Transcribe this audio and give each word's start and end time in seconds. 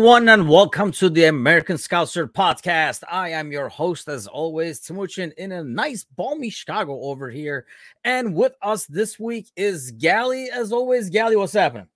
everyone, 0.00 0.30
and 0.30 0.48
welcome 0.48 0.90
to 0.90 1.10
the 1.10 1.26
American 1.26 1.76
Scouser 1.76 2.26
podcast. 2.26 3.02
I 3.06 3.32
am 3.32 3.52
your 3.52 3.68
host, 3.68 4.08
as 4.08 4.26
always, 4.26 4.80
Timuchin, 4.80 5.30
in 5.34 5.52
a 5.52 5.62
nice, 5.62 6.04
balmy 6.04 6.48
Chicago 6.48 6.98
over 7.02 7.28
here. 7.28 7.66
And 8.02 8.34
with 8.34 8.54
us 8.62 8.86
this 8.86 9.18
week 9.18 9.50
is 9.56 9.90
Gally. 9.90 10.50
As 10.50 10.72
always, 10.72 11.10
Gally, 11.10 11.36
what's 11.36 11.52
happening? 11.52 11.86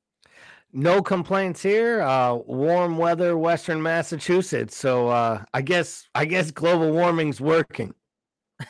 No 0.74 1.00
complaints 1.00 1.62
here. 1.62 2.02
Uh, 2.02 2.34
warm 2.34 2.98
weather, 2.98 3.38
Western 3.38 3.82
Massachusetts. 3.82 4.76
So 4.76 5.08
uh, 5.08 5.42
I 5.54 5.62
guess 5.62 6.06
I 6.14 6.26
guess 6.26 6.50
global 6.50 6.92
warming's 6.92 7.40
working. 7.40 7.94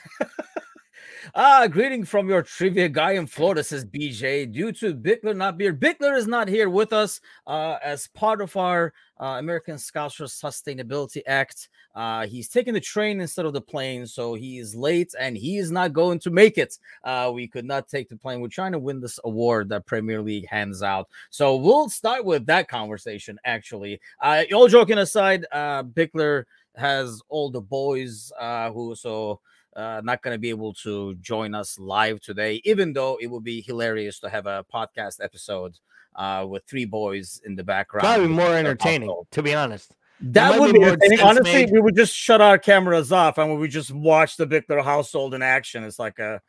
Ah, 1.36 1.66
greeting 1.66 2.04
from 2.04 2.28
your 2.28 2.42
trivia 2.42 2.88
guy 2.88 3.12
in 3.12 3.26
Florida, 3.26 3.64
says 3.64 3.84
BJ. 3.84 4.52
Due 4.52 4.70
to 4.70 4.94
Bickler 4.94 5.36
not 5.36 5.60
here, 5.60 5.74
Bickler 5.74 6.16
is 6.16 6.28
not 6.28 6.46
here 6.46 6.70
with 6.70 6.92
us 6.92 7.20
uh, 7.48 7.76
as 7.82 8.06
part 8.06 8.40
of 8.40 8.56
our 8.56 8.92
uh, 9.20 9.36
American 9.38 9.78
Scouts 9.78 10.16
Sustainability 10.16 11.22
Act. 11.26 11.68
Uh, 11.94 12.26
he's 12.26 12.48
taking 12.48 12.74
the 12.74 12.80
train 12.80 13.20
instead 13.20 13.46
of 13.46 13.52
the 13.52 13.60
plane, 13.60 14.06
so 14.06 14.34
he 14.34 14.58
is 14.58 14.74
late 14.74 15.14
and 15.18 15.36
he 15.36 15.58
is 15.58 15.70
not 15.70 15.92
going 15.92 16.18
to 16.20 16.30
make 16.30 16.58
it. 16.58 16.78
Uh, 17.04 17.30
we 17.32 17.46
could 17.46 17.64
not 17.64 17.88
take 17.88 18.08
the 18.08 18.16
plane. 18.16 18.40
We're 18.40 18.48
trying 18.48 18.72
to 18.72 18.78
win 18.78 19.00
this 19.00 19.20
award 19.24 19.68
that 19.68 19.86
Premier 19.86 20.20
League 20.20 20.48
hands 20.48 20.82
out. 20.82 21.08
So 21.30 21.56
we'll 21.56 21.88
start 21.88 22.24
with 22.24 22.46
that 22.46 22.68
conversation, 22.68 23.38
actually. 23.44 24.00
Uh, 24.20 24.44
all 24.52 24.68
joking 24.68 24.98
aside, 24.98 25.46
uh, 25.52 25.84
Bickler 25.84 26.44
has 26.76 27.22
all 27.28 27.50
the 27.50 27.60
boys 27.60 28.32
uh, 28.40 28.70
who 28.72 28.94
so 28.96 29.40
uh, 29.76 30.00
not 30.04 30.22
going 30.22 30.34
to 30.34 30.38
be 30.38 30.50
able 30.50 30.72
to 30.72 31.14
join 31.16 31.54
us 31.54 31.78
live 31.78 32.20
today, 32.20 32.60
even 32.64 32.92
though 32.92 33.18
it 33.20 33.26
would 33.26 33.44
be 33.44 33.60
hilarious 33.60 34.20
to 34.20 34.28
have 34.28 34.46
a 34.46 34.64
podcast 34.72 35.22
episode 35.22 35.78
uh, 36.14 36.46
with 36.48 36.64
three 36.66 36.84
boys 36.84 37.40
in 37.44 37.56
the 37.56 37.64
background. 37.64 38.04
Probably 38.04 38.28
more 38.28 38.54
entertaining, 38.54 39.14
to 39.30 39.42
be 39.42 39.54
honest. 39.54 39.94
That 40.20 40.58
would 40.58 40.72
be, 40.72 40.78
be. 40.78 41.20
Honestly, 41.20 41.52
made. 41.52 41.72
we 41.72 41.80
would 41.80 41.96
just 41.96 42.14
shut 42.14 42.40
our 42.40 42.58
cameras 42.58 43.12
off 43.12 43.38
and 43.38 43.50
we 43.50 43.58
would 43.58 43.70
just 43.70 43.90
watch 43.90 44.36
the 44.36 44.46
Bickler 44.46 44.82
household 44.82 45.34
in 45.34 45.42
action. 45.42 45.84
It's 45.84 45.98
like 45.98 46.18
a 46.18 46.40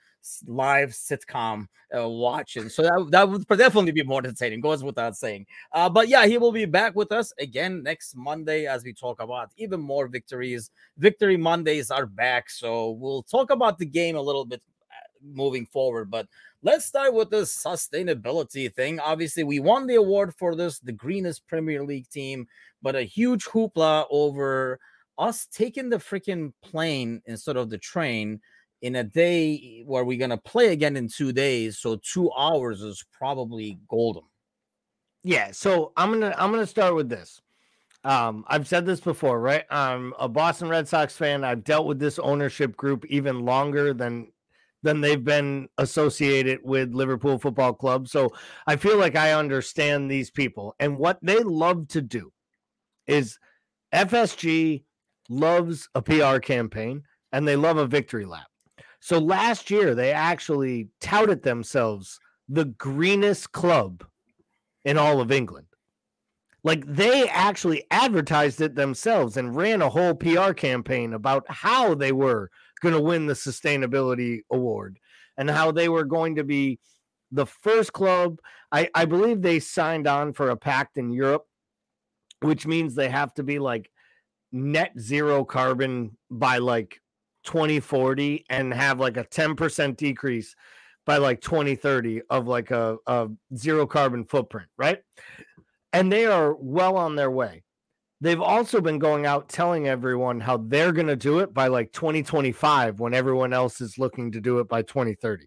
live 0.47 0.91
sitcom 0.91 1.67
uh, 1.95 2.07
watching. 2.07 2.69
So 2.69 2.83
that, 2.83 3.07
that 3.11 3.29
would 3.29 3.47
definitely 3.47 3.91
be 3.91 4.03
more 4.03 4.19
entertaining, 4.19 4.61
goes 4.61 4.83
without 4.83 5.15
saying. 5.15 5.45
Uh, 5.71 5.89
but 5.89 6.07
yeah, 6.07 6.25
he 6.25 6.37
will 6.37 6.51
be 6.51 6.65
back 6.65 6.95
with 6.95 7.11
us 7.11 7.33
again 7.39 7.83
next 7.83 8.15
Monday 8.15 8.65
as 8.65 8.83
we 8.83 8.93
talk 8.93 9.21
about 9.21 9.51
even 9.57 9.81
more 9.81 10.07
victories. 10.07 10.71
Victory 10.97 11.37
Mondays 11.37 11.91
are 11.91 12.05
back. 12.05 12.49
So 12.49 12.91
we'll 12.91 13.23
talk 13.23 13.51
about 13.51 13.77
the 13.77 13.85
game 13.85 14.15
a 14.15 14.21
little 14.21 14.45
bit 14.45 14.61
moving 15.33 15.65
forward. 15.65 16.11
But 16.11 16.27
let's 16.61 16.85
start 16.85 17.13
with 17.13 17.29
the 17.29 17.41
sustainability 17.41 18.73
thing. 18.73 18.99
Obviously, 18.99 19.43
we 19.43 19.59
won 19.59 19.87
the 19.87 19.95
award 19.95 20.33
for 20.35 20.55
this, 20.55 20.79
the 20.79 20.91
greenest 20.91 21.47
Premier 21.47 21.83
League 21.83 22.09
team, 22.09 22.47
but 22.81 22.95
a 22.95 23.03
huge 23.03 23.45
hoopla 23.45 24.05
over 24.09 24.79
us 25.17 25.47
taking 25.47 25.89
the 25.89 25.97
freaking 25.97 26.53
plane 26.61 27.21
instead 27.25 27.57
of 27.57 27.69
the 27.69 27.77
train 27.77 28.39
in 28.81 28.97
a 28.97 29.03
day 29.03 29.83
where 29.85 30.03
we're 30.03 30.19
gonna 30.19 30.37
play 30.37 30.71
again 30.71 30.97
in 30.97 31.07
two 31.07 31.31
days, 31.31 31.79
so 31.79 31.95
two 31.95 32.31
hours 32.37 32.81
is 32.81 33.03
probably 33.11 33.79
golden. 33.87 34.23
Yeah, 35.23 35.51
so 35.51 35.91
I'm 35.97 36.11
gonna 36.11 36.35
I'm 36.37 36.51
gonna 36.51 36.67
start 36.67 36.93
with 36.93 37.09
this. 37.09 37.41
Um, 38.03 38.45
I've 38.47 38.67
said 38.67 38.85
this 38.85 38.99
before, 38.99 39.39
right? 39.39 39.63
I'm 39.71 40.13
a 40.19 40.29
Boston 40.29 40.69
Red 40.69 40.87
Sox 40.87 41.17
fan. 41.17 41.43
I've 41.43 41.63
dealt 41.63 41.87
with 41.87 41.97
this 41.97 42.19
ownership 42.19 42.77
group 42.77 43.03
even 43.07 43.43
longer 43.43 43.91
than 43.91 44.27
than 44.85 45.01
they've 45.01 45.23
been 45.23 45.67
associated 45.79 46.59
with 46.63 46.93
Liverpool 46.93 47.37
Football 47.39 47.73
Club. 47.73 48.07
So 48.07 48.29
I 48.67 48.75
feel 48.77 48.97
like 48.97 49.15
I 49.15 49.33
understand 49.33 50.09
these 50.09 50.29
people. 50.29 50.75
And 50.79 50.97
what 50.97 51.19
they 51.21 51.39
love 51.39 51.89
to 51.89 52.01
do 52.01 52.31
is 53.07 53.39
FSG 53.93 54.83
loves 55.27 55.89
a 55.95 56.01
PR 56.01 56.37
campaign 56.37 57.03
and 57.31 57.47
they 57.47 57.55
love 57.55 57.77
a 57.77 57.87
victory 57.87 58.25
lap. 58.25 58.47
So 58.99 59.17
last 59.19 59.69
year, 59.71 59.95
they 59.95 60.13
actually 60.13 60.89
touted 61.01 61.43
themselves 61.43 62.19
the 62.47 62.65
greenest 62.65 63.51
club 63.51 64.05
in 64.83 64.97
all 64.97 65.19
of 65.19 65.31
England. 65.31 65.67
Like 66.63 66.85
they 66.87 67.27
actually 67.29 67.85
advertised 67.91 68.61
it 68.61 68.75
themselves 68.75 69.37
and 69.37 69.55
ran 69.55 69.81
a 69.81 69.89
whole 69.89 70.15
PR 70.15 70.51
campaign 70.53 71.13
about 71.13 71.45
how 71.47 71.95
they 71.95 72.11
were 72.11 72.49
going 72.85 72.95
to 72.95 73.01
win 73.01 73.25
the 73.25 73.33
sustainability 73.33 74.41
award 74.51 74.99
and 75.37 75.49
how 75.49 75.71
they 75.71 75.89
were 75.89 76.05
going 76.05 76.35
to 76.35 76.43
be 76.43 76.79
the 77.31 77.45
first 77.45 77.91
club. 77.91 78.39
I, 78.71 78.89
I 78.93 79.05
believe 79.05 79.41
they 79.41 79.59
signed 79.59 80.07
on 80.07 80.33
for 80.33 80.51
a 80.51 80.55
pact 80.55 80.97
in 80.97 81.11
Europe, 81.11 81.45
which 82.41 82.65
means 82.67 82.93
they 82.95 83.09
have 83.09 83.33
to 83.35 83.43
be 83.43 83.59
like 83.59 83.89
net 84.51 84.91
zero 84.99 85.43
carbon 85.43 86.17
by 86.29 86.59
like 86.59 87.01
2040 87.43 88.45
and 88.49 88.73
have 88.73 88.99
like 88.99 89.17
a 89.17 89.25
10% 89.25 89.97
decrease 89.97 90.55
by 91.05 91.17
like 91.17 91.41
2030 91.41 92.21
of 92.29 92.47
like 92.47 92.71
a, 92.71 92.97
a 93.07 93.29
zero 93.55 93.85
carbon 93.85 94.25
footprint, 94.25 94.69
right? 94.77 94.99
And 95.91 96.11
they 96.11 96.25
are 96.25 96.55
well 96.55 96.97
on 96.97 97.15
their 97.15 97.31
way. 97.31 97.64
They've 98.25 98.41
also 98.41 98.81
been 98.81 98.97
going 98.97 99.27
out 99.27 99.49
telling 99.49 99.87
everyone 99.87 100.39
how 100.39 100.57
they're 100.57 100.91
going 100.91 101.05
to 101.05 101.15
do 101.15 101.37
it 101.41 101.53
by 101.53 101.67
like 101.67 101.91
2025 101.91 102.99
when 102.99 103.13
everyone 103.13 103.53
else 103.53 103.81
is 103.81 103.99
looking 103.99 104.31
to 104.31 104.41
do 104.41 104.57
it 104.57 104.67
by 104.67 104.81
2030. 104.81 105.45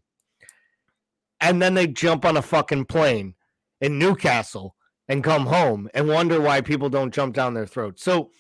And 1.41 1.61
then 1.61 1.75
they 1.75 1.89
jump 1.89 2.25
on 2.25 2.37
a 2.37 2.43
fucking 2.43 2.85
plane 2.85 3.35
in 3.81 3.99
Newcastle 3.99 4.77
and 5.09 5.25
come 5.25 5.47
home 5.47 5.89
and 5.93 6.07
wonder 6.07 6.41
why 6.41 6.61
people 6.61 6.89
don't 6.89 7.13
jump 7.13 7.35
down 7.35 7.53
their 7.53 7.67
throats. 7.67 8.05
So 8.05 8.31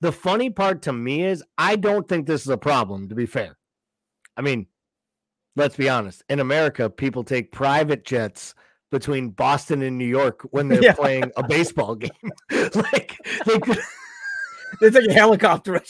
the 0.00 0.10
funny 0.10 0.50
part 0.50 0.82
to 0.82 0.92
me 0.92 1.22
is 1.22 1.44
I 1.56 1.76
don't 1.76 2.08
think 2.08 2.26
this 2.26 2.42
is 2.42 2.48
a 2.48 2.58
problem, 2.58 3.08
to 3.10 3.14
be 3.14 3.26
fair. 3.26 3.56
I 4.36 4.40
mean, 4.40 4.66
let's 5.54 5.76
be 5.76 5.88
honest. 5.88 6.24
In 6.28 6.40
America, 6.40 6.90
people 6.90 7.22
take 7.22 7.52
private 7.52 8.04
jets 8.04 8.56
between 8.94 9.30
Boston 9.30 9.82
and 9.82 9.98
New 9.98 10.06
York 10.06 10.46
when 10.52 10.68
they're 10.68 10.82
yeah. 10.90 10.94
playing 10.94 11.32
a 11.36 11.46
baseball 11.46 11.94
game. 12.06 12.32
like 12.74 13.18
they 13.44 13.58
could 13.58 13.78
they 14.80 14.90
take 14.90 15.08
a 15.08 15.12
helicopter 15.12 15.80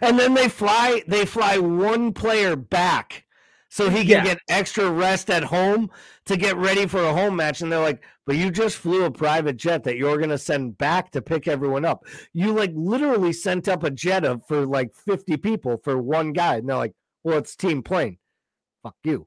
and 0.00 0.18
then 0.18 0.34
they 0.34 0.48
fly 0.48 1.02
they 1.08 1.24
fly 1.26 1.58
one 1.58 2.12
player 2.12 2.56
back 2.56 3.26
so 3.68 3.90
he 3.90 3.98
can 3.98 4.08
yeah. 4.08 4.24
get 4.24 4.38
extra 4.48 4.90
rest 4.90 5.28
at 5.28 5.44
home 5.44 5.90
to 6.24 6.36
get 6.36 6.56
ready 6.56 6.86
for 6.86 7.02
a 7.02 7.12
home 7.12 7.36
match. 7.36 7.60
And 7.60 7.70
they're 7.70 7.80
like, 7.80 8.02
but 8.24 8.36
you 8.36 8.50
just 8.50 8.76
flew 8.76 9.04
a 9.04 9.10
private 9.10 9.58
jet 9.58 9.84
that 9.84 9.98
you're 9.98 10.16
going 10.16 10.30
to 10.30 10.38
send 10.38 10.78
back 10.78 11.10
to 11.10 11.20
pick 11.20 11.46
everyone 11.46 11.84
up. 11.84 12.06
You 12.32 12.52
like 12.52 12.72
literally 12.74 13.34
sent 13.34 13.68
up 13.68 13.84
a 13.84 13.90
jet 13.90 14.24
of 14.24 14.46
for 14.46 14.64
like 14.64 14.94
50 14.94 15.36
people 15.38 15.78
for 15.84 16.00
one 16.00 16.32
guy. 16.32 16.56
And 16.56 16.68
they're 16.68 16.76
like, 16.76 16.94
well, 17.22 17.38
it's 17.38 17.54
team 17.54 17.82
plane. 17.82 18.16
Fuck 18.82 18.96
you. 19.04 19.26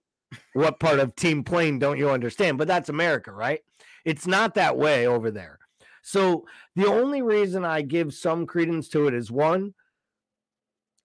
What 0.53 0.79
part 0.79 0.99
of 0.99 1.15
team 1.15 1.43
plane 1.43 1.79
don't 1.79 1.97
you 1.97 2.09
understand? 2.09 2.57
But 2.57 2.67
that's 2.67 2.89
America, 2.89 3.31
right? 3.31 3.61
It's 4.05 4.27
not 4.27 4.55
that 4.55 4.77
way 4.77 5.07
over 5.07 5.31
there. 5.31 5.59
So 6.01 6.45
the 6.75 6.87
only 6.87 7.21
reason 7.21 7.65
I 7.65 7.81
give 7.81 8.13
some 8.13 8.45
credence 8.45 8.89
to 8.89 9.07
it 9.07 9.13
is 9.13 9.31
one, 9.31 9.73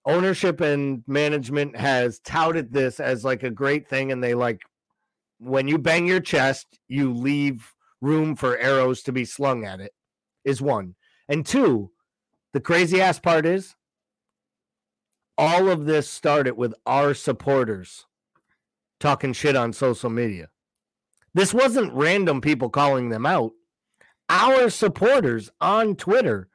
ownership 0.05 0.61
and 0.61 1.03
management 1.07 1.75
has 1.75 2.19
touted 2.19 2.71
this 2.71 2.99
as 2.99 3.25
like 3.25 3.43
a 3.43 3.49
great 3.49 3.87
thing 3.87 4.11
and 4.11 4.23
they 4.23 4.33
like 4.33 4.61
when 5.39 5.67
you 5.67 5.77
bang 5.77 6.07
your 6.07 6.19
chest 6.19 6.79
you 6.87 7.11
leave 7.11 7.73
room 8.01 8.35
for 8.35 8.57
arrows 8.57 9.01
to 9.01 9.11
be 9.11 9.25
slung 9.25 9.65
at 9.65 9.81
it 9.81 9.91
is 10.43 10.61
one 10.61 10.95
and 11.27 11.45
two 11.45 11.89
the 12.53 12.59
crazy 12.59 13.01
ass 13.01 13.19
part 13.19 13.45
is 13.45 13.75
all 15.37 15.69
of 15.69 15.85
this 15.85 16.09
started 16.09 16.55
with 16.55 16.73
our 16.85 17.13
supporters 17.13 18.05
talking 18.99 19.33
shit 19.33 19.55
on 19.55 19.73
social 19.73 20.09
media 20.09 20.49
this 21.33 21.53
wasn't 21.53 21.91
random 21.93 22.41
people 22.41 22.69
calling 22.69 23.09
them 23.09 23.25
out 23.25 23.51
our 24.29 24.69
supporters 24.69 25.51
on 25.61 25.95
twitter 25.95 26.49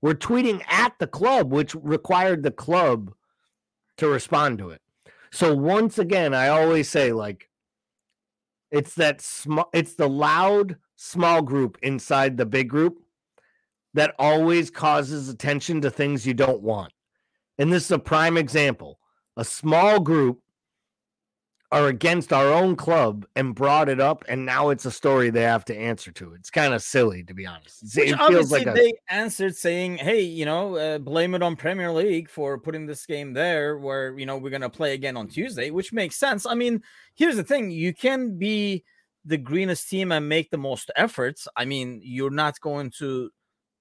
were 0.00 0.14
tweeting 0.14 0.62
at 0.68 0.98
the 0.98 1.06
club, 1.06 1.52
which 1.52 1.74
required 1.74 2.42
the 2.42 2.50
club 2.50 3.12
to 3.96 4.08
respond 4.08 4.58
to 4.58 4.70
it. 4.70 4.80
So 5.30 5.54
once 5.54 5.98
again, 5.98 6.34
I 6.34 6.48
always 6.48 6.88
say 6.88 7.12
like 7.12 7.50
it's 8.70 8.94
that 8.94 9.20
small 9.20 9.68
it's 9.72 9.94
the 9.94 10.08
loud 10.08 10.76
small 10.96 11.42
group 11.42 11.78
inside 11.82 12.36
the 12.36 12.46
big 12.46 12.68
group 12.68 12.98
that 13.94 14.14
always 14.18 14.70
causes 14.70 15.28
attention 15.28 15.80
to 15.80 15.90
things 15.90 16.26
you 16.26 16.34
don't 16.34 16.62
want. 16.62 16.92
And 17.58 17.72
this 17.72 17.86
is 17.86 17.90
a 17.90 17.98
prime 17.98 18.36
example. 18.36 19.00
A 19.36 19.44
small 19.44 20.00
group 20.00 20.40
are 21.70 21.88
against 21.88 22.32
our 22.32 22.46
own 22.52 22.76
club 22.76 23.26
and 23.36 23.54
brought 23.54 23.88
it 23.88 24.00
up, 24.00 24.24
and 24.28 24.46
now 24.46 24.70
it's 24.70 24.86
a 24.86 24.90
story 24.90 25.28
they 25.28 25.42
have 25.42 25.66
to 25.66 25.76
answer 25.76 26.10
to. 26.12 26.32
It's 26.32 26.50
kind 26.50 26.72
of 26.72 26.82
silly, 26.82 27.22
to 27.24 27.34
be 27.34 27.46
honest. 27.46 27.82
Which 27.82 28.10
it 28.10 28.16
feels 28.16 28.50
like 28.50 28.66
a... 28.66 28.72
they 28.72 28.94
answered 29.10 29.54
saying, 29.54 29.98
"Hey, 29.98 30.22
you 30.22 30.46
know, 30.46 30.76
uh, 30.76 30.98
blame 30.98 31.34
it 31.34 31.42
on 31.42 31.56
Premier 31.56 31.92
League 31.92 32.30
for 32.30 32.58
putting 32.58 32.86
this 32.86 33.04
game 33.04 33.34
there, 33.34 33.76
where 33.76 34.18
you 34.18 34.24
know 34.24 34.38
we're 34.38 34.50
gonna 34.50 34.70
play 34.70 34.94
again 34.94 35.16
on 35.16 35.28
Tuesday," 35.28 35.70
which 35.70 35.92
makes 35.92 36.16
sense. 36.16 36.46
I 36.46 36.54
mean, 36.54 36.82
here's 37.14 37.36
the 37.36 37.44
thing: 37.44 37.70
you 37.70 37.92
can 37.92 38.38
be 38.38 38.84
the 39.26 39.36
greenest 39.36 39.90
team 39.90 40.10
and 40.10 40.26
make 40.26 40.50
the 40.50 40.56
most 40.56 40.90
efforts. 40.96 41.46
I 41.54 41.66
mean, 41.66 42.00
you're 42.02 42.30
not 42.30 42.58
going 42.60 42.90
to 42.98 43.30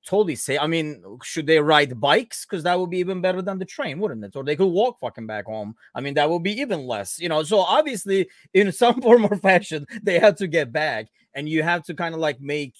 totally 0.07 0.35
say. 0.35 0.57
I 0.57 0.67
mean, 0.67 1.03
should 1.21 1.45
they 1.45 1.59
ride 1.59 1.99
bikes? 1.99 2.45
Because 2.45 2.63
that 2.63 2.79
would 2.79 2.89
be 2.89 2.99
even 2.99 3.21
better 3.21 3.41
than 3.41 3.59
the 3.59 3.65
train, 3.65 3.99
wouldn't 3.99 4.23
it? 4.23 4.35
Or 4.35 4.43
they 4.43 4.55
could 4.55 4.67
walk 4.67 4.99
fucking 4.99 5.27
back 5.27 5.45
home. 5.45 5.75
I 5.93 6.01
mean, 6.01 6.13
that 6.15 6.29
would 6.29 6.43
be 6.43 6.59
even 6.59 6.87
less, 6.87 7.19
you 7.19 7.29
know. 7.29 7.43
So 7.43 7.59
obviously, 7.59 8.29
in 8.53 8.71
some 8.83 9.01
form 9.01 9.25
or 9.25 9.35
fashion, 9.35 9.85
they 10.01 10.17
have 10.19 10.35
to 10.37 10.47
get 10.47 10.71
back, 10.71 11.07
and 11.35 11.47
you 11.47 11.61
have 11.61 11.83
to 11.83 11.93
kind 11.93 12.15
of 12.15 12.21
like 12.21 12.39
make. 12.41 12.73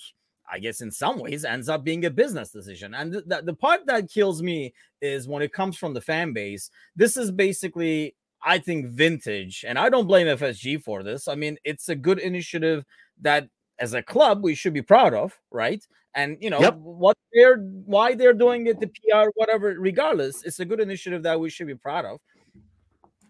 I 0.50 0.60
guess 0.60 0.80
in 0.80 0.92
some 0.92 1.20
ways 1.20 1.44
ends 1.44 1.68
up 1.68 1.84
being 1.84 2.06
a 2.06 2.10
business 2.10 2.52
decision. 2.52 2.94
And 2.94 3.12
the, 3.12 3.42
the 3.44 3.54
part 3.54 3.86
that 3.88 4.10
kills 4.10 4.42
me 4.42 4.74
is 5.02 5.28
when 5.28 5.42
it 5.42 5.52
comes 5.52 5.76
from 5.76 5.94
the 5.94 6.00
fan 6.00 6.32
base. 6.32 6.70
This 6.96 7.18
is 7.18 7.32
basically, 7.32 8.16
I 8.42 8.60
think, 8.60 8.86
vintage. 8.86 9.66
And 9.68 9.78
I 9.78 9.90
don't 9.90 10.08
blame 10.08 10.28
FSG 10.28 10.82
for 10.82 11.04
this. 11.04 11.28
I 11.28 11.36
mean, 11.36 11.58
it's 11.66 11.90
a 11.90 11.96
good 11.96 12.20
initiative 12.20 12.86
that 13.20 13.50
as 13.80 13.94
a 13.94 14.02
club 14.02 14.44
we 14.44 14.56
should 14.56 14.74
be 14.74 14.82
proud 14.82 15.14
of, 15.14 15.38
right? 15.52 15.86
And 16.16 16.38
you 16.42 16.50
know 16.50 16.60
yep. 16.60 16.76
what 16.76 17.18
they're 17.34 17.58
why 17.58 18.16
they're 18.16 18.34
doing 18.34 18.68
it, 18.68 18.80
the 18.80 18.88
PR, 18.88 19.30
whatever. 19.36 19.76
Regardless, 19.78 20.44
it's 20.44 20.60
a 20.60 20.66
good 20.66 20.80
initiative 20.80 21.24
that 21.24 21.40
we 21.40 21.50
should 21.50 21.68
be 21.68 21.76
proud 21.76 22.06
of. 22.06 22.20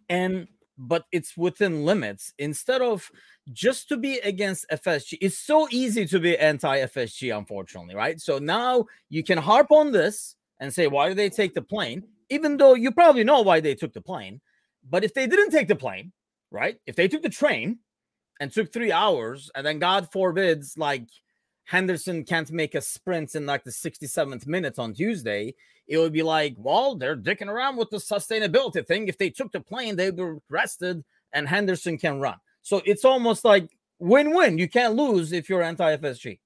And 0.09 0.47
but 0.77 1.05
it's 1.11 1.35
within 1.35 1.85
limits. 1.85 2.33
Instead 2.37 2.81
of 2.81 3.09
just 3.51 3.89
to 3.89 3.97
be 3.97 4.19
against 4.19 4.65
FSG, 4.71 5.17
it's 5.21 5.37
so 5.37 5.67
easy 5.71 6.05
to 6.05 6.19
be 6.19 6.37
anti 6.37 6.81
FSG, 6.85 7.35
unfortunately, 7.35 7.95
right? 7.95 8.19
So 8.19 8.37
now 8.37 8.85
you 9.09 9.23
can 9.23 9.37
harp 9.37 9.71
on 9.71 9.91
this 9.91 10.35
and 10.59 10.73
say, 10.73 10.87
why 10.87 11.09
did 11.09 11.17
they 11.17 11.29
take 11.29 11.53
the 11.53 11.61
plane? 11.61 12.03
Even 12.29 12.57
though 12.57 12.73
you 12.73 12.91
probably 12.91 13.23
know 13.23 13.41
why 13.41 13.59
they 13.59 13.75
took 13.75 13.93
the 13.93 14.01
plane. 14.01 14.41
But 14.89 15.03
if 15.03 15.13
they 15.13 15.27
didn't 15.27 15.51
take 15.51 15.67
the 15.67 15.75
plane, 15.75 16.11
right? 16.51 16.79
If 16.85 16.95
they 16.95 17.07
took 17.07 17.23
the 17.23 17.29
train, 17.29 17.79
and 18.39 18.51
took 18.51 18.71
three 18.71 18.91
hours, 18.91 19.49
and 19.55 19.65
then 19.65 19.79
God 19.79 20.11
forbids, 20.11 20.77
like 20.77 21.07
Henderson 21.65 22.23
can't 22.23 22.51
make 22.51 22.75
a 22.75 22.81
sprint 22.81 23.35
in 23.35 23.45
like 23.45 23.63
the 23.63 23.71
67th 23.71 24.47
minute 24.47 24.79
on 24.79 24.93
Tuesday, 24.93 25.53
it 25.87 25.97
would 25.97 26.13
be 26.13 26.23
like, 26.23 26.55
well, 26.57 26.95
they're 26.95 27.15
dicking 27.15 27.47
around 27.47 27.77
with 27.77 27.89
the 27.89 27.97
sustainability 27.97 28.85
thing. 28.85 29.07
If 29.07 29.17
they 29.17 29.29
took 29.29 29.51
the 29.51 29.59
plane, 29.59 29.95
they 29.95 30.11
were 30.11 30.39
rested, 30.49 31.03
and 31.33 31.47
Henderson 31.47 31.97
can 31.97 32.19
run. 32.19 32.37
So 32.61 32.81
it's 32.85 33.05
almost 33.05 33.45
like 33.45 33.69
win-win. 33.99 34.57
You 34.57 34.67
can't 34.67 34.95
lose 34.95 35.31
if 35.31 35.49
you're 35.49 35.63
anti-FSG. 35.63 36.39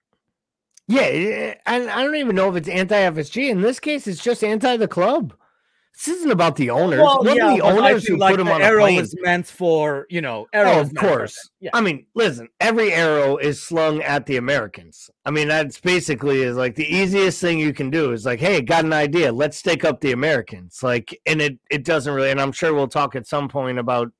Yeah, 0.88 1.56
and 1.66 1.90
I 1.90 2.04
don't 2.04 2.16
even 2.16 2.36
know 2.36 2.50
if 2.50 2.56
it's 2.56 2.68
anti-FSG. 2.68 3.50
In 3.50 3.62
this 3.62 3.80
case, 3.80 4.08
it's 4.08 4.24
just 4.24 4.44
anti 4.44 4.78
the 4.78 4.88
club. 4.88 5.34
This 5.94 6.16
isn't 6.18 6.32
about 6.32 6.56
the 6.56 6.72
owners. 6.72 7.00
Well, 7.00 7.24
yeah, 7.26 7.56
the 7.56 7.62
owners 7.62 8.08
who 8.08 8.18
like 8.18 8.32
put 8.32 8.40
him 8.40 8.48
on 8.48 8.62
arrow 8.62 8.86
a 8.86 8.88
plane. 8.88 9.00
is 9.02 9.16
meant 9.22 9.46
for 9.46 10.08
you 10.10 10.22
know 10.22 10.48
arrow. 10.52 10.72
Oh, 10.72 10.80
of 10.80 10.96
course. 10.96 11.38
Yeah. 11.60 11.70
I 11.74 11.82
mean, 11.82 12.08
listen, 12.16 12.48
every 12.60 12.92
arrow 12.92 13.38
is 13.38 13.62
slung 13.62 14.02
at 14.02 14.26
the 14.26 14.38
Americans. 14.38 15.12
I 15.26 15.32
mean, 15.32 15.48
that's 15.48 15.80
basically 15.80 16.42
is 16.42 16.58
like 16.58 16.74
the 16.74 16.92
easiest 16.92 17.40
thing 17.40 17.60
you 17.60 17.74
can 17.74 17.92
do 17.92 18.14
is 18.14 18.26
like, 18.26 18.40
hey, 18.40 18.62
got 18.62 18.86
an 18.86 18.94
idea. 18.94 19.32
Let's 19.32 19.58
stake 19.58 19.86
up 19.86 20.02
the 20.02 20.12
Americans. 20.12 20.82
Like, 20.82 21.20
and 21.28 21.40
it 21.40 21.60
it 21.70 21.84
doesn't 21.84 22.14
really. 22.14 22.32
And 22.32 22.42
I'm 22.42 22.52
sure 22.52 22.74
we'll 22.74 22.88
talk 22.88 23.16
at 23.16 23.28
some 23.28 23.48
point 23.48 23.78
about 23.78 24.12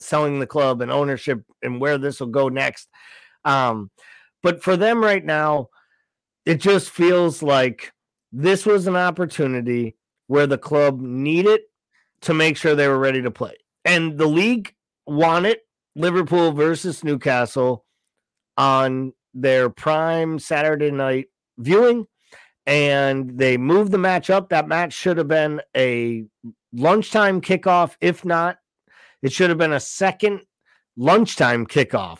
selling 0.00 0.40
the 0.40 0.46
club 0.46 0.80
and 0.80 0.90
ownership 0.90 1.42
and 1.62 1.80
where 1.80 1.98
this 1.98 2.20
will 2.20 2.28
go 2.28 2.48
next. 2.48 2.88
Um, 3.44 3.90
but 4.42 4.62
for 4.62 4.76
them 4.76 5.02
right 5.02 5.24
now, 5.24 5.68
it 6.46 6.56
just 6.56 6.90
feels 6.90 7.42
like 7.42 7.92
this 8.32 8.64
was 8.66 8.86
an 8.86 8.96
opportunity 8.96 9.97
where 10.28 10.46
the 10.46 10.58
club 10.58 11.00
needed 11.00 11.60
to 12.20 12.32
make 12.32 12.56
sure 12.56 12.74
they 12.74 12.88
were 12.88 12.98
ready 12.98 13.20
to 13.22 13.30
play. 13.30 13.54
And 13.84 14.16
the 14.16 14.26
league 14.26 14.74
wanted 15.06 15.58
Liverpool 15.96 16.52
versus 16.52 17.02
Newcastle 17.02 17.84
on 18.56 19.12
their 19.34 19.68
prime 19.70 20.38
Saturday 20.38 20.90
night 20.90 21.26
viewing. 21.58 22.06
And 22.66 23.38
they 23.38 23.56
moved 23.56 23.92
the 23.92 23.98
match 23.98 24.30
up. 24.30 24.50
That 24.50 24.68
match 24.68 24.92
should 24.92 25.16
have 25.16 25.28
been 25.28 25.62
a 25.76 26.24
lunchtime 26.72 27.40
kickoff. 27.40 27.96
If 28.00 28.24
not, 28.24 28.58
it 29.22 29.32
should 29.32 29.48
have 29.48 29.58
been 29.58 29.72
a 29.72 29.80
second 29.80 30.42
lunchtime 30.96 31.66
kickoff 31.66 32.18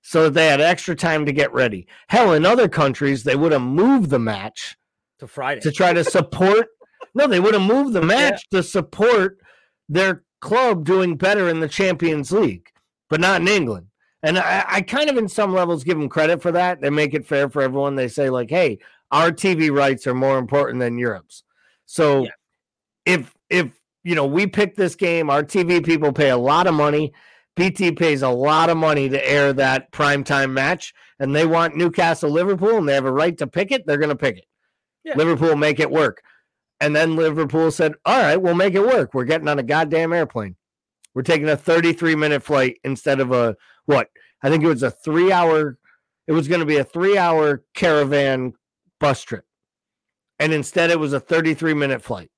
so 0.00 0.24
that 0.24 0.34
they 0.34 0.46
had 0.46 0.60
extra 0.60 0.96
time 0.96 1.26
to 1.26 1.32
get 1.32 1.52
ready. 1.52 1.86
Hell, 2.08 2.32
in 2.32 2.46
other 2.46 2.68
countries, 2.68 3.22
they 3.22 3.36
would 3.36 3.52
have 3.52 3.62
moved 3.62 4.10
the 4.10 4.18
match 4.18 4.76
to 5.18 5.26
Friday 5.26 5.60
to 5.60 5.70
try 5.70 5.92
to 5.92 6.02
support 6.02 6.68
no, 7.14 7.26
they 7.26 7.40
would 7.40 7.54
have 7.54 7.62
moved 7.62 7.92
the 7.92 8.02
match 8.02 8.46
yeah. 8.50 8.58
to 8.58 8.62
support 8.62 9.38
their 9.88 10.24
club 10.40 10.84
doing 10.84 11.16
better 11.16 11.48
in 11.48 11.60
the 11.60 11.68
Champions 11.68 12.32
League, 12.32 12.68
but 13.08 13.20
not 13.20 13.40
in 13.40 13.48
England. 13.48 13.86
And 14.22 14.38
I, 14.38 14.64
I, 14.68 14.82
kind 14.82 15.10
of, 15.10 15.16
in 15.16 15.28
some 15.28 15.52
levels, 15.52 15.82
give 15.82 15.98
them 15.98 16.08
credit 16.08 16.40
for 16.40 16.52
that. 16.52 16.80
They 16.80 16.90
make 16.90 17.12
it 17.12 17.26
fair 17.26 17.48
for 17.50 17.62
everyone. 17.62 17.96
They 17.96 18.08
say, 18.08 18.30
like, 18.30 18.50
hey, 18.50 18.78
our 19.10 19.32
TV 19.32 19.74
rights 19.74 20.06
are 20.06 20.14
more 20.14 20.38
important 20.38 20.78
than 20.78 20.98
Europe's. 20.98 21.42
So 21.86 22.24
yeah. 22.24 22.30
if, 23.04 23.34
if, 23.50 23.80
you 24.04 24.14
know, 24.14 24.26
we 24.26 24.46
pick 24.46 24.76
this 24.76 24.94
game, 24.94 25.28
our 25.28 25.42
TV 25.42 25.84
people 25.84 26.12
pay 26.12 26.30
a 26.30 26.36
lot 26.36 26.66
of 26.66 26.74
money. 26.74 27.12
BT 27.56 27.92
pays 27.92 28.22
a 28.22 28.28
lot 28.28 28.70
of 28.70 28.76
money 28.76 29.08
to 29.08 29.28
air 29.28 29.52
that 29.52 29.92
primetime 29.92 30.52
match, 30.52 30.94
and 31.18 31.36
they 31.36 31.44
want 31.44 31.76
Newcastle 31.76 32.30
Liverpool, 32.30 32.78
and 32.78 32.88
they 32.88 32.94
have 32.94 33.04
a 33.04 33.12
right 33.12 33.36
to 33.38 33.46
pick 33.46 33.70
it. 33.72 33.86
They're 33.86 33.98
going 33.98 34.08
to 34.08 34.16
pick 34.16 34.38
it. 34.38 34.46
Yeah. 35.04 35.14
Liverpool 35.16 35.56
make 35.56 35.78
it 35.78 35.90
work. 35.90 36.22
And 36.82 36.96
then 36.96 37.14
Liverpool 37.14 37.70
said, 37.70 37.94
All 38.04 38.18
right, 38.18 38.36
we'll 38.36 38.56
make 38.56 38.74
it 38.74 38.84
work. 38.84 39.14
We're 39.14 39.24
getting 39.24 39.46
on 39.46 39.60
a 39.60 39.62
goddamn 39.62 40.12
airplane. 40.12 40.56
We're 41.14 41.22
taking 41.22 41.48
a 41.48 41.56
33 41.56 42.16
minute 42.16 42.42
flight 42.42 42.80
instead 42.82 43.20
of 43.20 43.30
a 43.30 43.56
what? 43.86 44.08
I 44.42 44.50
think 44.50 44.64
it 44.64 44.66
was 44.66 44.82
a 44.82 44.90
three 44.90 45.30
hour, 45.30 45.78
it 46.26 46.32
was 46.32 46.48
going 46.48 46.58
to 46.58 46.66
be 46.66 46.78
a 46.78 46.84
three 46.84 47.16
hour 47.16 47.62
caravan 47.74 48.54
bus 48.98 49.22
trip. 49.22 49.44
And 50.40 50.52
instead, 50.52 50.90
it 50.90 50.98
was 50.98 51.12
a 51.12 51.20
33 51.20 51.72
minute 51.74 52.02
flight. 52.02 52.32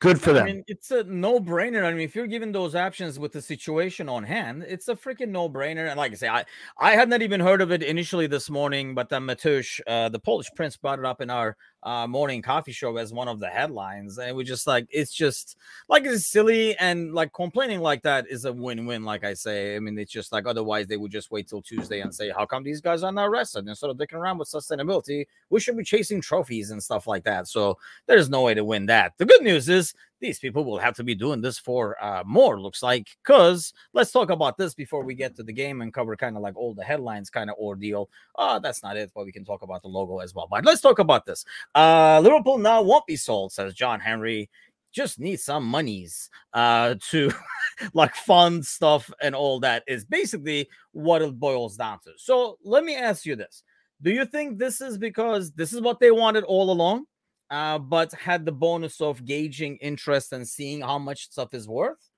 Good 0.00 0.20
for 0.20 0.32
them. 0.32 0.44
I 0.44 0.52
mean, 0.52 0.64
it's 0.68 0.92
a 0.92 1.02
no 1.02 1.40
brainer. 1.40 1.84
I 1.84 1.90
mean, 1.90 2.02
if 2.02 2.14
you're 2.14 2.28
given 2.28 2.52
those 2.52 2.76
options 2.76 3.18
with 3.18 3.32
the 3.32 3.42
situation 3.42 4.08
on 4.08 4.22
hand, 4.22 4.64
it's 4.68 4.86
a 4.86 4.94
freaking 4.94 5.30
no 5.30 5.48
brainer. 5.48 5.88
And 5.88 5.96
like 5.96 6.12
I 6.12 6.14
say, 6.14 6.28
I, 6.28 6.44
I 6.78 6.92
had 6.92 7.08
not 7.08 7.20
even 7.20 7.40
heard 7.40 7.60
of 7.60 7.72
it 7.72 7.82
initially 7.82 8.28
this 8.28 8.48
morning, 8.48 8.94
but 8.94 9.08
then 9.08 9.22
Matush, 9.22 9.80
uh, 9.88 10.08
the 10.08 10.20
Polish 10.20 10.46
prince, 10.54 10.76
brought 10.76 11.00
it 11.00 11.04
up 11.04 11.20
in 11.20 11.30
our 11.30 11.56
uh, 11.88 12.06
morning 12.06 12.42
coffee 12.42 12.70
show 12.70 12.94
as 12.98 13.14
one 13.14 13.28
of 13.28 13.40
the 13.40 13.48
headlines. 13.48 14.18
And 14.18 14.36
we 14.36 14.44
just 14.44 14.66
like, 14.66 14.86
it's 14.90 15.10
just 15.10 15.56
like 15.88 16.04
it's 16.04 16.26
silly 16.26 16.76
and 16.76 17.14
like 17.14 17.32
complaining 17.32 17.80
like 17.80 18.02
that 18.02 18.26
is 18.28 18.44
a 18.44 18.52
win 18.52 18.84
win. 18.84 19.04
Like 19.04 19.24
I 19.24 19.32
say, 19.32 19.74
I 19.74 19.78
mean, 19.78 19.98
it's 19.98 20.12
just 20.12 20.30
like 20.30 20.46
otherwise 20.46 20.86
they 20.86 20.98
would 20.98 21.10
just 21.10 21.30
wait 21.30 21.48
till 21.48 21.62
Tuesday 21.62 22.00
and 22.00 22.14
say, 22.14 22.28
how 22.28 22.44
come 22.44 22.62
these 22.62 22.82
guys 22.82 23.02
are 23.02 23.10
not 23.10 23.30
rested? 23.30 23.66
Instead 23.66 23.88
of 23.88 23.96
dicking 23.96 24.18
around 24.18 24.36
with 24.36 24.50
sustainability, 24.50 25.24
we 25.48 25.60
should 25.60 25.78
be 25.78 25.82
chasing 25.82 26.20
trophies 26.20 26.72
and 26.72 26.82
stuff 26.82 27.06
like 27.06 27.24
that. 27.24 27.48
So 27.48 27.78
there's 28.06 28.28
no 28.28 28.42
way 28.42 28.52
to 28.52 28.64
win 28.66 28.84
that. 28.86 29.14
The 29.16 29.24
good 29.24 29.42
news 29.42 29.70
is 29.70 29.94
these 30.20 30.38
people 30.38 30.64
will 30.64 30.78
have 30.78 30.94
to 30.96 31.04
be 31.04 31.14
doing 31.14 31.40
this 31.40 31.58
for 31.58 32.02
uh, 32.02 32.22
more, 32.26 32.60
looks 32.60 32.82
like. 32.82 33.08
Because 33.22 33.72
let's 33.92 34.10
talk 34.10 34.30
about 34.30 34.56
this 34.58 34.74
before 34.74 35.04
we 35.04 35.14
get 35.14 35.36
to 35.36 35.42
the 35.42 35.52
game 35.52 35.80
and 35.80 35.92
cover 35.92 36.16
kind 36.16 36.36
of 36.36 36.42
like 36.42 36.56
all 36.56 36.74
the 36.74 36.84
headlines 36.84 37.30
kind 37.30 37.50
of 37.50 37.56
ordeal. 37.56 38.10
Uh, 38.36 38.58
that's 38.58 38.82
not 38.82 38.96
it, 38.96 39.10
but 39.14 39.24
we 39.24 39.32
can 39.32 39.44
talk 39.44 39.62
about 39.62 39.82
the 39.82 39.88
logo 39.88 40.18
as 40.18 40.34
well. 40.34 40.48
But 40.50 40.64
let's 40.64 40.80
talk 40.80 40.98
about 40.98 41.26
this. 41.26 41.44
Uh, 41.74 42.20
Liverpool 42.22 42.58
now 42.58 42.82
won't 42.82 43.06
be 43.06 43.16
sold, 43.16 43.52
says 43.52 43.74
John 43.74 44.00
Henry. 44.00 44.50
Just 44.90 45.20
need 45.20 45.38
some 45.38 45.64
monies 45.64 46.30
uh, 46.54 46.94
to 47.10 47.30
like 47.92 48.14
fund 48.14 48.64
stuff 48.64 49.10
and 49.20 49.34
all 49.34 49.60
that 49.60 49.84
is 49.86 50.04
basically 50.04 50.68
what 50.92 51.22
it 51.22 51.38
boils 51.38 51.76
down 51.76 52.00
to. 52.04 52.12
So 52.16 52.58
let 52.64 52.84
me 52.84 52.96
ask 52.96 53.26
you 53.26 53.36
this. 53.36 53.62
Do 54.00 54.10
you 54.10 54.24
think 54.24 54.58
this 54.58 54.80
is 54.80 54.96
because 54.96 55.50
this 55.52 55.72
is 55.72 55.80
what 55.80 56.00
they 56.00 56.10
wanted 56.10 56.44
all 56.44 56.70
along? 56.70 57.06
Uh, 57.50 57.78
but 57.78 58.12
had 58.12 58.44
the 58.44 58.52
bonus 58.52 59.00
of 59.00 59.24
gauging 59.24 59.76
interest 59.78 60.32
and 60.32 60.46
seeing 60.46 60.80
how 60.80 60.98
much 60.98 61.30
stuff 61.30 61.54
is 61.54 61.68
worth? 61.68 62.10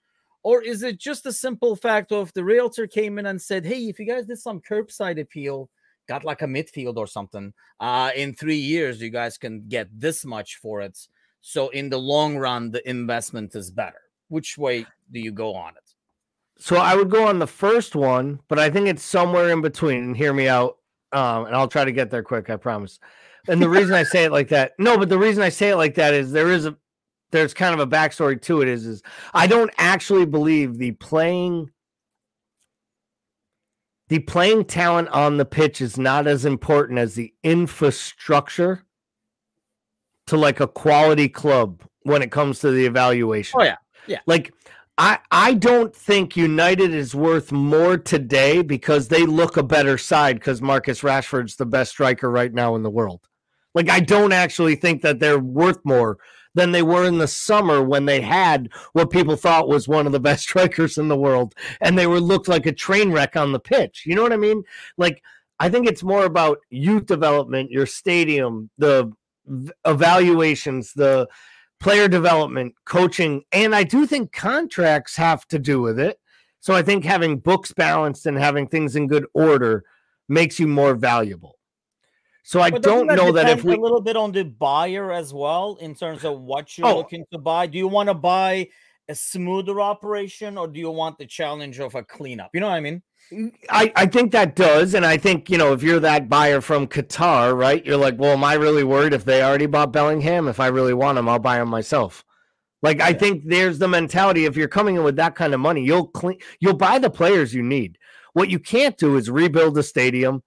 Or 0.43 0.63
is 0.63 0.83
it 0.83 0.99
just 0.99 1.27
a 1.27 1.33
simple 1.33 1.77
fact 1.77 2.13
of 2.13 2.33
the 2.33 2.45
realtor 2.45 2.87
came 2.87 3.19
in 3.19 3.27
and 3.27 3.41
said, 3.41 3.65
Hey, 3.67 3.89
if 3.89 3.99
you 3.99 4.07
guys 4.07 4.27
did 4.27 4.39
some 4.39 4.61
curbside 4.61 5.21
appeal, 5.21 5.69
got 6.09 6.25
like 6.25 6.43
a 6.43 6.47
midfield 6.47 6.97
or 6.97 7.07
something, 7.07 7.53
uh, 7.79 8.11
in 8.17 8.35
three 8.35 8.57
years, 8.57 9.01
you 9.01 9.11
guys 9.11 9.37
can 9.37 9.69
get 9.69 9.89
this 9.93 10.25
much 10.25 10.57
for 10.57 10.81
it. 10.81 10.99
So 11.43 11.69
in 11.69 11.91
the 11.91 11.99
long 11.99 12.37
run, 12.37 12.71
the 12.71 12.89
investment 12.89 13.55
is 13.55 13.71
better. 13.71 14.01
Which 14.29 14.57
way 14.57 14.87
do 15.13 15.21
you 15.21 15.33
go 15.33 15.55
on 15.55 15.77
it? 15.77 15.95
So 16.59 16.77
I 16.77 16.95
would 16.95 17.11
go 17.11 17.27
on 17.27 17.39
the 17.39 17.47
first 17.47 17.97
one, 17.97 18.41
but 18.49 18.59
I 18.59 18.69
think 18.69 18.87
it's 18.87 19.03
somewhere 19.03 19.51
in 19.51 19.63
between. 19.63 20.05
And 20.05 20.17
hear 20.17 20.33
me 20.33 20.49
out. 20.49 20.77
Um, 21.13 21.47
and 21.47 21.57
I'll 21.57 21.69
try 21.69 21.85
to 21.85 21.93
get 21.93 22.11
there 22.11 22.23
quick, 22.23 22.51
I 22.51 22.57
promise. 22.57 23.01
And 23.49 23.61
the 23.61 23.69
reason 23.69 23.95
I 23.95 24.03
say 24.03 24.25
it 24.25 24.33
like 24.33 24.49
that, 24.49 24.73
no, 24.79 24.99
but 24.99 25.09
the 25.09 25.19
reason 25.19 25.43
I 25.43 25.49
say 25.49 25.71
it 25.71 25.77
like 25.77 25.95
that 25.95 26.15
is 26.15 26.33
there 26.33 26.51
is 26.51 26.67
a 26.67 26.77
there's 27.33 27.55
kind 27.55 27.73
of 27.73 27.81
a 27.81 27.87
backstory 27.87 28.41
to 28.43 28.63
it. 28.63 28.69
Is 28.69 28.87
is 28.87 29.03
I 29.33 29.47
don't 29.47 29.71
actually 29.79 30.27
believe 30.27 30.79
the 30.79 30.93
playing 30.93 31.71
the 34.09 34.19
playing 34.19 34.65
talent 34.65 35.09
on 35.09 35.37
the 35.37 35.45
pitch 35.45 35.81
is 35.81 35.97
not 35.97 36.27
as 36.27 36.45
important 36.45 36.99
as 36.99 37.15
the 37.15 37.33
infrastructure 37.45 38.85
to 40.27 40.37
like 40.37 40.61
a 40.61 40.67
quality 40.67 41.29
club 41.29 41.83
when 42.03 42.21
it 42.21 42.33
comes 42.33 42.59
to 42.61 42.71
the 42.71 42.87
evaluation. 42.87 43.61
Oh 43.61 43.65
yeah. 43.65 43.77
Yeah. 44.07 44.19
Like 44.27 44.53
I 44.99 45.19
I 45.31 45.55
don't 45.55 45.95
think 45.95 46.37
United 46.37 46.93
is 46.93 47.15
worth 47.15 47.53
more 47.53 47.97
today 47.97 48.63
because 48.63 49.09
they 49.09 49.25
look 49.27 49.57
a 49.57 49.63
better 49.63 49.97
side 49.97 50.37
because 50.37 50.61
Marcus 50.61 51.03
Rashford's 51.03 51.57
the 51.57 51.67
best 51.67 51.93
striker 51.93 52.31
right 52.31 52.53
now 52.53 52.75
in 52.75 52.83
the 52.83 52.91
world. 52.91 53.21
Like 53.75 53.89
I 53.89 54.01
don't 54.01 54.33
actually 54.33 54.77
think 54.77 55.03
that 55.03 55.21
they're 55.21 55.39
worth 55.39 55.79
more 55.85 56.19
than 56.55 56.73
they 56.73 56.83
were 56.83 57.05
in 57.05 57.19
the 57.19 57.29
summer 57.29 57.83
when 57.83 58.07
they 58.07 58.21
had 58.21 58.69
what 58.93 59.11
people 59.11 59.37
thought 59.37 59.69
was 59.69 59.87
one 59.87 60.07
of 60.07 60.13
the 60.13 60.21
best 60.29 60.43
strikers 60.43 60.99
in 60.99 61.09
the 61.09 61.17
world 61.17 61.55
and 61.81 61.97
they 61.97 62.07
were 62.07 62.21
looked 62.21 62.49
like 62.49 62.67
a 62.67 62.73
train 62.73 63.13
wreck 63.13 63.37
on 63.37 63.53
the 63.53 63.61
pitch. 63.61 64.05
You 64.07 64.15
know 64.15 64.23
what 64.23 64.33
I 64.33 64.37
mean? 64.37 64.63
Like 64.97 65.23
I 65.61 65.69
think 65.69 65.87
it's 65.87 66.03
more 66.03 66.25
about 66.25 66.59
youth 66.71 67.07
development, 67.07 67.71
your 67.71 67.87
stadium, 67.87 68.71
the 68.79 69.13
evaluations, 69.85 70.93
the 70.95 71.29
player 71.81 72.09
development, 72.09 72.75
coaching, 72.85 73.43
and 73.53 73.75
I 73.75 73.85
do 73.85 74.07
think 74.07 74.33
contracts 74.33 75.17
have 75.17 75.47
to 75.49 75.59
do 75.59 75.81
with 75.81 75.99
it. 75.99 76.19
So 76.61 76.75
I 76.75 76.83
think 76.83 77.05
having 77.05 77.39
books 77.39 77.73
balanced 77.73 78.27
and 78.27 78.39
having 78.39 78.69
things 78.69 78.97
in 78.97 79.07
good 79.07 79.27
order 79.33 79.85
makes 80.29 80.61
you 80.61 80.67
more 80.67 80.95
valuable. 80.95 81.60
So 82.51 82.61
I 82.61 82.71
don't 82.71 83.07
that 83.07 83.17
know 83.17 83.31
that 83.31 83.49
if 83.49 83.63
we 83.63 83.77
a 83.77 83.81
little 83.81 84.01
bit 84.01 84.17
on 84.17 84.33
the 84.33 84.43
buyer 84.43 85.13
as 85.13 85.33
well 85.33 85.79
in 85.81 85.95
terms 85.95 86.25
of 86.25 86.41
what 86.41 86.77
you're 86.77 86.89
oh. 86.89 86.97
looking 86.97 87.25
to 87.31 87.39
buy. 87.39 87.69
Do 87.69 87.79
you 87.79 87.87
want 87.87 88.09
to 88.09 88.15
buy 88.15 88.71
a 89.09 89.15
smoother 89.15 89.81
operation 89.81 90.59
or 90.59 90.67
do 90.67 90.81
you 90.81 90.91
want 90.91 91.17
the 91.19 91.27
challenge 91.27 91.79
of 91.79 91.95
a 91.95 92.03
cleanup? 92.03 92.51
You 92.53 92.59
know 92.59 92.67
what 92.67 92.75
I 92.75 92.81
mean? 92.81 93.03
Mm, 93.33 93.53
I, 93.71 93.93
I 93.95 94.07
think 94.07 94.33
that 94.33 94.57
does. 94.57 94.95
And 94.95 95.07
I 95.07 95.17
think, 95.17 95.49
you 95.49 95.59
know, 95.59 95.73
if 95.73 95.85
you're 95.85 96.01
that 96.01 96.29
buyer 96.29 96.61
from 96.61 96.89
Qatar, 96.89 97.57
right, 97.57 97.87
you're 97.87 97.97
like, 97.97 98.19
well, 98.19 98.33
am 98.33 98.43
I 98.43 98.55
really 98.55 98.83
worried 98.83 99.13
if 99.13 99.25
they 99.25 99.45
already 99.45 99.67
bought 99.67 99.93
Bellingham? 99.93 100.49
If 100.49 100.59
I 100.59 100.67
really 100.67 100.93
want 100.93 101.19
him, 101.19 101.29
I'll 101.29 101.39
buy 101.39 101.63
him 101.63 101.69
myself. 101.69 102.25
Like 102.83 102.99
yeah. 102.99 103.07
I 103.07 103.13
think 103.13 103.45
there's 103.47 103.79
the 103.79 103.87
mentality 103.87 104.47
if 104.47 104.57
you're 104.57 104.67
coming 104.67 104.97
in 104.97 105.05
with 105.05 105.15
that 105.15 105.37
kind 105.37 105.55
of 105.55 105.61
money, 105.61 105.85
you'll 105.85 106.09
clean 106.09 106.39
you'll 106.59 106.75
buy 106.75 106.99
the 106.99 107.11
players 107.11 107.55
you 107.55 107.63
need. 107.63 107.97
What 108.33 108.51
you 108.51 108.59
can't 108.59 108.99
do 108.99 109.17
is 109.17 109.31
rebuild 109.31 109.79
a 109.79 109.85
stadium, 109.85 110.43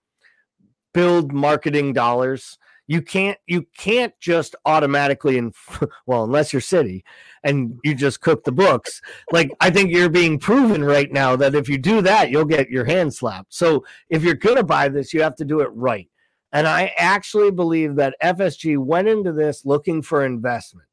build 0.94 1.34
marketing 1.34 1.94
dollars. 1.94 2.58
You 2.88 3.02
can't 3.02 3.38
you 3.48 3.66
can't 3.78 4.14
just 4.20 4.56
automatically 4.66 5.38
and 5.38 5.54
well, 6.06 6.24
unless 6.24 6.52
you're 6.52 6.62
city 6.62 7.04
and 7.44 7.80
you 7.84 7.96
just 7.96 8.22
cook 8.22 8.44
the 8.44 8.52
books. 8.52 9.02
Like 9.32 9.52
I 9.60 9.70
think 9.70 9.92
you're 9.92 10.10
being 10.10 10.40
proven 10.40 10.84
right 10.84 11.12
now 11.12 11.36
that 11.38 11.56
if 11.56 11.70
you 11.70 11.78
do 11.78 12.02
that, 12.02 12.30
you'll 12.30 12.46
get 12.46 12.70
your 12.70 12.86
hand 12.86 13.14
slapped. 13.14 13.54
So 13.54 13.86
if 14.10 14.24
you're 14.24 14.36
gonna 14.36 14.64
buy 14.64 14.90
this, 14.90 15.14
you 15.14 15.22
have 15.22 15.36
to 15.38 15.46
do 15.46 15.62
it 15.62 15.70
right. 15.74 16.10
And 16.52 16.68
I 16.68 16.94
actually 16.98 17.52
believe 17.52 17.96
that 17.96 18.16
FSG 18.22 18.78
went 18.78 19.08
into 19.08 19.32
this 19.32 19.66
looking 19.66 20.02
for 20.04 20.24
investment. 20.24 20.88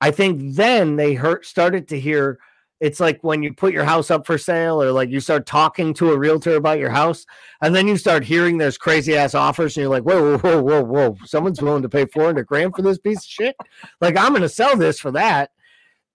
I 0.00 0.10
think 0.10 0.54
then 0.54 0.96
they 0.96 1.14
heard 1.14 1.44
started 1.44 1.88
to 1.88 1.98
hear 1.98 2.38
it's 2.80 3.00
like 3.00 3.22
when 3.22 3.42
you 3.42 3.54
put 3.54 3.72
your 3.72 3.84
house 3.84 4.10
up 4.10 4.26
for 4.26 4.36
sale 4.36 4.82
or 4.82 4.92
like 4.92 5.08
you 5.08 5.20
start 5.20 5.46
talking 5.46 5.94
to 5.94 6.12
a 6.12 6.18
realtor 6.18 6.56
about 6.56 6.78
your 6.78 6.90
house 6.90 7.24
and 7.62 7.74
then 7.74 7.88
you 7.88 7.96
start 7.96 8.22
hearing 8.22 8.58
there's 8.58 8.76
crazy 8.76 9.16
ass 9.16 9.34
offers 9.34 9.76
and 9.76 9.82
you're 9.82 9.90
like 9.90 10.02
whoa 10.02 10.36
whoa 10.38 10.60
whoa 10.60 10.82
whoa 10.82 10.84
whoa 10.84 11.16
someone's 11.24 11.62
willing 11.62 11.82
to 11.82 11.88
pay 11.88 12.04
400 12.04 12.46
grand 12.46 12.74
for 12.74 12.82
this 12.82 12.98
piece 12.98 13.18
of 13.18 13.24
shit? 13.24 13.56
Like 14.00 14.16
i'm 14.16 14.32
gonna 14.32 14.48
sell 14.48 14.76
this 14.76 15.00
for 15.00 15.10
that. 15.12 15.50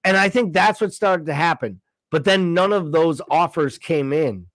And 0.03 0.17
i 0.17 0.29
think 0.29 0.53
that's 0.53 0.81
what 0.81 0.93
started 0.93 1.25
to 1.27 1.33
happen 1.33 1.81
but 2.11 2.25
then 2.25 2.53
none 2.53 2.73
of 2.73 2.91
those 2.91 3.21
offers 3.29 3.77
came 3.77 4.13
in 4.13 4.47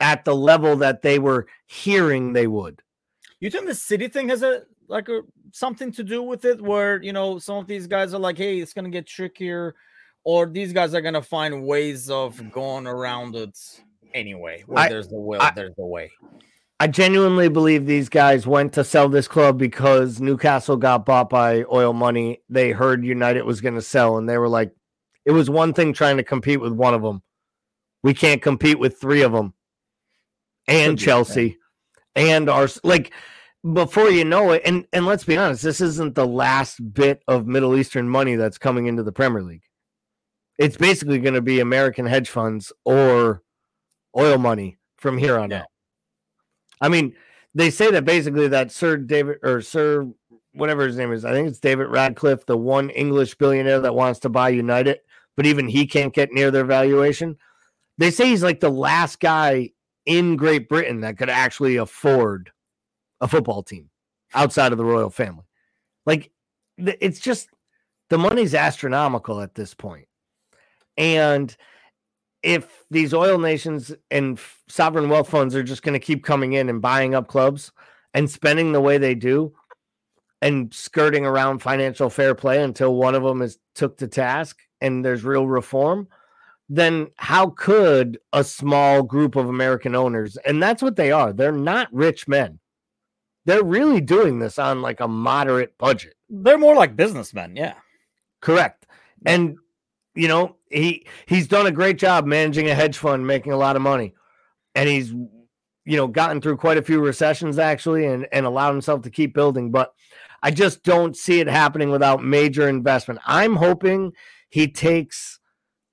at 0.00 0.24
the 0.24 0.34
level 0.34 0.76
that 0.76 1.02
they 1.02 1.18
were 1.18 1.46
hearing 1.66 2.32
they 2.32 2.46
would. 2.46 2.82
You 3.38 3.50
think 3.50 3.66
the 3.66 3.74
city 3.74 4.08
thing 4.08 4.28
has 4.28 4.42
a 4.42 4.62
like 4.88 5.08
a, 5.08 5.20
something 5.52 5.92
to 5.92 6.02
do 6.02 6.22
with 6.22 6.44
it 6.44 6.60
where 6.60 7.00
you 7.00 7.12
know 7.12 7.38
some 7.38 7.56
of 7.58 7.68
these 7.68 7.86
guys 7.86 8.12
are 8.12 8.18
like 8.18 8.36
hey 8.36 8.58
it's 8.58 8.72
gonna 8.72 8.90
get 8.90 9.06
trickier 9.06 9.76
or 10.24 10.46
these 10.46 10.72
guys 10.72 10.94
are 10.94 11.00
gonna 11.00 11.22
find 11.22 11.66
ways 11.66 12.10
of 12.10 12.36
mm-hmm. 12.36 12.48
going 12.50 12.86
around 12.86 13.34
it 13.36 13.58
anyway. 14.14 14.62
Where 14.66 14.84
I, 14.84 14.88
there's 14.88 15.08
the 15.08 15.18
will, 15.18 15.40
I, 15.40 15.52
there's 15.54 15.74
the 15.76 15.86
way. 15.86 16.10
I 16.78 16.86
genuinely 16.86 17.48
believe 17.48 17.84
these 17.84 18.08
guys 18.08 18.46
went 18.46 18.72
to 18.72 18.84
sell 18.84 19.08
this 19.08 19.28
club 19.28 19.58
because 19.58 20.18
Newcastle 20.18 20.78
got 20.78 21.04
bought 21.04 21.28
by 21.28 21.64
oil 21.70 21.92
money. 21.92 22.40
They 22.48 22.70
heard 22.70 23.04
United 23.04 23.42
was 23.42 23.60
going 23.60 23.74
to 23.74 23.82
sell, 23.82 24.16
and 24.16 24.26
they 24.26 24.38
were 24.38 24.48
like, 24.48 24.72
it 25.26 25.32
was 25.32 25.50
one 25.50 25.74
thing 25.74 25.92
trying 25.92 26.16
to 26.16 26.24
compete 26.24 26.60
with 26.60 26.72
one 26.72 26.94
of 26.94 27.02
them. 27.02 27.22
We 28.02 28.14
can't 28.14 28.40
compete 28.40 28.78
with 28.78 28.98
three 28.98 29.20
of 29.20 29.32
them, 29.32 29.52
and 30.66 30.98
Chelsea, 30.98 31.58
and 32.14 32.48
our 32.48 32.68
like. 32.84 33.12
Before 33.74 34.08
you 34.08 34.24
know 34.24 34.52
it, 34.52 34.62
and 34.64 34.86
and 34.94 35.04
let's 35.04 35.24
be 35.24 35.36
honest, 35.36 35.62
this 35.62 35.82
isn't 35.82 36.14
the 36.14 36.26
last 36.26 36.94
bit 36.94 37.22
of 37.28 37.46
Middle 37.46 37.76
Eastern 37.76 38.08
money 38.08 38.34
that's 38.34 38.56
coming 38.56 38.86
into 38.86 39.02
the 39.02 39.12
Premier 39.12 39.42
League 39.42 39.64
it's 40.60 40.76
basically 40.76 41.18
going 41.18 41.34
to 41.34 41.40
be 41.40 41.58
American 41.58 42.04
hedge 42.04 42.28
funds 42.28 42.70
or 42.84 43.42
oil 44.16 44.36
money 44.36 44.76
from 44.98 45.16
here 45.16 45.38
on 45.38 45.50
yeah. 45.50 45.60
out. 45.60 45.66
I 46.82 46.90
mean, 46.90 47.14
they 47.54 47.70
say 47.70 47.90
that 47.90 48.04
basically 48.04 48.46
that 48.48 48.70
Sir 48.70 48.98
David 48.98 49.38
or 49.42 49.62
Sir 49.62 50.06
whatever 50.52 50.86
his 50.86 50.96
name 50.96 51.12
is, 51.12 51.24
I 51.24 51.32
think 51.32 51.48
it's 51.48 51.60
David 51.60 51.88
Radcliffe, 51.88 52.44
the 52.44 52.56
one 52.56 52.90
English 52.90 53.36
billionaire 53.36 53.80
that 53.80 53.94
wants 53.94 54.20
to 54.20 54.28
buy 54.28 54.50
United, 54.50 54.98
but 55.36 55.46
even 55.46 55.66
he 55.66 55.86
can't 55.86 56.12
get 56.12 56.32
near 56.32 56.50
their 56.50 56.64
valuation. 56.64 57.38
They 57.98 58.10
say 58.10 58.26
he's 58.26 58.42
like 58.42 58.60
the 58.60 58.70
last 58.70 59.20
guy 59.20 59.70
in 60.04 60.36
Great 60.36 60.68
Britain 60.68 61.00
that 61.00 61.16
could 61.16 61.30
actually 61.30 61.76
afford 61.76 62.50
a 63.20 63.28
football 63.28 63.62
team 63.62 63.88
outside 64.34 64.72
of 64.72 64.78
the 64.78 64.84
royal 64.84 65.10
family. 65.10 65.44
Like 66.04 66.32
it's 66.76 67.20
just 67.20 67.48
the 68.10 68.18
money's 68.18 68.54
astronomical 68.54 69.40
at 69.40 69.54
this 69.54 69.72
point. 69.72 70.06
And 71.00 71.56
if 72.42 72.84
these 72.90 73.14
oil 73.14 73.38
nations 73.38 73.92
and 74.10 74.38
sovereign 74.68 75.08
wealth 75.08 75.30
funds 75.30 75.54
are 75.56 75.62
just 75.62 75.82
going 75.82 75.98
to 75.98 75.98
keep 75.98 76.22
coming 76.22 76.52
in 76.52 76.68
and 76.68 76.82
buying 76.82 77.14
up 77.14 77.26
clubs 77.26 77.72
and 78.12 78.30
spending 78.30 78.72
the 78.72 78.82
way 78.82 78.98
they 78.98 79.14
do 79.14 79.54
and 80.42 80.72
skirting 80.74 81.24
around 81.24 81.60
financial 81.60 82.10
fair 82.10 82.34
play 82.34 82.62
until 82.62 82.94
one 82.94 83.14
of 83.14 83.22
them 83.22 83.40
is 83.40 83.58
took 83.74 83.96
to 83.96 84.06
task 84.06 84.58
and 84.82 85.02
there's 85.02 85.24
real 85.24 85.46
reform, 85.46 86.06
then 86.68 87.08
how 87.16 87.48
could 87.50 88.18
a 88.34 88.44
small 88.44 89.02
group 89.02 89.36
of 89.36 89.48
American 89.48 89.94
owners, 89.94 90.36
and 90.46 90.62
that's 90.62 90.82
what 90.82 90.96
they 90.96 91.10
are, 91.12 91.32
they're 91.32 91.50
not 91.50 91.92
rich 91.92 92.28
men. 92.28 92.58
They're 93.46 93.64
really 93.64 94.02
doing 94.02 94.38
this 94.38 94.58
on 94.58 94.82
like 94.82 95.00
a 95.00 95.08
moderate 95.08 95.76
budget. 95.78 96.14
They're 96.28 96.58
more 96.58 96.76
like 96.76 96.94
businessmen, 96.94 97.56
yeah. 97.56 97.74
Correct. 98.40 98.86
And 99.24 99.56
you 100.14 100.28
know, 100.28 100.56
he 100.68 101.06
he's 101.26 101.48
done 101.48 101.66
a 101.66 101.72
great 101.72 101.98
job 101.98 102.26
managing 102.26 102.68
a 102.68 102.74
hedge 102.74 102.98
fund, 102.98 103.26
making 103.26 103.52
a 103.52 103.56
lot 103.56 103.76
of 103.76 103.82
money, 103.82 104.14
and 104.74 104.88
he's 104.88 105.10
you 105.10 105.96
know 105.96 106.06
gotten 106.06 106.40
through 106.40 106.56
quite 106.56 106.78
a 106.78 106.82
few 106.82 107.00
recessions 107.00 107.58
actually, 107.58 108.06
and 108.06 108.26
and 108.32 108.46
allowed 108.46 108.72
himself 108.72 109.02
to 109.02 109.10
keep 109.10 109.34
building. 109.34 109.70
But 109.70 109.92
I 110.42 110.50
just 110.50 110.82
don't 110.82 111.16
see 111.16 111.40
it 111.40 111.46
happening 111.46 111.90
without 111.90 112.24
major 112.24 112.68
investment. 112.68 113.20
I'm 113.26 113.56
hoping 113.56 114.12
he 114.48 114.68
takes. 114.68 115.38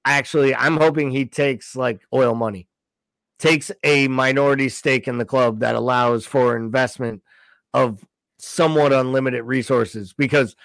Actually, 0.05 0.55
I'm 0.55 0.77
hoping 0.77 1.11
he 1.11 1.25
takes 1.25 1.75
like 1.75 2.01
oil 2.13 2.33
money, 2.33 2.67
takes 3.39 3.71
a 3.83 4.07
minority 4.07 4.69
stake 4.69 5.07
in 5.07 5.17
the 5.17 5.25
club 5.25 5.59
that 5.59 5.75
allows 5.75 6.25
for 6.25 6.55
investment 6.55 7.21
of 7.73 8.05
somewhat 8.39 8.93
unlimited 8.93 9.43
resources 9.43 10.13
because 10.13 10.55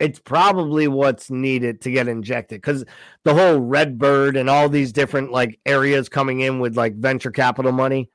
it's 0.00 0.18
probably 0.18 0.88
what's 0.88 1.30
needed 1.30 1.80
to 1.82 1.90
get 1.90 2.08
injected 2.08 2.60
because 2.60 2.84
the 3.22 3.34
whole 3.34 3.60
Redbird 3.60 4.36
and 4.36 4.50
all 4.50 4.68
these 4.68 4.92
different 4.92 5.30
like 5.30 5.60
areas 5.64 6.08
coming 6.08 6.40
in 6.40 6.58
with 6.58 6.76
like 6.76 6.96
venture 6.96 7.30
capital 7.30 7.72
money, 7.72 8.10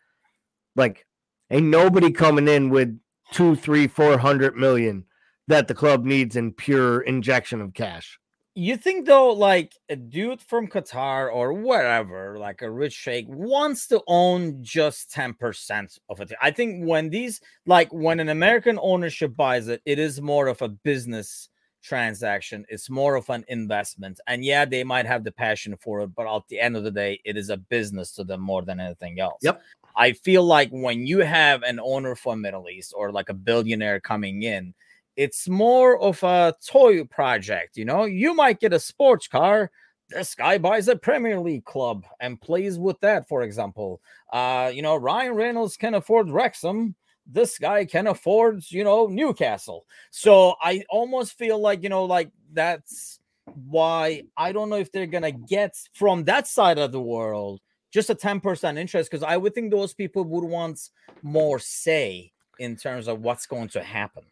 like 0.75 1.05
ain't 1.49 1.67
nobody 1.67 2.11
coming 2.11 2.47
in 2.47 2.69
with 2.69 2.99
two, 3.31 3.55
three, 3.55 3.87
four 3.87 4.17
hundred 4.17 4.55
million 4.55 5.05
that 5.47 5.67
the 5.67 5.73
club 5.73 6.05
needs 6.05 6.35
in 6.35 6.53
pure 6.53 7.01
injection 7.01 7.61
of 7.61 7.73
cash. 7.73 8.19
You 8.55 8.75
think 8.75 9.05
though, 9.05 9.31
like 9.31 9.73
a 9.87 9.95
dude 9.95 10.41
from 10.41 10.67
Qatar 10.67 11.33
or 11.33 11.53
wherever, 11.53 12.37
like 12.37 12.61
a 12.61 12.69
rich 12.69 12.93
sheikh, 12.93 13.25
wants 13.29 13.87
to 13.87 14.01
own 14.05 14.61
just 14.61 15.11
10% 15.13 15.97
of 16.09 16.19
it. 16.19 16.33
I 16.41 16.51
think 16.51 16.85
when 16.85 17.09
these, 17.09 17.39
like 17.65 17.93
when 17.93 18.19
an 18.19 18.27
American 18.27 18.77
ownership 18.81 19.35
buys 19.35 19.69
it, 19.69 19.81
it 19.85 19.97
is 19.97 20.21
more 20.21 20.47
of 20.47 20.61
a 20.61 20.67
business 20.67 21.47
transaction. 21.81 22.65
It's 22.69 22.89
more 22.89 23.15
of 23.15 23.29
an 23.29 23.45
investment. 23.47 24.19
And 24.27 24.43
yeah, 24.43 24.65
they 24.65 24.83
might 24.83 25.05
have 25.05 25.23
the 25.23 25.31
passion 25.31 25.75
for 25.77 26.01
it, 26.01 26.15
but 26.15 26.27
at 26.33 26.47
the 26.49 26.59
end 26.59 26.75
of 26.75 26.83
the 26.83 26.91
day, 26.91 27.19
it 27.25 27.37
is 27.37 27.49
a 27.49 27.57
business 27.57 28.11
to 28.13 28.23
them 28.23 28.41
more 28.41 28.63
than 28.63 28.79
anything 28.79 29.19
else. 29.19 29.39
Yep. 29.41 29.61
I 29.95 30.13
feel 30.13 30.43
like 30.43 30.69
when 30.69 31.05
you 31.05 31.19
have 31.19 31.63
an 31.63 31.79
owner 31.79 32.15
from 32.15 32.41
Middle 32.41 32.69
East 32.69 32.93
or 32.95 33.11
like 33.11 33.29
a 33.29 33.33
billionaire 33.33 33.99
coming 33.99 34.43
in, 34.43 34.73
it's 35.15 35.49
more 35.49 35.99
of 35.99 36.23
a 36.23 36.53
toy 36.65 37.03
project. 37.03 37.75
You 37.75 37.85
know, 37.85 38.05
you 38.05 38.33
might 38.33 38.59
get 38.59 38.73
a 38.73 38.79
sports 38.79 39.27
car. 39.27 39.71
This 40.09 40.33
guy 40.33 40.57
buys 40.57 40.87
a 40.87 40.95
Premier 40.95 41.39
League 41.39 41.65
club 41.65 42.05
and 42.19 42.39
plays 42.39 42.79
with 42.79 42.99
that, 43.01 43.27
for 43.27 43.43
example. 43.43 44.01
Uh, 44.31 44.71
you 44.73 44.81
know, 44.81 44.95
Ryan 44.95 45.33
Reynolds 45.33 45.77
can 45.77 45.93
afford 45.93 46.29
Wrexham 46.29 46.95
this 47.31 47.57
guy 47.57 47.85
can 47.85 48.07
afford, 48.07 48.63
you 48.69 48.83
know, 48.83 49.07
Newcastle. 49.07 49.85
So 50.11 50.55
I 50.61 50.83
almost 50.89 51.37
feel 51.37 51.59
like, 51.59 51.83
you 51.83 51.89
know, 51.89 52.05
like 52.05 52.31
that's 52.51 53.19
why 53.65 54.23
I 54.37 54.51
don't 54.51 54.69
know 54.69 54.77
if 54.77 54.91
they're 54.91 55.07
gonna 55.07 55.31
get 55.31 55.75
from 55.93 56.23
that 56.25 56.47
side 56.47 56.77
of 56.77 56.91
the 56.91 57.01
world 57.01 57.61
just 57.91 58.09
a 58.09 58.15
10% 58.15 58.77
interest 58.77 59.09
because 59.09 59.23
I 59.23 59.37
would 59.37 59.55
think 59.55 59.71
those 59.71 59.93
people 59.93 60.23
would 60.23 60.43
want 60.43 60.79
more 61.23 61.59
say 61.59 62.31
in 62.59 62.75
terms 62.75 63.07
of 63.07 63.21
what's 63.21 63.47
going 63.47 63.69
to 63.69 63.81
happen. 63.81 64.23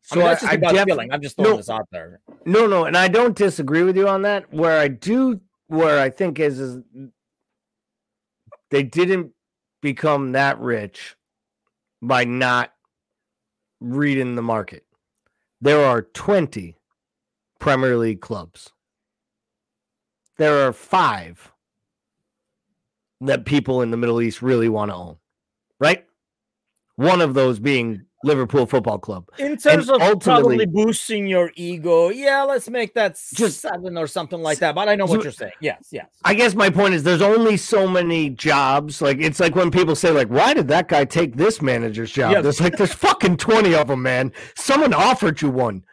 So 0.00 0.16
I 0.16 0.18
mean, 0.18 0.26
that's 0.26 0.40
just 0.40 0.52
I, 0.52 0.56
about 0.56 0.72
def- 0.72 0.84
feeling. 0.86 1.12
I'm 1.12 1.22
just 1.22 1.36
throwing 1.36 1.52
no, 1.52 1.56
this 1.58 1.70
out 1.70 1.86
there. 1.92 2.20
No, 2.44 2.66
no, 2.66 2.86
and 2.86 2.96
I 2.96 3.06
don't 3.06 3.36
disagree 3.36 3.84
with 3.84 3.96
you 3.96 4.08
on 4.08 4.22
that. 4.22 4.52
Where 4.52 4.80
I 4.80 4.88
do, 4.88 5.40
where 5.68 6.00
I 6.00 6.10
think 6.10 6.40
is, 6.40 6.58
is 6.58 6.82
they 8.70 8.82
didn't 8.82 9.30
become 9.80 10.32
that 10.32 10.58
rich 10.58 11.16
by 12.02 12.24
not 12.24 12.72
reading 13.80 14.34
the 14.34 14.42
market. 14.42 14.84
There 15.60 15.84
are 15.84 16.02
20 16.02 16.76
Premier 17.60 17.96
League 17.96 18.20
clubs. 18.20 18.72
There 20.36 20.66
are 20.66 20.72
five 20.72 21.52
that 23.20 23.46
people 23.46 23.82
in 23.82 23.92
the 23.92 23.96
Middle 23.96 24.20
East 24.20 24.42
really 24.42 24.68
want 24.68 24.90
to 24.90 24.96
own, 24.96 25.16
right? 25.78 26.04
One 26.96 27.20
of 27.20 27.34
those 27.34 27.60
being 27.60 28.06
Liverpool 28.24 28.66
Football 28.66 28.98
Club. 28.98 29.28
In 29.38 29.56
terms 29.56 29.88
and 29.88 30.02
of 30.02 30.20
probably 30.20 30.66
boosting 30.66 31.26
your 31.26 31.52
ego, 31.56 32.10
yeah, 32.10 32.42
let's 32.42 32.68
make 32.68 32.94
that 32.94 33.20
just 33.34 33.60
seven 33.60 33.96
or 33.96 34.06
something 34.06 34.40
like 34.40 34.58
that. 34.58 34.74
But 34.74 34.88
I 34.88 34.94
know 34.94 35.06
what 35.06 35.20
so, 35.20 35.24
you're 35.24 35.32
saying. 35.32 35.52
Yes, 35.60 35.88
yes. 35.90 36.06
I 36.24 36.34
guess 36.34 36.54
my 36.54 36.70
point 36.70 36.94
is 36.94 37.02
there's 37.02 37.22
only 37.22 37.56
so 37.56 37.86
many 37.88 38.30
jobs. 38.30 39.02
Like 39.02 39.18
it's 39.18 39.40
like 39.40 39.54
when 39.54 39.70
people 39.70 39.94
say, 39.94 40.10
like, 40.10 40.28
why 40.28 40.54
did 40.54 40.68
that 40.68 40.88
guy 40.88 41.04
take 41.04 41.36
this 41.36 41.60
manager's 41.60 42.12
job? 42.12 42.32
Yes. 42.32 42.42
There's 42.42 42.60
like 42.60 42.76
there's 42.76 42.94
fucking 42.94 43.36
20 43.36 43.74
of 43.74 43.88
them, 43.88 44.02
man. 44.02 44.32
Someone 44.54 44.94
offered 44.94 45.42
you 45.42 45.50
one. 45.50 45.84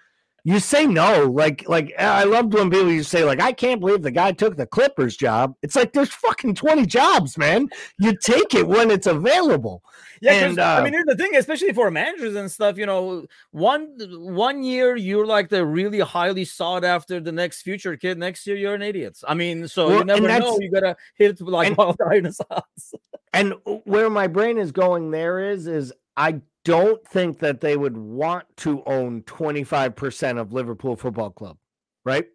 You 0.49 0.59
say 0.59 0.87
no. 0.87 1.25
Like, 1.25 1.69
like 1.69 1.93
I 1.99 2.23
loved 2.23 2.55
when 2.55 2.71
people 2.71 2.87
to 2.87 3.03
say, 3.03 3.23
like, 3.23 3.39
I 3.39 3.51
can't 3.51 3.79
believe 3.79 4.01
the 4.01 4.09
guy 4.09 4.31
took 4.31 4.57
the 4.57 4.65
Clippers 4.65 5.15
job. 5.15 5.53
It's 5.61 5.75
like 5.75 5.93
there's 5.93 6.11
fucking 6.11 6.55
20 6.55 6.87
jobs, 6.87 7.37
man. 7.37 7.69
You 7.99 8.17
take 8.17 8.55
it 8.55 8.67
when 8.67 8.89
it's 8.89 9.05
available. 9.05 9.83
Yeah, 10.21 10.33
and, 10.33 10.57
uh, 10.57 10.77
I 10.79 10.83
mean, 10.83 10.93
here's 10.93 11.05
the 11.05 11.15
thing, 11.15 11.35
especially 11.35 11.71
for 11.71 11.91
managers 11.91 12.35
and 12.35 12.51
stuff. 12.51 12.79
You 12.79 12.87
know, 12.87 13.27
one 13.51 13.95
one 14.09 14.63
year 14.63 14.95
you're 14.95 15.27
like 15.27 15.49
the 15.49 15.63
really 15.63 15.99
highly 15.99 16.45
sought 16.45 16.83
after 16.83 17.19
the 17.19 17.31
next 17.31 17.61
future 17.61 17.95
kid. 17.95 18.17
Next 18.17 18.47
year 18.47 18.55
you're 18.55 18.73
an 18.73 18.81
idiot. 18.81 19.19
I 19.27 19.35
mean, 19.35 19.67
so 19.67 19.87
well, 19.87 19.99
you 19.99 20.05
never 20.05 20.27
know. 20.27 20.57
You 20.59 20.71
gotta 20.71 20.97
hit 21.13 21.39
it 21.39 21.41
like 21.41 21.77
wild 21.77 21.97
dinosaurs. 22.09 22.95
and 23.33 23.53
where 23.83 24.09
my 24.09 24.25
brain 24.25 24.57
is 24.57 24.71
going 24.71 25.11
there 25.11 25.51
is, 25.51 25.67
is 25.67 25.93
I 26.19 26.41
don't 26.65 27.03
think 27.07 27.39
that 27.39 27.61
they 27.61 27.77
would 27.77 27.97
want 27.97 28.45
to 28.57 28.83
own 28.85 29.23
25% 29.23 30.37
of 30.37 30.51
Liverpool 30.51 30.97
Football 30.97 31.31
Club, 31.31 31.57
right? 32.03 32.25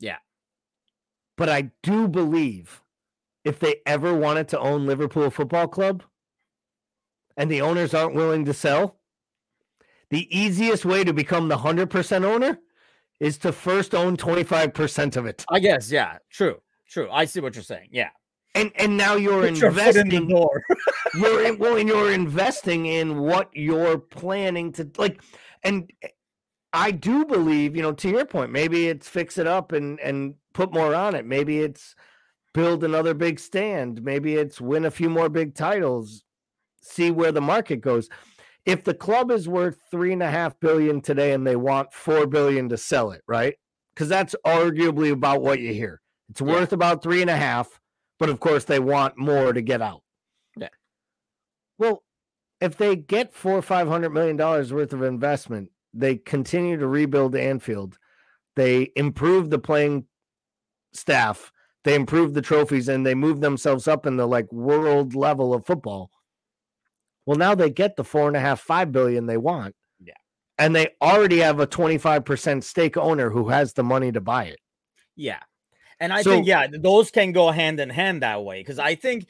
Yeah. 0.00 0.16
But 1.36 1.50
I 1.50 1.70
do 1.82 2.08
believe 2.08 2.82
if 3.44 3.60
they 3.60 3.76
ever 3.84 4.14
wanted 4.14 4.48
to 4.48 4.58
own 4.58 4.86
Liverpool 4.86 5.30
Football 5.30 5.68
Club, 5.68 6.02
and 7.36 7.50
the 7.50 7.60
owners 7.60 7.92
aren't 7.92 8.14
willing 8.14 8.46
to 8.46 8.54
sell, 8.54 8.98
the 10.08 10.26
easiest 10.36 10.86
way 10.86 11.04
to 11.04 11.12
become 11.12 11.48
the 11.48 11.58
100% 11.58 12.24
owner 12.24 12.58
is 13.20 13.36
to 13.38 13.52
first 13.52 13.94
own 13.94 14.16
25% 14.16 15.16
of 15.16 15.26
it. 15.26 15.44
I 15.50 15.58
guess, 15.58 15.90
yeah, 15.90 16.18
true. 16.30 16.60
True. 16.88 17.08
I 17.10 17.26
see 17.26 17.40
what 17.40 17.54
you're 17.54 17.64
saying. 17.64 17.88
Yeah. 17.92 18.10
And 18.54 18.70
and 18.76 18.96
now 18.96 19.16
you're 19.16 19.48
Put 19.48 19.62
investing 19.62 20.12
in 20.12 20.28
door. 20.28 20.62
you're 21.14 21.44
in, 21.44 21.58
well, 21.58 21.76
and 21.76 21.88
you're 21.88 22.12
investing 22.12 22.86
in 22.86 23.18
what 23.20 23.50
you're 23.52 23.98
planning 23.98 24.72
to 24.72 24.88
like 24.96 25.20
and 25.62 25.90
I 26.72 26.90
do 26.90 27.24
believe, 27.24 27.74
you 27.76 27.82
know, 27.82 27.92
to 27.92 28.08
your 28.08 28.24
point, 28.24 28.50
maybe 28.52 28.88
it's 28.88 29.08
fix 29.08 29.38
it 29.38 29.46
up 29.46 29.72
and 29.72 29.98
and 30.00 30.34
put 30.52 30.72
more 30.72 30.94
on 30.94 31.14
it. 31.14 31.24
Maybe 31.24 31.60
it's 31.60 31.94
build 32.52 32.84
another 32.84 33.14
big 33.14 33.40
stand. 33.40 34.02
Maybe 34.02 34.34
it's 34.34 34.60
win 34.60 34.84
a 34.84 34.90
few 34.90 35.10
more 35.10 35.28
big 35.28 35.54
titles 35.54 36.24
see 36.84 37.10
where 37.10 37.32
the 37.32 37.40
market 37.40 37.80
goes. 37.80 38.08
If 38.66 38.84
the 38.84 38.94
club 38.94 39.30
is 39.30 39.48
worth 39.48 39.78
three 39.90 40.12
and 40.12 40.22
a 40.22 40.30
half 40.30 40.58
billion 40.60 41.00
today 41.00 41.32
and 41.32 41.46
they 41.46 41.56
want 41.56 41.92
four 41.92 42.26
billion 42.26 42.68
to 42.70 42.76
sell 42.76 43.10
it, 43.10 43.22
right? 43.26 43.54
Because 43.94 44.08
that's 44.08 44.34
arguably 44.46 45.10
about 45.12 45.42
what 45.42 45.60
you 45.60 45.72
hear. 45.72 46.00
It's 46.30 46.40
yeah. 46.40 46.48
worth 46.48 46.72
about 46.72 47.02
three 47.02 47.20
and 47.20 47.30
a 47.30 47.36
half, 47.36 47.80
but 48.24 48.30
of 48.30 48.40
course 48.40 48.64
they 48.64 48.80
want 48.80 49.18
more 49.18 49.52
to 49.52 49.60
get 49.60 49.82
out. 49.82 50.02
Yeah. 50.56 50.70
Well, 51.76 52.02
if 52.58 52.78
they 52.78 52.96
get 52.96 53.34
four 53.34 53.58
or 53.58 53.62
five 53.62 53.86
hundred 53.86 54.14
million 54.14 54.38
dollars 54.38 54.72
worth 54.72 54.94
of 54.94 55.02
investment, 55.02 55.70
they 55.92 56.16
continue 56.16 56.78
to 56.78 56.86
rebuild 56.86 57.36
Anfield, 57.36 57.98
they 58.56 58.92
improve 58.96 59.50
the 59.50 59.58
playing 59.58 60.06
staff, 60.94 61.52
they 61.84 61.94
improve 61.94 62.32
the 62.32 62.40
trophies, 62.40 62.88
and 62.88 63.04
they 63.04 63.14
move 63.14 63.42
themselves 63.42 63.86
up 63.86 64.06
in 64.06 64.16
the 64.16 64.26
like 64.26 64.50
world 64.50 65.14
level 65.14 65.52
of 65.52 65.66
football. 65.66 66.10
Well, 67.26 67.36
now 67.36 67.54
they 67.54 67.68
get 67.68 67.96
the 67.96 68.04
four 68.04 68.26
and 68.26 68.38
a 68.38 68.40
half, 68.40 68.58
five 68.58 68.90
billion 68.90 69.26
they 69.26 69.36
want. 69.36 69.74
Yeah. 70.02 70.14
And 70.56 70.74
they 70.74 70.88
already 71.02 71.40
have 71.40 71.60
a 71.60 71.66
25% 71.66 72.64
stake 72.64 72.96
owner 72.96 73.28
who 73.28 73.50
has 73.50 73.74
the 73.74 73.82
money 73.82 74.12
to 74.12 74.22
buy 74.22 74.44
it. 74.44 74.60
Yeah. 75.14 75.40
And 76.00 76.12
I 76.12 76.22
so, 76.22 76.30
think, 76.30 76.46
yeah, 76.46 76.66
those 76.70 77.10
can 77.10 77.32
go 77.32 77.50
hand 77.50 77.80
in 77.80 77.90
hand 77.90 78.22
that 78.22 78.44
way. 78.44 78.62
Cause 78.62 78.78
I 78.78 78.94
think, 78.94 79.26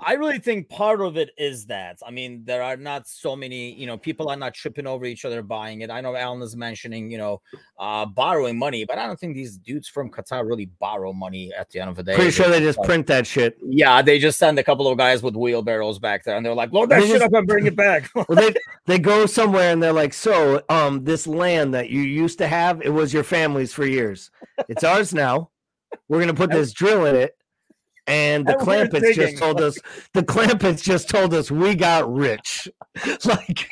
I 0.00 0.14
really 0.14 0.38
think 0.38 0.68
part 0.68 1.00
of 1.00 1.16
it 1.16 1.30
is 1.36 1.66
that. 1.66 1.98
I 2.06 2.10
mean, 2.10 2.44
there 2.44 2.62
are 2.62 2.76
not 2.76 3.06
so 3.06 3.36
many, 3.36 3.72
you 3.74 3.86
know, 3.86 3.96
people 3.96 4.28
are 4.28 4.36
not 4.36 4.54
tripping 4.54 4.86
over 4.86 5.04
each 5.04 5.24
other 5.24 5.42
buying 5.42 5.82
it. 5.82 5.90
I 5.90 6.00
know 6.00 6.16
Alan 6.16 6.42
is 6.42 6.56
mentioning, 6.56 7.10
you 7.10 7.18
know, 7.18 7.40
uh, 7.78 8.06
borrowing 8.06 8.58
money, 8.58 8.84
but 8.84 8.98
I 8.98 9.06
don't 9.06 9.18
think 9.18 9.34
these 9.34 9.58
dudes 9.58 9.88
from 9.88 10.10
Qatar 10.10 10.46
really 10.46 10.66
borrow 10.66 11.12
money 11.12 11.52
at 11.52 11.70
the 11.70 11.80
end 11.80 11.90
of 11.90 11.96
the 11.96 12.02
day. 12.02 12.14
Pretty 12.14 12.30
sure 12.30 12.48
they 12.48 12.60
just 12.60 12.78
like, 12.78 12.86
print 12.86 13.06
that 13.08 13.26
shit. 13.26 13.58
Yeah, 13.62 14.02
they 14.02 14.18
just 14.18 14.38
send 14.38 14.58
a 14.58 14.64
couple 14.64 14.88
of 14.88 14.96
guys 14.98 15.22
with 15.22 15.36
wheelbarrows 15.36 15.98
back 15.98 16.24
there 16.24 16.36
and 16.36 16.44
they're 16.44 16.54
like, 16.54 16.72
load 16.72 16.88
that 16.90 17.00
they 17.00 17.06
shit 17.06 17.20
just, 17.20 17.24
up 17.24 17.34
and 17.34 17.46
bring 17.46 17.66
it 17.66 17.76
back. 17.76 18.08
well, 18.14 18.26
they, 18.30 18.54
they 18.86 18.98
go 18.98 19.26
somewhere 19.26 19.72
and 19.72 19.82
they're 19.82 19.92
like, 19.92 20.14
so 20.14 20.62
um, 20.68 21.04
this 21.04 21.26
land 21.26 21.74
that 21.74 21.90
you 21.90 22.00
used 22.00 22.38
to 22.38 22.46
have, 22.46 22.82
it 22.82 22.90
was 22.90 23.12
your 23.12 23.24
family's 23.24 23.72
for 23.72 23.86
years. 23.86 24.30
It's 24.68 24.84
ours 24.84 25.12
now. 25.14 25.50
We're 26.08 26.20
gonna 26.20 26.34
put 26.34 26.50
this 26.50 26.72
drill 26.72 27.06
in 27.06 27.16
it. 27.16 27.36
And 28.08 28.46
the 28.46 28.54
Clampetts 28.54 29.14
just 29.14 29.36
told 29.36 29.60
us 29.60 29.78
the 30.14 30.22
Clampetts 30.22 30.82
just 30.82 31.08
told 31.08 31.34
us 31.34 31.50
we 31.50 31.74
got 31.74 32.12
rich. 32.12 32.68
like 33.24 33.68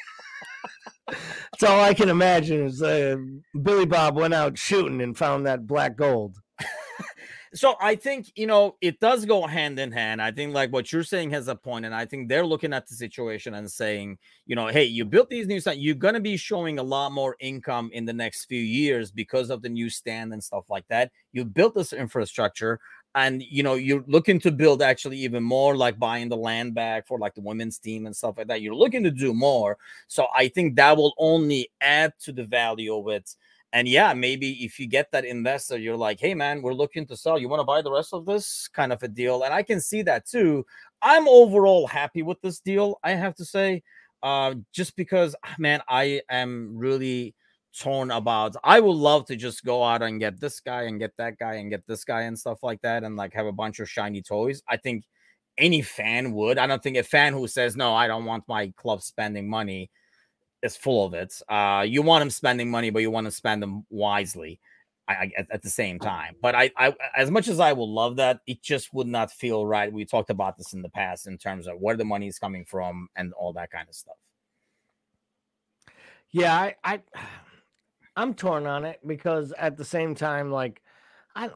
that's 1.06 1.62
all 1.62 1.80
I 1.80 1.94
can 1.94 2.08
imagine 2.08 2.66
is 2.66 2.82
uh, 2.82 3.16
Billy 3.62 3.86
Bob 3.86 4.16
went 4.16 4.34
out 4.34 4.58
shooting 4.58 5.00
and 5.00 5.16
found 5.16 5.46
that 5.46 5.66
black 5.66 5.96
gold. 5.96 6.36
So 7.54 7.76
I 7.80 7.94
think 7.94 8.32
you 8.34 8.46
know 8.46 8.76
it 8.80 9.00
does 9.00 9.24
go 9.24 9.46
hand 9.46 9.78
in 9.78 9.92
hand. 9.92 10.20
I 10.20 10.32
think 10.32 10.54
like 10.54 10.72
what 10.72 10.92
you're 10.92 11.04
saying 11.04 11.30
has 11.30 11.48
a 11.48 11.54
point, 11.54 11.84
and 11.84 11.94
I 11.94 12.04
think 12.04 12.28
they're 12.28 12.46
looking 12.46 12.72
at 12.72 12.86
the 12.86 12.94
situation 12.94 13.54
and 13.54 13.70
saying, 13.70 14.18
you 14.46 14.56
know, 14.56 14.66
hey, 14.68 14.84
you 14.84 15.04
built 15.04 15.30
these 15.30 15.46
new 15.46 15.60
sites, 15.60 15.78
you're 15.78 15.94
gonna 15.94 16.20
be 16.20 16.36
showing 16.36 16.78
a 16.78 16.82
lot 16.82 17.12
more 17.12 17.36
income 17.40 17.90
in 17.92 18.04
the 18.04 18.12
next 18.12 18.46
few 18.46 18.60
years 18.60 19.10
because 19.10 19.50
of 19.50 19.62
the 19.62 19.68
new 19.68 19.88
stand 19.88 20.32
and 20.32 20.42
stuff 20.42 20.64
like 20.68 20.86
that. 20.88 21.12
You 21.32 21.44
built 21.44 21.74
this 21.74 21.92
infrastructure 21.92 22.80
and 23.14 23.42
you 23.42 23.62
know 23.62 23.74
you're 23.74 24.04
looking 24.06 24.40
to 24.40 24.50
build 24.50 24.82
actually 24.82 25.18
even 25.18 25.42
more 25.42 25.76
like 25.76 25.98
buying 25.98 26.28
the 26.28 26.36
land 26.36 26.74
back 26.74 27.06
for 27.06 27.18
like 27.18 27.34
the 27.34 27.40
women's 27.40 27.78
team 27.78 28.06
and 28.06 28.16
stuff 28.16 28.36
like 28.36 28.48
that 28.48 28.60
you're 28.60 28.74
looking 28.74 29.04
to 29.04 29.10
do 29.10 29.32
more 29.32 29.78
so 30.08 30.26
i 30.34 30.48
think 30.48 30.74
that 30.74 30.96
will 30.96 31.14
only 31.18 31.68
add 31.80 32.12
to 32.18 32.32
the 32.32 32.44
value 32.44 32.94
of 32.94 33.08
it 33.08 33.36
and 33.74 33.88
yeah 33.88 34.14
maybe 34.14 34.64
if 34.64 34.78
you 34.78 34.86
get 34.86 35.10
that 35.10 35.24
investor 35.24 35.76
you're 35.76 35.96
like 35.96 36.18
hey 36.18 36.32
man 36.32 36.62
we're 36.62 36.72
looking 36.72 37.04
to 37.06 37.16
sell. 37.16 37.38
You 37.38 37.48
want 37.48 37.60
to 37.60 37.64
buy 37.64 37.82
the 37.82 37.92
rest 37.92 38.14
of 38.14 38.24
this? 38.24 38.68
kind 38.72 38.92
of 38.92 39.02
a 39.02 39.08
deal 39.08 39.42
and 39.42 39.52
i 39.52 39.62
can 39.62 39.80
see 39.80 40.00
that 40.02 40.26
too. 40.26 40.64
I'm 41.02 41.28
overall 41.28 41.86
happy 41.86 42.22
with 42.22 42.40
this 42.40 42.60
deal 42.60 42.98
i 43.04 43.10
have 43.10 43.34
to 43.34 43.44
say 43.44 43.82
uh 44.22 44.54
just 44.72 44.96
because 44.96 45.36
man 45.58 45.82
i 45.88 46.22
am 46.30 46.72
really 46.74 47.34
torn 47.78 48.12
about 48.12 48.54
i 48.62 48.78
would 48.78 48.96
love 48.96 49.26
to 49.26 49.36
just 49.36 49.64
go 49.64 49.82
out 49.82 50.02
and 50.02 50.20
get 50.20 50.40
this 50.40 50.60
guy 50.60 50.84
and 50.84 51.00
get 51.00 51.12
that 51.18 51.36
guy 51.38 51.54
and 51.54 51.70
get 51.70 51.86
this 51.86 52.04
guy 52.04 52.22
and 52.22 52.38
stuff 52.38 52.62
like 52.62 52.80
that 52.82 53.02
and 53.02 53.16
like 53.16 53.34
have 53.34 53.46
a 53.46 53.52
bunch 53.52 53.80
of 53.80 53.90
shiny 53.90 54.22
toys. 54.22 54.62
I 54.68 54.76
think 54.76 55.04
any 55.58 55.82
fan 55.82 56.32
would. 56.32 56.58
I 56.58 56.66
don't 56.66 56.82
think 56.82 56.96
a 56.96 57.02
fan 57.02 57.32
who 57.32 57.48
says 57.48 57.76
no 57.76 57.92
i 57.94 58.06
don't 58.06 58.24
want 58.24 58.44
my 58.48 58.72
club 58.76 59.02
spending 59.02 59.48
money 59.48 59.90
is 60.64 60.76
full 60.76 61.04
of 61.06 61.14
it 61.14 61.40
uh 61.48 61.84
you 61.86 62.02
want 62.02 62.20
them 62.22 62.30
spending 62.30 62.70
money 62.70 62.90
but 62.90 63.02
you 63.02 63.10
want 63.10 63.26
to 63.26 63.30
spend 63.30 63.62
them 63.62 63.84
wisely 63.90 64.60
I, 65.06 65.12
I, 65.12 65.32
at, 65.50 65.62
the 65.62 65.68
same 65.68 65.98
time 65.98 66.34
but 66.40 66.54
I, 66.54 66.70
I 66.76 66.94
as 67.14 67.30
much 67.30 67.48
as 67.48 67.60
i 67.60 67.74
will 67.74 67.92
love 67.92 68.16
that 68.16 68.40
it 68.46 68.62
just 68.62 68.94
would 68.94 69.06
not 69.06 69.30
feel 69.30 69.66
right 69.66 69.92
we 69.92 70.06
talked 70.06 70.30
about 70.30 70.56
this 70.56 70.72
in 70.72 70.80
the 70.80 70.88
past 70.88 71.26
in 71.26 71.36
terms 71.36 71.66
of 71.66 71.78
where 71.78 71.96
the 71.96 72.06
money 72.06 72.26
is 72.26 72.38
coming 72.38 72.64
from 72.64 73.08
and 73.14 73.34
all 73.34 73.52
that 73.52 73.70
kind 73.70 73.86
of 73.88 73.94
stuff 73.94 74.16
yeah 76.30 76.54
i 76.56 76.74
i 76.82 77.00
I'm 78.16 78.34
torn 78.34 78.66
on 78.66 78.84
it 78.84 79.00
because 79.06 79.52
at 79.58 79.76
the 79.76 79.84
same 79.84 80.14
time, 80.14 80.50
like 80.50 80.82
I 81.34 81.50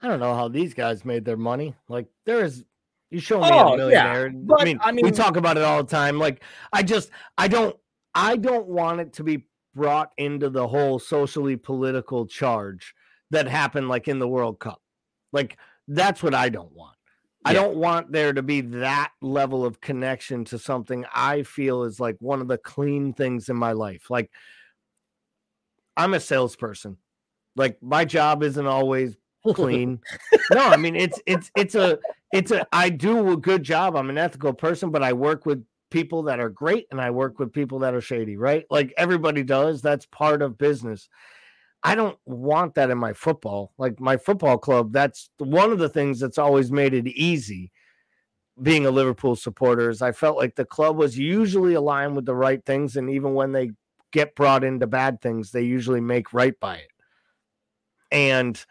I 0.00 0.08
don't 0.08 0.20
know 0.20 0.34
how 0.34 0.48
these 0.48 0.74
guys 0.74 1.04
made 1.04 1.24
their 1.24 1.36
money. 1.36 1.74
Like 1.88 2.06
there 2.24 2.44
is 2.44 2.64
you 3.10 3.20
show 3.20 3.40
me 3.40 3.48
oh, 3.50 3.74
a 3.74 3.76
millionaire. 3.76 4.28
Yeah. 4.28 4.32
But, 4.34 4.60
I 4.60 4.64
mean, 4.64 4.78
I 4.82 4.92
mean, 4.92 5.04
we 5.04 5.10
talk 5.10 5.36
about 5.36 5.56
it 5.56 5.62
all 5.62 5.82
the 5.82 5.90
time. 5.90 6.18
Like 6.18 6.42
I 6.72 6.82
just 6.82 7.10
I 7.36 7.48
don't 7.48 7.76
I 8.14 8.36
don't 8.36 8.66
want 8.66 9.00
it 9.00 9.12
to 9.14 9.24
be 9.24 9.46
brought 9.74 10.12
into 10.16 10.50
the 10.50 10.66
whole 10.66 10.98
socially 10.98 11.56
political 11.56 12.26
charge 12.26 12.94
that 13.30 13.46
happened 13.46 13.88
like 13.88 14.08
in 14.08 14.18
the 14.18 14.28
World 14.28 14.58
Cup. 14.58 14.80
Like 15.32 15.58
that's 15.86 16.22
what 16.22 16.34
I 16.34 16.48
don't 16.48 16.72
want. 16.72 16.96
I 17.44 17.54
don't 17.54 17.76
want 17.76 18.12
there 18.12 18.34
to 18.34 18.42
be 18.42 18.60
that 18.60 19.12
level 19.22 19.64
of 19.64 19.80
connection 19.80 20.44
to 20.46 20.58
something 20.58 21.06
I 21.14 21.44
feel 21.44 21.84
is 21.84 21.98
like 21.98 22.16
one 22.18 22.42
of 22.42 22.48
the 22.48 22.58
clean 22.58 23.14
things 23.14 23.48
in 23.48 23.56
my 23.56 23.72
life. 23.72 24.10
Like 24.10 24.30
I'm 25.96 26.12
a 26.12 26.20
salesperson. 26.20 26.98
Like 27.56 27.82
my 27.82 28.04
job 28.04 28.42
isn't 28.42 28.66
always 28.66 29.16
clean. 29.54 30.00
no, 30.52 30.60
I 30.60 30.76
mean 30.76 30.94
it's 30.94 31.20
it's 31.26 31.50
it's 31.56 31.74
a 31.74 31.98
it's 32.32 32.50
a 32.50 32.66
I 32.72 32.90
do 32.90 33.32
a 33.32 33.36
good 33.36 33.62
job. 33.62 33.96
I'm 33.96 34.10
an 34.10 34.18
ethical 34.18 34.52
person, 34.52 34.90
but 34.90 35.02
I 35.02 35.12
work 35.14 35.46
with 35.46 35.64
people 35.90 36.24
that 36.24 36.40
are 36.40 36.50
great 36.50 36.86
and 36.90 37.00
I 37.00 37.10
work 37.10 37.38
with 37.38 37.52
people 37.52 37.80
that 37.80 37.94
are 37.94 38.00
shady, 38.00 38.36
right? 38.36 38.64
Like 38.70 38.92
everybody 38.96 39.42
does. 39.42 39.82
That's 39.82 40.06
part 40.06 40.42
of 40.42 40.58
business. 40.58 41.08
I 41.82 41.94
don't 41.94 42.18
want 42.26 42.74
that 42.74 42.90
in 42.90 42.98
my 42.98 43.12
football. 43.12 43.72
Like 43.78 44.00
my 44.00 44.16
football 44.16 44.58
club, 44.58 44.92
that's 44.92 45.30
one 45.38 45.70
of 45.70 45.78
the 45.78 45.88
things 45.88 46.20
that's 46.20 46.38
always 46.38 46.70
made 46.70 46.94
it 46.94 47.06
easy 47.06 47.70
being 48.60 48.86
a 48.86 48.90
Liverpool 48.90 49.36
supporter 49.36 49.88
is 49.88 50.02
I 50.02 50.12
felt 50.12 50.36
like 50.36 50.56
the 50.56 50.64
club 50.64 50.96
was 50.96 51.16
usually 51.16 51.74
aligned 51.74 52.16
with 52.16 52.26
the 52.26 52.34
right 52.34 52.64
things 52.64 52.96
and 52.96 53.08
even 53.10 53.34
when 53.34 53.52
they 53.52 53.70
get 54.12 54.34
brought 54.34 54.64
into 54.64 54.86
bad 54.86 55.20
things, 55.20 55.52
they 55.52 55.62
usually 55.62 56.00
make 56.00 56.32
right 56.32 56.58
by 56.58 56.76
it. 56.76 56.90
And 58.10 58.62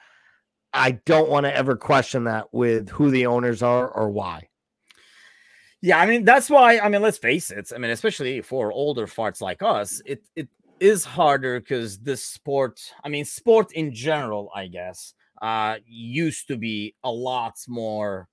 I 0.73 0.91
don't 1.05 1.29
want 1.29 1.45
to 1.45 1.55
ever 1.55 1.75
question 1.75 2.25
that 2.25 2.53
with 2.53 2.89
who 2.89 3.11
the 3.11 3.27
owners 3.27 3.63
are 3.63 3.87
or 3.87 4.09
why. 4.09 4.46
Yeah, 5.87 5.99
I 5.99 6.05
mean 6.05 6.25
that's 6.25 6.49
why. 6.49 6.79
I 6.79 6.89
mean, 6.89 7.01
let's 7.01 7.17
face 7.17 7.49
it. 7.49 7.71
I 7.73 7.77
mean, 7.77 7.91
especially 7.91 8.41
for 8.41 8.73
older 8.73 9.07
farts 9.07 9.39
like 9.39 9.61
us, 9.63 10.01
it 10.05 10.21
it 10.35 10.49
is 10.81 11.05
harder 11.05 11.61
because 11.61 11.97
this 11.99 12.21
sport. 12.21 12.81
I 13.05 13.07
mean, 13.07 13.23
sport 13.23 13.71
in 13.71 13.93
general, 13.93 14.51
I 14.53 14.67
guess, 14.67 15.13
uh, 15.41 15.75
used 15.85 16.49
to 16.49 16.57
be 16.57 16.93
a 17.05 17.09
lot 17.11 17.55
more. 17.69 18.27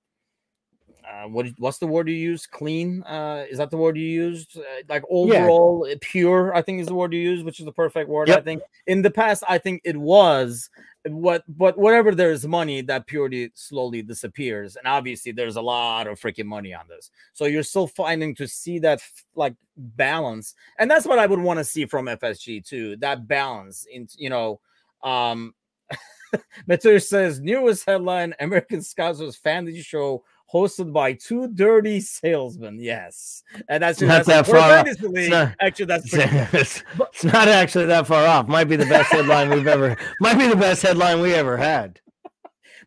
Uh, 1.07 1.27
what 1.27 1.47
what's 1.57 1.77
the 1.77 1.87
word 1.87 2.09
you 2.09 2.15
use? 2.15 2.47
Clean? 2.47 3.03
Uh, 3.03 3.45
is 3.49 3.57
that 3.57 3.71
the 3.71 3.77
word 3.77 3.97
you 3.97 4.07
used? 4.07 4.57
Uh, 4.57 4.63
like 4.89 5.03
overall 5.09 5.85
yeah. 5.87 5.95
pure? 6.01 6.55
I 6.55 6.61
think 6.61 6.81
is 6.81 6.87
the 6.87 6.95
word 6.95 7.13
you 7.13 7.19
use, 7.19 7.43
which 7.43 7.59
is 7.59 7.65
the 7.65 7.71
perfect 7.71 8.09
word. 8.09 8.27
Yep. 8.27 8.37
I 8.37 8.41
think 8.41 8.61
in 8.87 9.01
the 9.01 9.11
past, 9.11 9.43
I 9.47 9.57
think 9.57 9.81
it 9.83 9.97
was 9.97 10.69
what 11.07 11.43
but 11.47 11.77
whatever 11.77 12.15
there's 12.15 12.47
money 12.47 12.81
that 12.81 13.05
purity 13.05 13.51
slowly 13.53 14.01
disappears 14.01 14.75
and 14.75 14.87
obviously 14.87 15.31
there's 15.31 15.55
a 15.55 15.61
lot 15.61 16.07
of 16.07 16.19
freaking 16.19 16.45
money 16.45 16.73
on 16.73 16.85
this 16.87 17.11
so 17.33 17.45
you're 17.45 17.63
still 17.63 17.85
finding 17.85 18.33
to 18.33 18.47
see 18.47 18.79
that 18.79 19.01
like 19.35 19.53
balance 19.77 20.55
and 20.79 20.89
that's 20.89 21.05
what 21.05 21.19
i 21.19 21.25
would 21.25 21.39
want 21.39 21.59
to 21.59 21.63
see 21.63 21.85
from 21.85 22.07
fsg 22.07 22.65
too 22.65 22.95
that 22.97 23.27
balance 23.27 23.85
in 23.91 24.07
you 24.17 24.29
know 24.29 24.59
um 25.03 25.53
Matur 26.67 27.01
says 27.01 27.39
newest 27.39 27.85
headline 27.85 28.33
American 28.39 28.79
Scousers 28.79 29.37
Fantasy 29.37 29.81
Show 29.81 30.23
hosted 30.55 30.93
by 30.93 31.11
two 31.11 31.49
dirty 31.49 31.99
salesmen. 31.99 32.79
Yes, 32.79 33.43
and 33.67 33.83
that's 33.83 33.99
not 33.99 34.25
that 34.25 34.47
far. 34.47 34.57
Off. 34.57 34.87
It's 34.87 35.29
not, 35.29 35.53
actually, 35.59 35.85
that's 35.85 36.13
it's, 36.13 36.83
it's 36.99 37.23
not 37.25 37.49
actually 37.49 37.85
that 37.87 38.07
far 38.07 38.25
off. 38.25 38.47
Might 38.47 38.69
be 38.69 38.77
the 38.77 38.85
best 38.85 39.11
headline 39.11 39.49
we've 39.49 39.67
ever. 39.67 39.97
Might 40.21 40.39
be 40.39 40.47
the 40.47 40.55
best 40.55 40.81
headline 40.81 41.19
we 41.19 41.33
ever 41.33 41.57
had. 41.57 41.99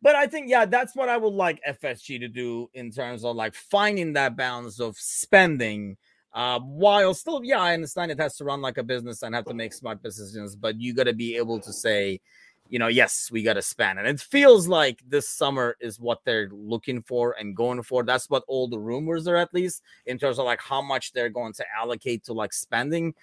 But 0.00 0.14
I 0.14 0.26
think 0.26 0.48
yeah, 0.48 0.64
that's 0.64 0.96
what 0.96 1.10
I 1.10 1.18
would 1.18 1.34
like 1.34 1.60
FSG 1.68 2.20
to 2.20 2.28
do 2.28 2.70
in 2.72 2.90
terms 2.90 3.24
of 3.24 3.36
like 3.36 3.54
finding 3.54 4.14
that 4.14 4.36
balance 4.36 4.80
of 4.80 4.96
spending. 4.96 5.96
Uh, 6.32 6.60
while 6.60 7.14
still, 7.14 7.42
yeah, 7.42 7.58
I 7.58 7.74
understand 7.74 8.12
it 8.12 8.20
has 8.20 8.36
to 8.36 8.44
run 8.44 8.60
like 8.62 8.78
a 8.78 8.82
business 8.82 9.22
and 9.22 9.34
have 9.34 9.46
to 9.46 9.54
make 9.54 9.72
smart 9.72 10.02
decisions, 10.02 10.54
but 10.54 10.80
you 10.80 10.94
got 10.94 11.04
to 11.04 11.14
be 11.14 11.36
able 11.36 11.58
to 11.58 11.72
say, 11.72 12.20
you 12.68 12.78
know, 12.78 12.88
yes, 12.88 13.30
we 13.30 13.42
got 13.42 13.54
to 13.54 13.62
spend. 13.62 13.98
And 13.98 14.06
it 14.06 14.20
feels 14.20 14.68
like 14.68 15.02
this 15.06 15.28
summer 15.28 15.76
is 15.80 15.98
what 15.98 16.20
they're 16.24 16.48
looking 16.52 17.02
for 17.02 17.34
and 17.38 17.56
going 17.56 17.82
for. 17.82 18.02
That's 18.02 18.28
what 18.30 18.44
all 18.48 18.68
the 18.68 18.78
rumors 18.78 19.26
are, 19.26 19.36
at 19.36 19.52
least 19.54 19.82
in 20.06 20.18
terms 20.18 20.38
of 20.38 20.44
like 20.44 20.60
how 20.60 20.82
much 20.82 21.12
they're 21.12 21.28
going 21.28 21.52
to 21.54 21.64
allocate 21.76 22.24
to 22.24 22.32
like 22.32 22.52
spending. 22.52 23.14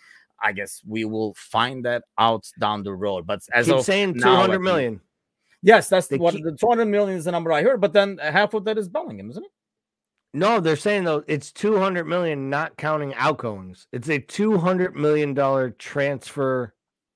I 0.42 0.52
guess 0.52 0.82
we 0.86 1.06
will 1.06 1.34
find 1.36 1.86
that 1.86 2.04
out 2.18 2.50
down 2.60 2.84
the 2.84 2.94
road. 2.94 3.26
But 3.26 3.42
as 3.54 3.68
keep 3.68 3.76
of 3.76 3.86
saying 3.86 4.16
two 4.16 4.36
hundred 4.36 4.60
million. 4.60 5.02
Yes, 5.62 5.90
that's 5.90 6.08
the, 6.08 6.20
what 6.20 6.36
keep... 6.36 6.44
the 6.44 6.52
200 6.52 6.86
million 6.86 7.18
is 7.18 7.26
the 7.26 7.32
number 7.32 7.52
I 7.52 7.64
heard, 7.64 7.82
but 7.82 7.92
then 7.92 8.20
half 8.20 8.54
of 8.54 8.66
that 8.66 8.78
is 8.78 8.88
Bellingham, 8.88 9.32
isn't 9.32 9.44
it? 9.44 9.52
No, 10.32 10.60
they're 10.60 10.76
saying 10.76 11.06
though 11.06 11.24
it's 11.28 11.52
200 11.54 12.06
million, 12.06 12.52
not 12.52 12.78
counting 12.78 13.16
outgoings. 13.16 13.88
It's 13.92 14.10
a 14.10 14.20
200 14.20 14.96
million 14.96 15.34
dollar 15.34 15.72
transfer 15.72 16.75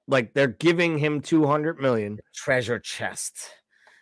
like 0.10 0.34
they're 0.34 0.48
giving 0.48 0.98
him 0.98 1.22
200 1.22 1.80
million 1.80 2.20
treasure 2.34 2.80
chest 2.80 3.52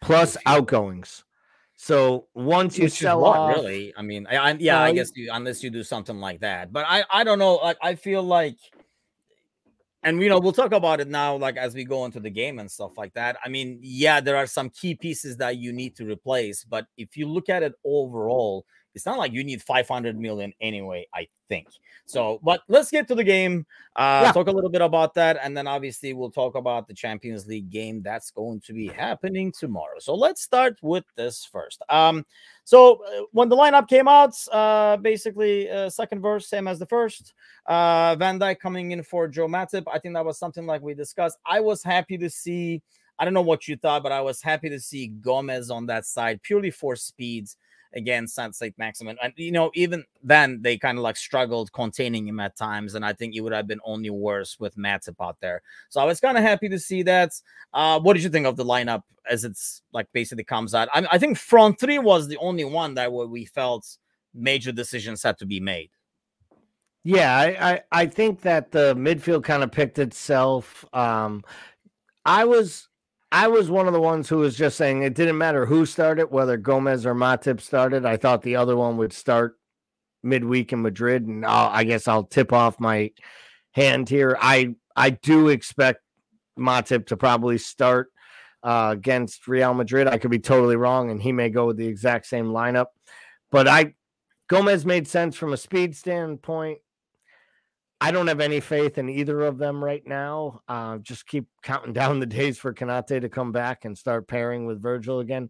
plus 0.01 0.37
outgoings. 0.45 1.23
So 1.75 2.27
once 2.33 2.77
you 2.77 2.89
sell 2.89 3.23
off, 3.23 3.55
really, 3.55 3.93
I 3.95 4.01
mean, 4.01 4.25
I, 4.27 4.37
I 4.37 4.51
yeah, 4.59 4.81
I 4.81 4.93
guess 4.93 5.11
you, 5.15 5.29
unless 5.31 5.61
you 5.61 5.69
do 5.69 5.83
something 5.83 6.17
like 6.17 6.39
that, 6.39 6.73
but 6.73 6.85
I 6.87 7.03
I 7.11 7.23
don't 7.23 7.37
know. 7.37 7.55
Like 7.55 7.77
I 7.83 7.93
feel 7.93 8.23
like, 8.23 8.57
and 10.01 10.19
you 10.19 10.27
know, 10.27 10.39
we'll 10.39 10.53
talk 10.53 10.71
about 10.71 11.01
it 11.01 11.07
now, 11.07 11.35
like 11.35 11.55
as 11.55 11.75
we 11.75 11.83
go 11.83 12.05
into 12.05 12.19
the 12.19 12.31
game 12.31 12.57
and 12.57 12.71
stuff 12.71 12.97
like 12.97 13.13
that. 13.13 13.37
I 13.45 13.49
mean, 13.49 13.79
yeah, 13.83 14.21
there 14.21 14.37
are 14.37 14.47
some 14.47 14.71
key 14.71 14.95
pieces 14.95 15.37
that 15.37 15.57
you 15.57 15.71
need 15.71 15.95
to 15.97 16.05
replace, 16.05 16.63
but 16.63 16.87
if 16.97 17.15
you 17.15 17.27
look 17.27 17.47
at 17.47 17.61
it 17.61 17.73
overall, 17.85 18.65
it's 18.97 19.05
not 19.05 19.19
like 19.19 19.31
you 19.31 19.43
need 19.43 19.61
500 19.61 20.19
million 20.19 20.53
anyway, 20.59 21.07
I 21.13 21.27
think. 21.49 21.67
So, 22.07 22.39
but 22.41 22.61
let's 22.67 22.89
get 22.89 23.07
to 23.09 23.15
the 23.15 23.23
game. 23.23 23.67
Uh, 23.95 24.23
yeah. 24.25 24.31
Talk 24.31 24.47
a 24.47 24.51
little 24.51 24.71
bit 24.71 24.81
about 24.81 25.13
that. 25.13 25.37
And 25.43 25.55
then 25.55 25.67
obviously 25.67 26.13
we'll 26.13 26.31
talk 26.31 26.55
about 26.55 26.87
the 26.87 26.95
Champions 26.95 27.45
League 27.45 27.69
game 27.69 28.01
that's 28.01 28.31
going 28.31 28.59
to 28.61 28.73
be 28.73 28.87
happening 28.87 29.51
tomorrow. 29.51 29.99
So 29.99 30.15
let's 30.15 30.41
start 30.41 30.79
with 30.81 31.03
this 31.15 31.45
first. 31.45 31.83
Um, 31.89 32.25
so 32.63 33.03
uh, 33.05 33.25
when 33.33 33.49
the 33.49 33.55
lineup 33.55 33.87
came 33.87 34.07
out, 34.07 34.33
uh, 34.51 34.97
basically 34.97 35.69
uh, 35.69 35.91
second 35.91 36.21
verse, 36.21 36.49
same 36.49 36.67
as 36.67 36.79
the 36.79 36.87
first. 36.87 37.35
Uh, 37.67 38.15
Van 38.15 38.39
Dijk 38.39 38.59
coming 38.59 38.91
in 38.91 39.03
for 39.03 39.27
Joe 39.27 39.47
Matip. 39.47 39.83
I 39.93 39.99
think 39.99 40.15
that 40.15 40.25
was 40.25 40.39
something 40.39 40.65
like 40.65 40.81
we 40.81 40.95
discussed. 40.95 41.37
I 41.45 41.59
was 41.59 41.83
happy 41.83 42.17
to 42.17 42.31
see. 42.31 42.81
I 43.19 43.25
don't 43.25 43.33
know 43.35 43.41
what 43.41 43.67
you 43.67 43.75
thought, 43.75 44.03
but 44.03 44.11
I 44.11 44.21
was 44.21 44.41
happy 44.41 44.69
to 44.69 44.79
see 44.79 45.07
Gomez 45.07 45.69
on 45.69 45.87
that 45.87 46.05
side 46.05 46.41
purely 46.41 46.71
for 46.71 46.95
speeds 46.95 47.57
against 47.93 48.35
Saint 48.35 48.77
Maximin. 48.77 49.17
And 49.21 49.33
you 49.35 49.51
know, 49.51 49.71
even 49.73 50.03
then 50.23 50.61
they 50.61 50.77
kind 50.77 50.97
of 50.97 51.03
like 51.03 51.17
struggled 51.17 51.71
containing 51.71 52.27
him 52.27 52.39
at 52.39 52.55
times, 52.55 52.95
and 52.95 53.05
I 53.05 53.13
think 53.13 53.35
it 53.35 53.41
would 53.41 53.53
have 53.53 53.67
been 53.67 53.81
only 53.83 54.09
worse 54.09 54.59
with 54.59 54.75
Matip 54.77 55.15
out 55.21 55.37
there. 55.41 55.61
So 55.89 56.01
I 56.01 56.05
was 56.05 56.19
kind 56.19 56.37
of 56.37 56.43
happy 56.43 56.69
to 56.69 56.79
see 56.79 57.03
that. 57.03 57.33
Uh, 57.73 57.99
what 57.99 58.13
did 58.13 58.23
you 58.23 58.29
think 58.29 58.45
of 58.45 58.55
the 58.55 58.65
lineup 58.65 59.03
as 59.29 59.43
it's 59.43 59.81
like 59.93 60.07
basically 60.13 60.43
comes 60.43 60.73
out? 60.73 60.89
I, 60.93 61.07
I 61.11 61.17
think 61.17 61.37
front 61.37 61.79
three 61.79 61.99
was 61.99 62.27
the 62.27 62.37
only 62.37 62.65
one 62.65 62.95
that 62.95 63.11
where 63.11 63.27
we 63.27 63.45
felt 63.45 63.97
major 64.33 64.71
decisions 64.71 65.23
had 65.23 65.37
to 65.39 65.45
be 65.45 65.59
made. 65.59 65.89
Yeah, 67.03 67.37
I, 67.37 67.71
I, 67.71 67.81
I 67.91 68.05
think 68.05 68.41
that 68.41 68.71
the 68.71 68.93
midfield 68.95 69.45
kind 69.45 69.63
of 69.63 69.71
picked 69.71 69.97
itself. 69.97 70.83
Um, 70.93 71.43
I 72.25 72.43
was 72.43 72.89
I 73.31 73.47
was 73.47 73.69
one 73.69 73.87
of 73.87 73.93
the 73.93 74.01
ones 74.01 74.29
who 74.29 74.37
was 74.37 74.55
just 74.55 74.77
saying 74.77 75.01
it 75.01 75.13
didn't 75.13 75.37
matter 75.37 75.65
who 75.65 75.85
started, 75.85 76.27
whether 76.27 76.57
Gomez 76.57 77.05
or 77.05 77.13
Matip 77.13 77.59
started. 77.59 78.05
I 78.05 78.17
thought 78.17 78.41
the 78.41 78.55
other 78.55 78.77
one 78.77 78.97
would 78.97 79.11
start 79.11 79.57
midweek 80.23 80.71
in 80.71 80.81
Madrid, 80.81 81.25
and 81.27 81.45
I'll, 81.45 81.69
I 81.69 81.83
guess 81.83 82.07
I'll 82.07 82.23
tip 82.23 82.53
off 82.53 82.79
my 82.79 83.11
hand 83.71 84.09
here. 84.09 84.37
I 84.39 84.75
I 84.95 85.11
do 85.11 85.49
expect 85.49 86.01
Matip 86.57 87.07
to 87.07 87.17
probably 87.17 87.57
start 87.57 88.11
uh, 88.63 88.89
against 88.93 89.47
Real 89.47 89.73
Madrid. 89.73 90.07
I 90.07 90.17
could 90.17 90.31
be 90.31 90.39
totally 90.39 90.77
wrong, 90.77 91.11
and 91.11 91.21
he 91.21 91.31
may 91.31 91.49
go 91.49 91.67
with 91.67 91.77
the 91.77 91.87
exact 91.87 92.27
same 92.27 92.47
lineup. 92.47 92.87
But 93.51 93.67
I 93.67 93.93
Gomez 94.47 94.85
made 94.85 95.07
sense 95.07 95.35
from 95.35 95.51
a 95.51 95.57
speed 95.57 95.95
standpoint. 95.95 96.79
I 97.99 98.11
don't 98.11 98.27
have 98.27 98.39
any 98.39 98.59
faith 98.59 98.97
in 98.97 99.09
either 99.09 99.41
of 99.41 99.57
them 99.57 99.83
right 99.83 100.05
now. 100.05 100.61
Uh, 100.67 100.97
just 100.99 101.25
keep 101.25 101.47
counting 101.63 101.93
down 101.93 102.19
the 102.19 102.25
days 102.25 102.57
for 102.57 102.73
Konate 102.73 103.21
to 103.21 103.29
come 103.29 103.51
back 103.51 103.85
and 103.85 103.97
start 103.97 104.27
pairing 104.27 104.65
with 104.65 104.81
Virgil 104.81 105.19
again. 105.19 105.49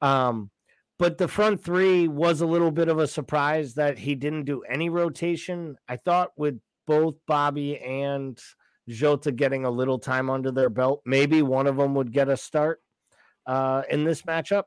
Um, 0.00 0.50
but 0.98 1.16
the 1.16 1.28
front 1.28 1.62
three 1.62 2.08
was 2.08 2.40
a 2.40 2.46
little 2.46 2.72
bit 2.72 2.88
of 2.88 2.98
a 2.98 3.06
surprise 3.06 3.74
that 3.74 3.98
he 3.98 4.14
didn't 4.14 4.44
do 4.44 4.62
any 4.62 4.90
rotation. 4.90 5.76
I 5.88 5.96
thought 5.96 6.30
with 6.36 6.60
both 6.86 7.14
Bobby 7.26 7.78
and 7.78 8.38
Jota 8.88 9.30
getting 9.30 9.64
a 9.64 9.70
little 9.70 9.98
time 9.98 10.28
under 10.28 10.50
their 10.50 10.70
belt, 10.70 11.02
maybe 11.04 11.40
one 11.42 11.66
of 11.66 11.76
them 11.76 11.94
would 11.94 12.12
get 12.12 12.28
a 12.28 12.36
start 12.36 12.80
uh, 13.46 13.82
in 13.88 14.04
this 14.04 14.22
matchup. 14.22 14.64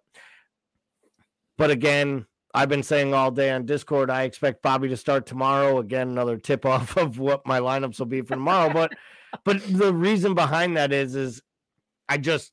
But 1.57 1.69
again, 1.69 2.25
I've 2.53 2.69
been 2.69 2.83
saying 2.83 3.13
all 3.13 3.31
day 3.31 3.49
on 3.51 3.65
Discord, 3.65 4.09
I 4.09 4.23
expect 4.23 4.61
Bobby 4.61 4.89
to 4.89 4.97
start 4.97 5.25
tomorrow. 5.25 5.79
Again, 5.79 6.09
another 6.09 6.37
tip 6.37 6.65
off 6.65 6.97
of 6.97 7.19
what 7.19 7.45
my 7.45 7.59
lineups 7.59 7.99
will 7.99 8.05
be 8.07 8.21
for 8.21 8.35
tomorrow. 8.35 8.71
but 8.71 8.93
but 9.45 9.61
the 9.67 9.93
reason 9.93 10.33
behind 10.33 10.75
that 10.77 10.91
is 10.91 11.15
is 11.15 11.41
I 12.09 12.17
just 12.17 12.51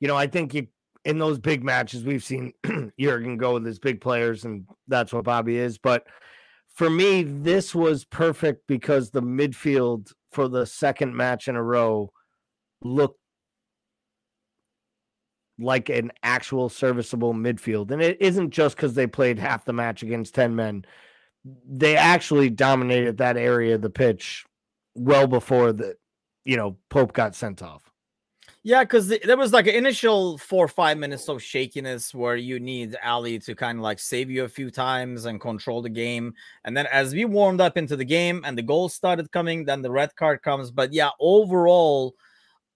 you 0.00 0.08
know, 0.08 0.16
I 0.16 0.26
think 0.26 0.52
you 0.52 0.66
in 1.04 1.18
those 1.18 1.38
big 1.38 1.64
matches 1.64 2.04
we've 2.04 2.24
seen 2.24 2.52
Jurgen 3.00 3.36
go 3.36 3.54
with 3.54 3.64
his 3.64 3.78
big 3.78 4.00
players, 4.00 4.44
and 4.44 4.66
that's 4.88 5.12
what 5.12 5.24
Bobby 5.24 5.56
is. 5.56 5.78
But 5.78 6.06
for 6.74 6.88
me, 6.88 7.22
this 7.22 7.74
was 7.74 8.04
perfect 8.04 8.66
because 8.66 9.10
the 9.10 9.22
midfield 9.22 10.12
for 10.32 10.48
the 10.48 10.66
second 10.66 11.16
match 11.16 11.48
in 11.48 11.56
a 11.56 11.62
row 11.62 12.12
looked 12.82 13.20
like 15.62 15.88
an 15.88 16.12
actual 16.22 16.68
serviceable 16.68 17.34
midfield. 17.34 17.90
And 17.90 18.02
it 18.02 18.20
isn't 18.20 18.50
just 18.50 18.76
because 18.76 18.94
they 18.94 19.06
played 19.06 19.38
half 19.38 19.64
the 19.64 19.72
match 19.72 20.02
against 20.02 20.34
10 20.34 20.54
men. 20.54 20.84
They 21.68 21.96
actually 21.96 22.50
dominated 22.50 23.18
that 23.18 23.36
area 23.36 23.74
of 23.74 23.82
the 23.82 23.90
pitch 23.90 24.44
well 24.94 25.26
before 25.26 25.72
the, 25.72 25.96
you 26.44 26.56
know, 26.56 26.76
Pope 26.88 27.12
got 27.12 27.34
sent 27.34 27.62
off. 27.62 27.92
Yeah, 28.64 28.84
because 28.84 29.08
there 29.08 29.36
was 29.36 29.52
like 29.52 29.66
an 29.66 29.74
initial 29.74 30.38
four 30.38 30.64
or 30.64 30.68
five 30.68 30.96
minutes 30.96 31.28
of 31.28 31.42
shakiness 31.42 32.14
where 32.14 32.36
you 32.36 32.60
need 32.60 32.96
Ali 33.04 33.40
to 33.40 33.56
kind 33.56 33.78
of 33.78 33.82
like 33.82 33.98
save 33.98 34.30
you 34.30 34.44
a 34.44 34.48
few 34.48 34.70
times 34.70 35.24
and 35.24 35.40
control 35.40 35.82
the 35.82 35.88
game. 35.88 36.34
And 36.64 36.76
then 36.76 36.86
as 36.86 37.12
we 37.12 37.24
warmed 37.24 37.60
up 37.60 37.76
into 37.76 37.96
the 37.96 38.04
game 38.04 38.42
and 38.44 38.56
the 38.56 38.62
goals 38.62 38.94
started 38.94 39.32
coming, 39.32 39.64
then 39.64 39.82
the 39.82 39.90
red 39.90 40.14
card 40.14 40.42
comes. 40.42 40.70
But 40.70 40.92
yeah, 40.92 41.10
overall, 41.18 42.14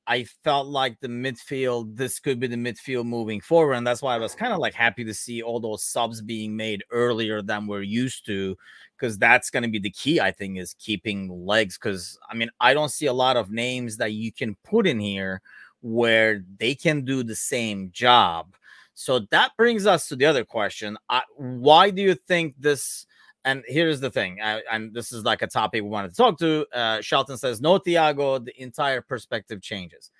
I 0.06 0.24
felt 0.44 0.68
like 0.68 1.00
the 1.00 1.08
midfield, 1.08 1.96
this 1.96 2.20
could 2.20 2.38
be 2.38 2.46
the 2.46 2.56
midfield 2.56 3.06
moving 3.06 3.40
forward. 3.40 3.74
And 3.74 3.86
that's 3.86 4.02
why 4.02 4.14
I 4.14 4.18
was 4.18 4.34
kind 4.34 4.52
of 4.52 4.60
like 4.60 4.74
happy 4.74 5.04
to 5.04 5.12
see 5.12 5.42
all 5.42 5.58
those 5.58 5.82
subs 5.82 6.22
being 6.22 6.56
made 6.56 6.84
earlier 6.90 7.42
than 7.42 7.66
we're 7.66 7.82
used 7.82 8.24
to, 8.26 8.56
because 8.96 9.18
that's 9.18 9.50
going 9.50 9.64
to 9.64 9.68
be 9.68 9.80
the 9.80 9.90
key, 9.90 10.20
I 10.20 10.30
think, 10.30 10.58
is 10.58 10.76
keeping 10.78 11.28
legs. 11.44 11.76
Because 11.76 12.18
I 12.30 12.34
mean, 12.34 12.50
I 12.60 12.72
don't 12.72 12.90
see 12.90 13.06
a 13.06 13.12
lot 13.12 13.36
of 13.36 13.50
names 13.50 13.96
that 13.96 14.12
you 14.12 14.32
can 14.32 14.56
put 14.64 14.86
in 14.86 15.00
here 15.00 15.40
where 15.82 16.44
they 16.58 16.74
can 16.74 17.04
do 17.04 17.22
the 17.22 17.36
same 17.36 17.90
job. 17.92 18.54
So 18.94 19.20
that 19.30 19.52
brings 19.56 19.86
us 19.86 20.08
to 20.08 20.16
the 20.16 20.26
other 20.26 20.44
question. 20.44 20.96
I, 21.08 21.22
why 21.36 21.90
do 21.90 22.00
you 22.00 22.14
think 22.14 22.54
this? 22.58 23.06
And 23.46 23.62
here's 23.68 24.00
the 24.00 24.10
thing, 24.10 24.40
I, 24.42 24.60
and 24.72 24.92
this 24.92 25.12
is 25.12 25.24
like 25.24 25.40
a 25.40 25.46
topic 25.46 25.82
we 25.82 25.88
wanted 25.88 26.10
to 26.10 26.16
talk 26.16 26.36
to. 26.40 26.66
Uh, 26.74 27.00
Shelton 27.00 27.38
says, 27.38 27.60
No, 27.60 27.78
Thiago, 27.78 28.44
the 28.44 28.60
entire 28.60 29.00
perspective 29.00 29.62
changes. 29.62 30.10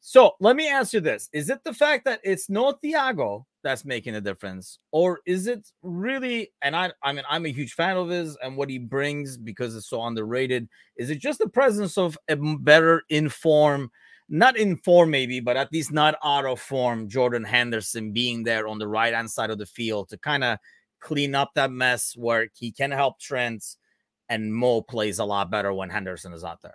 So 0.00 0.36
let 0.38 0.54
me 0.54 0.68
ask 0.68 0.92
you 0.92 1.00
this 1.00 1.28
Is 1.32 1.50
it 1.50 1.64
the 1.64 1.74
fact 1.74 2.04
that 2.04 2.20
it's 2.22 2.48
no 2.48 2.72
Thiago 2.72 3.44
that's 3.64 3.84
making 3.84 4.14
a 4.14 4.20
difference? 4.20 4.78
Or 4.92 5.18
is 5.26 5.48
it 5.48 5.68
really, 5.82 6.52
and 6.62 6.76
I, 6.76 6.92
I 7.02 7.12
mean, 7.12 7.24
I'm 7.28 7.46
a 7.46 7.52
huge 7.52 7.72
fan 7.72 7.96
of 7.96 8.08
his 8.08 8.36
and 8.44 8.56
what 8.56 8.70
he 8.70 8.78
brings 8.78 9.36
because 9.36 9.74
it's 9.74 9.90
so 9.90 10.04
underrated. 10.04 10.68
Is 10.96 11.10
it 11.10 11.18
just 11.18 11.40
the 11.40 11.48
presence 11.48 11.98
of 11.98 12.16
a 12.28 12.36
better 12.36 13.02
informed, 13.10 13.90
not 14.28 14.56
in 14.56 14.76
form 14.76 15.10
maybe, 15.10 15.40
but 15.40 15.56
at 15.56 15.72
least 15.72 15.90
not 15.90 16.14
out 16.22 16.46
of 16.46 16.60
form, 16.60 17.08
Jordan 17.08 17.42
Henderson 17.42 18.12
being 18.12 18.44
there 18.44 18.68
on 18.68 18.78
the 18.78 18.86
right 18.86 19.12
hand 19.12 19.32
side 19.32 19.50
of 19.50 19.58
the 19.58 19.66
field 19.66 20.10
to 20.10 20.18
kind 20.18 20.44
of 20.44 20.58
clean 21.00 21.34
up 21.34 21.50
that 21.54 21.70
mess 21.70 22.14
where 22.16 22.48
he 22.54 22.72
can 22.72 22.90
help 22.90 23.20
Trent 23.20 23.64
and 24.28 24.54
Mo 24.54 24.82
plays 24.82 25.18
a 25.18 25.24
lot 25.24 25.50
better 25.50 25.72
when 25.72 25.90
Henderson 25.90 26.32
is 26.32 26.44
out 26.44 26.62
there. 26.62 26.74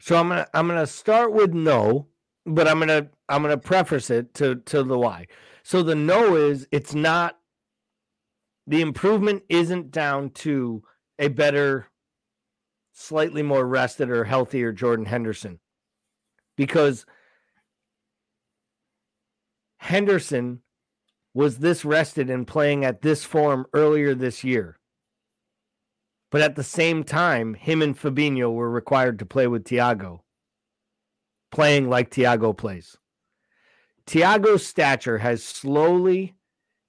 So 0.00 0.16
I'm 0.16 0.28
gonna 0.28 0.46
I'm 0.54 0.66
gonna 0.66 0.86
start 0.86 1.32
with 1.32 1.52
no, 1.52 2.08
but 2.46 2.68
I'm 2.68 2.78
gonna 2.78 3.08
I'm 3.28 3.42
gonna 3.42 3.58
preface 3.58 4.10
it 4.10 4.34
to 4.34 4.56
to 4.56 4.82
the 4.82 4.98
why. 4.98 5.26
So 5.62 5.82
the 5.82 5.94
no 5.94 6.36
is 6.36 6.66
it's 6.70 6.94
not 6.94 7.38
the 8.66 8.80
improvement 8.80 9.42
isn't 9.48 9.90
down 9.90 10.30
to 10.30 10.82
a 11.18 11.28
better, 11.28 11.88
slightly 12.92 13.42
more 13.42 13.66
rested 13.66 14.10
or 14.10 14.24
healthier 14.24 14.72
Jordan 14.72 15.06
Henderson. 15.06 15.60
Because 16.56 17.04
Henderson 19.78 20.60
was 21.34 21.58
this 21.58 21.84
rested 21.84 22.30
and 22.30 22.46
playing 22.46 22.84
at 22.84 23.02
this 23.02 23.24
form 23.24 23.66
earlier 23.74 24.14
this 24.14 24.44
year. 24.44 24.78
But 26.30 26.40
at 26.40 26.54
the 26.56 26.64
same 26.64 27.04
time, 27.04 27.54
him 27.54 27.82
and 27.82 27.98
Fabinho 27.98 28.52
were 28.52 28.70
required 28.70 29.18
to 29.18 29.26
play 29.26 29.46
with 29.46 29.64
Thiago, 29.64 30.20
playing 31.50 31.90
like 31.90 32.10
Thiago 32.10 32.56
plays. 32.56 32.96
Thiago's 34.06 34.66
stature 34.66 35.18
has 35.18 35.42
slowly 35.42 36.34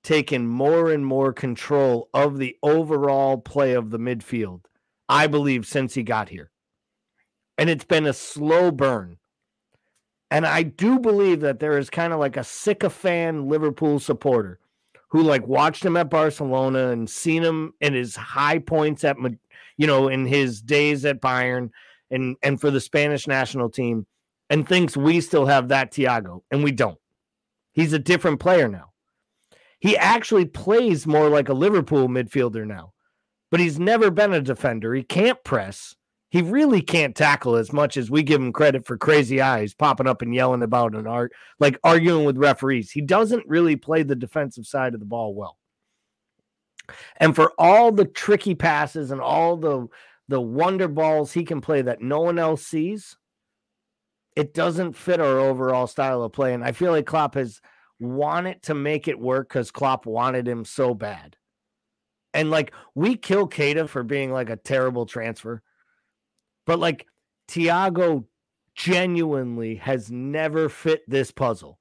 taken 0.04 0.48
more 0.48 0.92
and 0.92 1.06
more 1.06 1.34
control 1.34 2.10
of 2.14 2.38
the 2.38 2.56
overall 2.62 3.38
play 3.38 3.74
of 3.74 3.90
the 3.90 3.98
midfield, 3.98 4.66
I 5.10 5.28
believe, 5.28 5.66
since 5.66 5.96
he 5.96 6.04
got 6.04 6.30
here. 6.30 6.52
And 7.58 7.70
it's 7.70 7.86
been 7.86 8.06
a 8.06 8.14
slow 8.14 8.72
burn. 8.72 9.18
And 10.36 10.46
I 10.46 10.64
do 10.64 11.00
believe 11.00 11.40
that 11.40 11.62
there 11.62 11.78
is 11.78 11.90
kind 11.90 12.12
of 12.12 12.20
like 12.20 12.36
a 12.36 12.44
sycophant 12.44 13.48
Liverpool 13.48 14.00
supporter 14.00 14.60
who 15.08 15.22
like 15.24 15.48
watched 15.48 15.86
him 15.86 15.96
at 15.96 16.10
Barcelona 16.10 16.90
and 16.90 17.10
seen 17.10 17.42
him 17.42 17.74
in 17.80 17.94
his 17.94 18.18
high 18.18 18.60
points 18.60 19.06
at 19.06 19.16
you 19.78 19.88
know 19.88 20.10
in 20.10 20.26
his 20.26 20.62
days 20.62 21.06
at 21.06 21.22
Bayern 21.22 21.70
and 22.12 22.36
and 22.44 22.60
for 22.60 22.70
the 22.70 22.82
Spanish 22.82 23.28
national 23.28 23.70
team 23.70 24.08
and 24.50 24.68
thinks 24.68 24.98
we 24.98 25.22
still 25.22 25.46
have 25.46 25.70
that 25.70 25.94
Thiago 25.94 26.42
and 26.52 26.66
we 26.66 26.74
don't. 26.74 27.00
He's 27.72 27.94
a 27.94 27.98
different 27.98 28.42
player 28.42 28.68
now. 28.68 28.92
He 29.80 29.96
actually 29.96 30.48
plays 30.48 31.08
more 31.08 31.30
like 31.30 31.48
a 31.48 31.54
Liverpool 31.54 32.10
midfielder 32.10 32.68
now. 32.68 32.92
But 33.52 33.62
he's 33.62 33.80
never 33.80 34.12
been 34.12 34.34
a 34.34 34.42
defender. 34.42 34.94
He 34.94 35.04
can't 35.04 35.42
press 35.46 35.96
he 36.30 36.42
really 36.42 36.82
can't 36.82 37.16
tackle 37.16 37.56
as 37.56 37.72
much 37.72 37.98
as 37.98 38.12
we 38.12 38.24
give 38.24 38.42
him 38.42 38.52
credit 38.52 38.86
for 38.86 38.98
crazy 38.98 39.42
eyes 39.42 39.74
popping 39.74 40.08
up 40.08 40.22
and 40.22 40.34
yelling 40.34 40.64
about 40.64 40.96
an 40.96 41.08
art 41.08 41.32
like 41.60 41.80
arguing 41.84 42.26
with 42.26 42.38
referees. 42.38 42.92
He 42.92 43.02
doesn't 43.02 43.48
really 43.48 43.76
play 43.76 44.04
the 44.04 44.16
defensive 44.16 44.66
side 44.66 44.94
of 44.94 45.00
the 45.00 45.06
ball 45.06 45.34
well. 45.34 45.58
And 47.18 47.36
for 47.36 47.54
all 47.58 47.92
the 47.92 48.06
tricky 48.06 48.56
passes 48.56 49.12
and 49.12 49.22
all 49.22 49.58
the 49.58 49.88
the 50.28 50.42
wonder 50.42 50.88
balls 50.88 51.32
he 51.32 51.44
can 51.44 51.62
play 51.62 51.84
that 51.84 52.02
no 52.02 52.20
one 52.22 52.40
else 52.40 52.66
sees, 52.66 53.16
it 54.36 54.54
doesn't 54.54 54.94
fit 54.94 55.20
our 55.20 55.40
overall 55.40 55.88
style 55.88 56.24
of 56.24 56.34
play. 56.34 56.54
And 56.54 56.64
I 56.64 56.72
feel 56.72 56.92
like 56.92 57.06
Klopp 57.06 57.36
has 57.36 57.62
wanted 58.00 58.64
to 58.64 58.74
make 58.74 59.08
it 59.08 59.20
work 59.20 59.50
because 59.50 59.72
Klopp 59.72 60.06
wanted 60.06 60.48
him 60.48 60.66
so 60.66 60.94
bad. 60.94 61.38
And 62.34 62.52
like 62.52 62.74
we 62.96 63.16
kill 63.16 63.48
Keita 63.48 63.88
for 63.88 64.04
being 64.04 64.32
like 64.32 64.50
a 64.50 64.58
terrible 64.58 65.06
transfer. 65.06 65.62
But 66.66 66.80
like 66.80 67.06
Thiago 67.48 68.26
genuinely 68.76 69.76
has 69.76 70.12
never 70.12 70.70
fit 70.70 71.02
this 71.08 71.32
puzzle. 71.32 71.80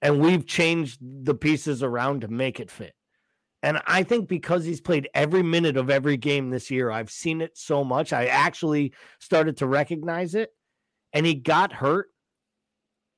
And 0.00 0.20
we've 0.20 0.46
changed 0.46 0.98
the 1.00 1.34
pieces 1.34 1.82
around 1.82 2.20
to 2.20 2.28
make 2.28 2.60
it 2.60 2.70
fit. 2.70 2.94
And 3.62 3.80
I 3.86 4.04
think 4.04 4.28
because 4.28 4.64
he's 4.64 4.80
played 4.80 5.08
every 5.14 5.42
minute 5.42 5.76
of 5.76 5.90
every 5.90 6.16
game 6.16 6.50
this 6.50 6.70
year, 6.70 6.90
I've 6.90 7.10
seen 7.10 7.40
it 7.40 7.58
so 7.58 7.82
much. 7.82 8.12
I 8.12 8.26
actually 8.26 8.92
started 9.18 9.56
to 9.56 9.66
recognize 9.66 10.34
it. 10.34 10.50
And 11.12 11.26
he 11.26 11.34
got 11.34 11.72
hurt. 11.72 12.06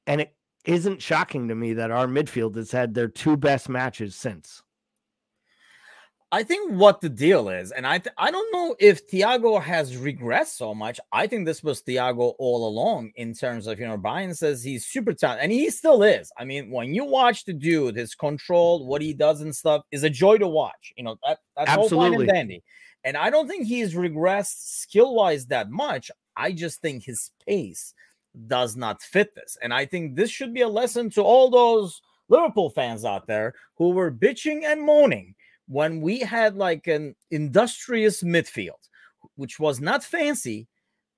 And 0.06 0.22
it 0.22 0.34
isn't 0.64 1.02
shocking 1.02 1.48
to 1.48 1.54
me 1.54 1.74
that 1.74 1.90
our 1.90 2.06
midfield 2.06 2.56
has 2.56 2.72
had 2.72 2.94
their 2.94 3.08
two 3.08 3.36
best 3.36 3.68
matches 3.68 4.14
since. 4.14 4.62
I 6.32 6.44
think 6.44 6.70
what 6.72 7.00
the 7.00 7.08
deal 7.08 7.48
is, 7.48 7.72
and 7.72 7.84
I 7.84 7.98
th- 7.98 8.14
I 8.16 8.30
don't 8.30 8.52
know 8.52 8.76
if 8.78 9.08
Thiago 9.08 9.60
has 9.60 9.96
regressed 9.96 10.56
so 10.56 10.72
much. 10.72 11.00
I 11.10 11.26
think 11.26 11.44
this 11.44 11.64
was 11.64 11.82
Thiago 11.82 12.34
all 12.38 12.68
along 12.68 13.10
in 13.16 13.34
terms 13.34 13.66
of 13.66 13.80
you 13.80 13.88
know 13.88 13.96
Brian 13.96 14.32
says 14.34 14.62
he's 14.62 14.86
super 14.86 15.12
talented, 15.12 15.44
and 15.44 15.52
he 15.52 15.70
still 15.70 16.04
is. 16.04 16.30
I 16.38 16.44
mean, 16.44 16.70
when 16.70 16.94
you 16.94 17.04
watch 17.04 17.44
the 17.44 17.52
dude, 17.52 17.96
his 17.96 18.14
control, 18.14 18.86
what 18.86 19.02
he 19.02 19.12
does 19.12 19.40
and 19.40 19.54
stuff 19.54 19.82
is 19.90 20.04
a 20.04 20.10
joy 20.10 20.38
to 20.38 20.46
watch. 20.46 20.92
You 20.96 21.02
know 21.02 21.16
that 21.26 21.40
that's 21.56 21.70
Absolutely. 21.70 21.96
all 21.96 22.12
fine 22.12 22.20
and 22.20 22.28
dandy. 22.28 22.62
And 23.02 23.16
I 23.16 23.30
don't 23.30 23.48
think 23.48 23.66
he's 23.66 23.94
regressed 23.94 24.82
skill 24.82 25.14
wise 25.14 25.46
that 25.46 25.70
much. 25.70 26.12
I 26.36 26.52
just 26.52 26.80
think 26.80 27.02
his 27.02 27.32
pace 27.44 27.92
does 28.46 28.76
not 28.76 29.02
fit 29.02 29.34
this, 29.34 29.58
and 29.62 29.74
I 29.74 29.84
think 29.84 30.14
this 30.14 30.30
should 30.30 30.54
be 30.54 30.60
a 30.60 30.68
lesson 30.68 31.10
to 31.10 31.22
all 31.22 31.50
those 31.50 32.00
Liverpool 32.28 32.70
fans 32.70 33.04
out 33.04 33.26
there 33.26 33.54
who 33.74 33.90
were 33.90 34.12
bitching 34.12 34.62
and 34.62 34.80
moaning 34.80 35.34
when 35.70 36.00
we 36.00 36.18
had 36.18 36.56
like 36.56 36.88
an 36.88 37.14
industrious 37.30 38.24
midfield, 38.24 38.88
which 39.36 39.60
was 39.60 39.80
not 39.80 40.02
fancy, 40.02 40.66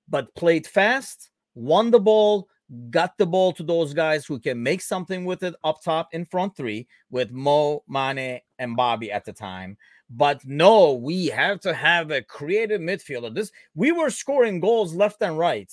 but 0.07 0.33
played 0.35 0.67
fast, 0.67 1.31
won 1.55 1.89
the 1.89 1.99
ball, 1.99 2.47
got 2.91 3.17
the 3.17 3.25
ball 3.25 3.51
to 3.53 3.63
those 3.63 3.95
guys 3.95 4.27
who 4.27 4.39
can 4.39 4.61
make 4.61 4.81
something 4.81 5.25
with 5.25 5.41
it 5.41 5.55
up 5.63 5.81
top 5.83 6.09
in 6.11 6.23
front 6.23 6.55
three 6.55 6.87
with 7.09 7.31
Mo, 7.31 7.83
Mane, 7.87 8.41
and 8.59 8.75
Bobby 8.75 9.11
at 9.11 9.25
the 9.25 9.33
time. 9.33 9.75
But 10.11 10.45
no, 10.45 10.93
we 10.93 11.25
have 11.27 11.59
to 11.61 11.73
have 11.73 12.11
a 12.11 12.21
creative 12.21 12.79
midfielder. 12.79 13.33
This 13.33 13.51
we 13.73 13.91
were 13.91 14.11
scoring 14.11 14.59
goals 14.59 14.93
left 14.93 15.23
and 15.23 15.35
right, 15.35 15.71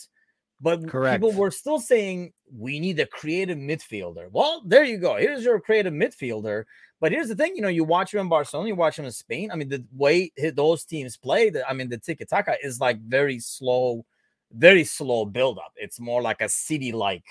but 0.61 0.87
Correct. 0.87 1.21
people 1.23 1.33
were 1.33 1.51
still 1.51 1.79
saying 1.79 2.33
we 2.55 2.81
need 2.81 3.01
a 3.01 3.07
creative 3.07 3.59
midfielder. 3.59 4.29
Well, 4.31 4.63
there 4.67 4.85
you 4.85 4.99
go. 4.99 5.17
Here's 5.17 5.45
your 5.45 5.61
creative 5.61 5.93
midfielder. 5.93 6.65
But 7.01 7.13
here's 7.13 7.29
the 7.29 7.35
thing, 7.35 7.57
you 7.57 7.63
know, 7.63 7.69
you 7.69 7.83
watch 7.83 8.13
him 8.13 8.21
in 8.21 8.29
Barcelona, 8.29 8.69
you 8.69 8.75
watch 8.75 8.99
him 8.99 9.07
in 9.07 9.13
Spain. 9.13 9.51
I 9.51 9.57
mean, 9.57 9.71
the 9.71 9.83
way 9.97 10.33
those 10.55 10.85
teams 10.85 11.17
play, 11.17 11.49
the, 11.49 11.67
I 11.69 11.73
mean, 11.73 11.89
the 11.89 11.97
tiki 11.97 12.27
taka 12.27 12.57
is 12.63 12.79
like 12.79 13.01
very 13.01 13.39
slow, 13.39 14.05
very 14.53 14.85
slow 14.85 15.25
build 15.25 15.59
up. 15.59 15.73
It's 15.77 15.99
more 15.99 16.21
like 16.21 16.43
a 16.43 16.49
city 16.51 16.93
like 16.93 17.25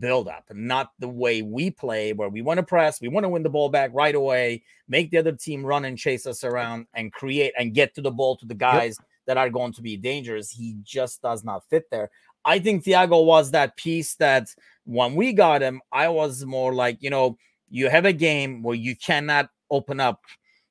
build 0.00 0.26
up, 0.26 0.44
not 0.52 0.90
the 0.98 1.08
way 1.08 1.42
we 1.42 1.70
play, 1.70 2.12
where 2.12 2.28
we 2.28 2.42
want 2.42 2.58
to 2.58 2.64
press, 2.64 3.00
we 3.00 3.06
want 3.06 3.22
to 3.22 3.28
win 3.28 3.44
the 3.44 3.48
ball 3.48 3.68
back 3.68 3.90
right 3.94 4.16
away, 4.16 4.64
make 4.88 5.12
the 5.12 5.18
other 5.18 5.30
team 5.30 5.64
run 5.64 5.84
and 5.84 5.96
chase 5.96 6.26
us 6.26 6.42
around 6.42 6.86
and 6.94 7.12
create 7.12 7.52
and 7.56 7.72
get 7.72 7.94
to 7.94 8.02
the 8.02 8.10
ball 8.10 8.36
to 8.36 8.46
the 8.46 8.54
guys 8.54 8.96
yep. 8.98 9.08
that 9.26 9.36
are 9.36 9.48
going 9.48 9.72
to 9.72 9.82
be 9.82 9.96
dangerous. 9.96 10.50
He 10.50 10.76
just 10.82 11.22
does 11.22 11.44
not 11.44 11.62
fit 11.70 11.88
there. 11.92 12.10
I 12.44 12.58
think 12.58 12.84
Thiago 12.84 13.24
was 13.24 13.50
that 13.52 13.76
piece 13.76 14.14
that 14.16 14.48
When 14.84 15.14
we 15.14 15.32
got 15.32 15.62
him, 15.62 15.80
I 15.92 16.08
was 16.08 16.44
more 16.44 16.74
like, 16.74 16.98
you 17.00 17.10
know, 17.10 17.38
you 17.70 17.88
have 17.88 18.04
a 18.04 18.12
game 18.12 18.62
where 18.62 18.74
you 18.74 18.94
cannot 18.96 19.48
open 19.70 19.98
up 19.98 20.20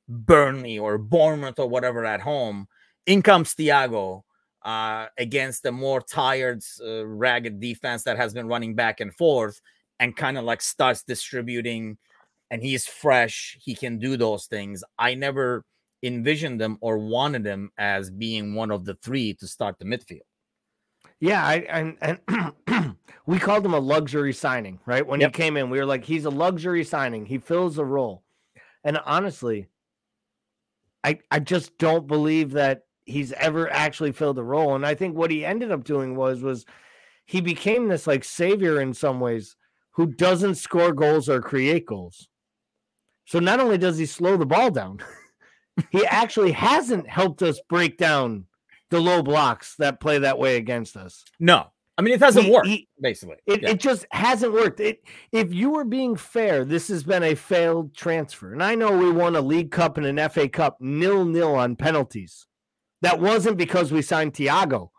Burnley 0.08 0.78
or 0.78 0.98
Bournemouth 0.98 1.60
or 1.60 1.68
whatever 1.68 2.06
at 2.06 2.22
home. 2.22 2.68
In 3.06 3.22
comes 3.24 3.56
Thiago 3.56 4.22
uh, 4.64 5.08
against 5.18 5.66
a 5.66 5.72
more 5.72 6.00
tired, 6.02 6.62
uh, 6.86 7.06
ragged 7.06 7.60
defense 7.60 8.04
that 8.04 8.18
has 8.18 8.34
been 8.34 8.48
running 8.48 8.76
back 8.76 9.00
and 9.00 9.14
forth 9.16 9.60
and 10.00 10.16
kind 10.16 10.38
of 10.38 10.44
like 10.44 10.62
starts 10.62 11.04
distributing. 11.04 11.98
And 12.52 12.62
he's 12.62 12.86
fresh. 12.86 13.58
He 13.60 13.74
can 13.74 13.98
do 13.98 14.16
those 14.16 14.46
things. 14.46 14.84
I 15.00 15.16
never 15.16 15.66
envisioned 16.04 16.62
them 16.62 16.78
or 16.82 17.00
wanted 17.00 17.46
him 17.46 17.72
as 17.80 18.12
being 18.12 18.54
one 18.54 18.70
of 18.70 18.86
the 18.86 18.94
three 19.02 19.34
to 19.36 19.48
start 19.48 19.80
the 19.80 19.86
midfield. 19.86 20.22
Yeah, 21.24 21.42
I, 21.42 21.56
and 21.70 22.20
and 22.28 22.98
we 23.26 23.40
called 23.40 23.66
him 23.66 23.74
a 23.74 23.80
luxury 23.80 24.34
signing, 24.34 24.82
right? 24.86 25.08
When 25.08 25.22
yep. 25.22 25.34
he 25.34 25.42
came 25.42 25.56
in, 25.56 25.70
we 25.70 25.80
were 25.80 25.86
like, 25.86 26.04
he's 26.04 26.26
a 26.26 26.30
luxury 26.30 26.84
signing. 26.84 27.26
He 27.26 27.38
fills 27.38 27.78
a 27.78 27.86
role. 27.86 28.24
And 28.84 29.00
honestly, 29.06 29.70
I 31.02 31.20
I 31.32 31.40
just 31.40 31.78
don't 31.78 32.08
believe 32.08 32.52
that 32.52 32.82
he's 33.06 33.32
ever 33.32 33.72
actually 33.72 34.12
filled 34.12 34.38
a 34.38 34.44
role. 34.44 34.76
And 34.76 34.86
I 34.86 34.96
think 34.96 35.16
what 35.16 35.32
he 35.32 35.46
ended 35.46 35.72
up 35.72 35.86
doing 35.86 36.18
was 36.18 36.42
was 36.42 36.66
he 37.26 37.40
became 37.40 37.88
this 37.88 38.06
like 38.06 38.26
savior 38.26 38.82
in 38.82 38.94
some 38.94 39.22
ways 39.22 39.56
who 39.92 40.08
doesn't 40.08 40.56
score 40.56 40.92
goals 40.92 41.30
or 41.30 41.40
create 41.40 41.86
goals. 41.86 42.28
So 43.28 43.40
not 43.40 43.62
only 43.62 43.78
does 43.78 43.98
he 43.98 44.08
slow 44.08 44.36
the 44.36 44.46
ball 44.46 44.72
down, 44.72 45.00
he 45.90 46.06
actually 46.06 46.52
hasn't 46.52 47.08
helped 47.08 47.42
us 47.42 47.62
break 47.70 47.98
down 47.98 48.46
the 48.94 49.02
low 49.02 49.24
blocks 49.24 49.76
that 49.78 50.00
play 50.00 50.20
that 50.20 50.38
way 50.38 50.56
against 50.56 50.96
us. 50.96 51.26
No. 51.40 51.72
I 51.98 52.02
mean, 52.02 52.14
it 52.14 52.20
hasn't 52.20 52.46
he, 52.46 52.52
worked, 52.52 52.68
he, 52.68 52.88
basically. 53.02 53.38
It, 53.46 53.64
yeah. 53.64 53.72
it 53.72 53.80
just 53.80 54.06
hasn't 54.12 54.54
worked. 54.54 54.80
It, 54.80 55.04
if 55.32 55.52
you 55.52 55.72
were 55.72 55.84
being 55.84 56.16
fair, 56.16 56.64
this 56.64 56.88
has 56.88 57.04
been 57.04 57.24
a 57.24 57.36
failed 57.36 57.96
transfer. 57.96 58.54
And 58.54 58.64
I 58.64 58.76
know 58.76 58.96
we 58.96 59.12
won 59.12 59.36
a 59.36 59.42
League 59.42 59.72
Cup 59.72 59.98
and 59.98 60.06
an 60.06 60.30
FA 60.30 60.48
Cup 60.48 60.78
nil 60.80 61.26
nil 61.26 61.56
on 61.56 61.76
penalties. 61.76 62.48
That 63.02 63.20
wasn't 63.20 63.58
because 63.58 63.92
we 63.92 64.02
signed 64.02 64.34
Thiago. 64.34 64.90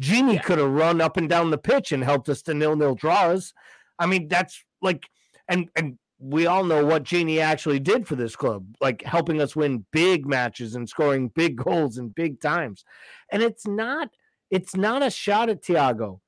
Gini 0.00 0.34
yeah. 0.34 0.42
could 0.42 0.58
have 0.58 0.70
run 0.70 1.00
up 1.00 1.16
and 1.16 1.28
down 1.28 1.50
the 1.50 1.58
pitch 1.58 1.90
and 1.92 2.04
helped 2.04 2.28
us 2.28 2.42
to 2.42 2.54
nil 2.54 2.76
nil 2.76 2.94
draws. 2.94 3.52
I 3.98 4.06
mean, 4.06 4.28
that's 4.28 4.62
like, 4.80 5.06
and 5.48 5.68
and 5.76 5.98
we 6.22 6.46
all 6.46 6.62
know 6.62 6.86
what 6.86 7.02
Gini 7.02 7.40
actually 7.40 7.80
did 7.80 8.06
for 8.06 8.14
this 8.14 8.36
club, 8.36 8.64
like 8.80 9.02
helping 9.02 9.40
us 9.40 9.56
win 9.56 9.84
big 9.90 10.24
matches 10.24 10.76
and 10.76 10.88
scoring 10.88 11.28
big 11.28 11.56
goals 11.56 11.98
in 11.98 12.10
big 12.10 12.40
times. 12.40 12.84
And 13.32 13.42
it's 13.42 13.66
not 13.66 14.10
it's 14.50 14.76
not 14.76 15.02
a 15.02 15.10
shot 15.10 15.48
at 15.48 15.62
Thiago, 15.62 16.20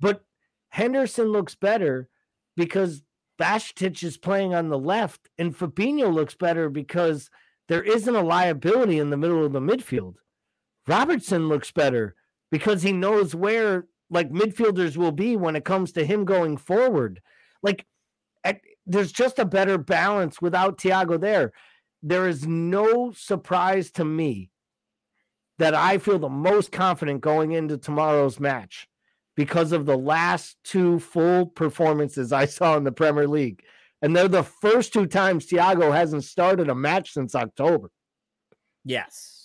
but 0.00 0.24
Henderson 0.70 1.26
looks 1.26 1.54
better 1.54 2.08
because 2.56 3.02
Bajcetic 3.38 4.02
is 4.02 4.16
playing 4.16 4.54
on 4.54 4.68
the 4.68 4.78
left, 4.78 5.28
and 5.38 5.56
Fabinho 5.56 6.12
looks 6.12 6.34
better 6.34 6.70
because 6.70 7.30
there 7.68 7.82
isn't 7.82 8.16
a 8.16 8.22
liability 8.22 8.98
in 8.98 9.10
the 9.10 9.16
middle 9.16 9.44
of 9.44 9.52
the 9.52 9.60
midfield. 9.60 10.14
Robertson 10.86 11.48
looks 11.48 11.70
better 11.70 12.14
because 12.50 12.82
he 12.82 12.92
knows 12.92 13.34
where 13.34 13.86
like 14.10 14.30
midfielders 14.30 14.96
will 14.96 15.12
be 15.12 15.36
when 15.36 15.54
it 15.54 15.66
comes 15.66 15.92
to 15.92 16.06
him 16.06 16.24
going 16.24 16.56
forward. 16.56 17.20
Like 17.62 17.84
at, 18.42 18.60
there's 18.88 19.12
just 19.12 19.38
a 19.38 19.44
better 19.44 19.78
balance 19.78 20.40
without 20.40 20.78
Thiago 20.78 21.20
there. 21.20 21.52
There 22.02 22.28
is 22.28 22.46
no 22.46 23.12
surprise 23.12 23.90
to 23.92 24.04
me 24.04 24.50
that 25.58 25.74
I 25.74 25.98
feel 25.98 26.18
the 26.18 26.28
most 26.28 26.72
confident 26.72 27.20
going 27.20 27.52
into 27.52 27.76
tomorrow's 27.76 28.40
match 28.40 28.88
because 29.36 29.72
of 29.72 29.86
the 29.86 29.96
last 29.96 30.56
two 30.64 30.98
full 30.98 31.46
performances 31.46 32.32
I 32.32 32.46
saw 32.46 32.76
in 32.76 32.84
the 32.84 32.92
Premier 32.92 33.28
League. 33.28 33.62
And 34.00 34.14
they're 34.14 34.28
the 34.28 34.44
first 34.44 34.92
two 34.92 35.06
times 35.06 35.46
Thiago 35.46 35.92
hasn't 35.92 36.24
started 36.24 36.68
a 36.68 36.74
match 36.74 37.12
since 37.12 37.34
October. 37.34 37.90
Yes. 38.84 39.37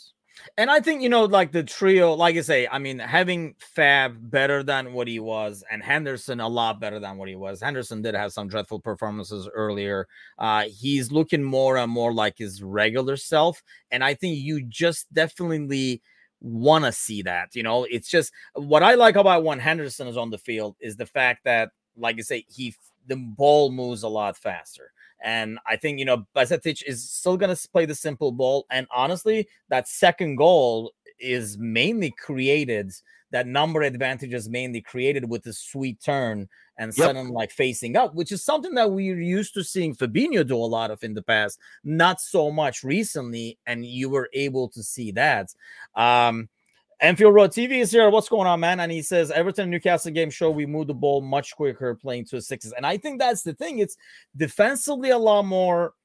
And 0.57 0.69
I 0.69 0.79
think, 0.79 1.01
you 1.01 1.09
know, 1.09 1.25
like 1.25 1.51
the 1.51 1.63
trio, 1.63 2.13
like 2.13 2.35
I 2.35 2.41
say, 2.41 2.67
I 2.71 2.79
mean, 2.79 2.99
having 2.99 3.55
Fab 3.59 4.31
better 4.31 4.63
than 4.63 4.93
what 4.93 5.07
he 5.07 5.19
was 5.19 5.63
and 5.71 5.83
Henderson 5.83 6.39
a 6.39 6.47
lot 6.47 6.79
better 6.79 6.99
than 6.99 7.17
what 7.17 7.29
he 7.29 7.35
was. 7.35 7.61
Henderson 7.61 8.01
did 8.01 8.15
have 8.15 8.33
some 8.33 8.47
dreadful 8.47 8.79
performances 8.79 9.47
earlier. 9.53 10.07
Uh, 10.37 10.63
he's 10.63 11.11
looking 11.11 11.43
more 11.43 11.77
and 11.77 11.91
more 11.91 12.13
like 12.13 12.37
his 12.37 12.63
regular 12.63 13.17
self. 13.17 13.61
And 13.91 14.03
I 14.03 14.13
think 14.13 14.37
you 14.37 14.63
just 14.63 15.11
definitely 15.13 16.01
want 16.41 16.85
to 16.85 16.91
see 16.91 17.21
that. 17.23 17.55
You 17.55 17.63
know, 17.63 17.85
it's 17.85 18.09
just 18.09 18.31
what 18.53 18.83
I 18.83 18.95
like 18.95 19.15
about 19.15 19.43
when 19.43 19.59
Henderson 19.59 20.07
is 20.07 20.17
on 20.17 20.29
the 20.29 20.37
field 20.37 20.75
is 20.79 20.95
the 20.95 21.05
fact 21.05 21.43
that, 21.45 21.69
like 21.95 22.17
I 22.17 22.21
say, 22.21 22.45
he 22.47 22.75
the 23.07 23.15
ball 23.15 23.71
moves 23.71 24.03
a 24.03 24.07
lot 24.07 24.37
faster. 24.37 24.91
And 25.23 25.57
I 25.65 25.77
think, 25.77 25.99
you 25.99 26.05
know, 26.05 26.27
Bajcetic 26.35 26.83
is 26.85 27.09
still 27.09 27.37
going 27.37 27.55
to 27.55 27.69
play 27.69 27.85
the 27.85 27.95
simple 27.95 28.31
ball. 28.31 28.65
And 28.69 28.85
honestly, 28.93 29.47
that 29.69 29.87
second 29.87 30.35
goal 30.35 30.91
is 31.17 31.57
mainly 31.57 32.11
created, 32.11 32.91
that 33.31 33.47
number 33.47 33.81
advantage 33.81 34.33
is 34.33 34.49
mainly 34.49 34.81
created 34.81 35.29
with 35.29 35.43
the 35.43 35.53
sweet 35.53 36.01
turn 36.03 36.49
and 36.77 36.93
yep. 36.97 37.07
sudden 37.07 37.29
like 37.29 37.51
facing 37.51 37.95
up, 37.95 38.13
which 38.13 38.33
is 38.33 38.43
something 38.43 38.73
that 38.75 38.91
we're 38.91 39.19
used 39.21 39.53
to 39.53 39.63
seeing 39.63 39.95
Fabinho 39.95 40.45
do 40.45 40.55
a 40.55 40.57
lot 40.57 40.91
of 40.91 41.03
in 41.03 41.13
the 41.13 41.23
past, 41.23 41.57
not 41.85 42.19
so 42.19 42.51
much 42.51 42.83
recently. 42.83 43.57
And 43.65 43.85
you 43.85 44.09
were 44.09 44.29
able 44.33 44.67
to 44.69 44.83
see 44.83 45.11
that. 45.13 45.55
Um, 45.95 46.49
Anfield 47.03 47.33
Road 47.33 47.51
TV 47.51 47.81
is 47.81 47.91
here. 47.91 48.09
What's 48.09 48.29
going 48.29 48.47
on, 48.47 48.61
man? 48.61 48.79
And 48.79 48.89
he 48.89 49.01
says 49.01 49.29
Everton 49.29 49.69
Newcastle 49.69 50.13
game 50.13 50.29
show 50.29 50.49
we 50.49 50.65
move 50.65 50.87
the 50.87 50.93
ball 50.93 51.19
much 51.19 51.53
quicker 51.53 51.95
playing 51.95 52.23
to 52.27 52.41
sixes. 52.41 52.71
And 52.71 52.85
I 52.85 52.95
think 52.95 53.19
that's 53.19 53.43
the 53.43 53.53
thing. 53.53 53.79
It's 53.79 53.97
defensively 54.37 55.09
a 55.09 55.17
lot 55.17 55.43
more 55.43 55.95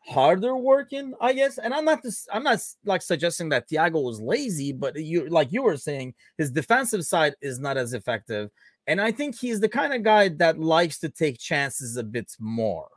harder 0.00 0.56
working, 0.56 1.14
I 1.20 1.34
guess. 1.34 1.58
And 1.58 1.72
I'm 1.72 1.84
not 1.84 2.02
this, 2.02 2.26
I'm 2.32 2.42
not 2.42 2.58
like 2.84 3.00
suggesting 3.00 3.48
that 3.50 3.68
Thiago 3.68 4.02
was 4.02 4.20
lazy, 4.20 4.72
but 4.72 4.96
you 4.96 5.28
like 5.28 5.52
you 5.52 5.62
were 5.62 5.76
saying, 5.76 6.14
his 6.36 6.50
defensive 6.50 7.06
side 7.06 7.36
is 7.40 7.60
not 7.60 7.76
as 7.76 7.94
effective. 7.94 8.50
And 8.88 9.00
I 9.00 9.12
think 9.12 9.38
he's 9.38 9.60
the 9.60 9.68
kind 9.68 9.94
of 9.94 10.02
guy 10.02 10.30
that 10.30 10.58
likes 10.58 10.98
to 10.98 11.10
take 11.10 11.38
chances 11.38 11.96
a 11.96 12.02
bit 12.02 12.32
more. 12.40 12.88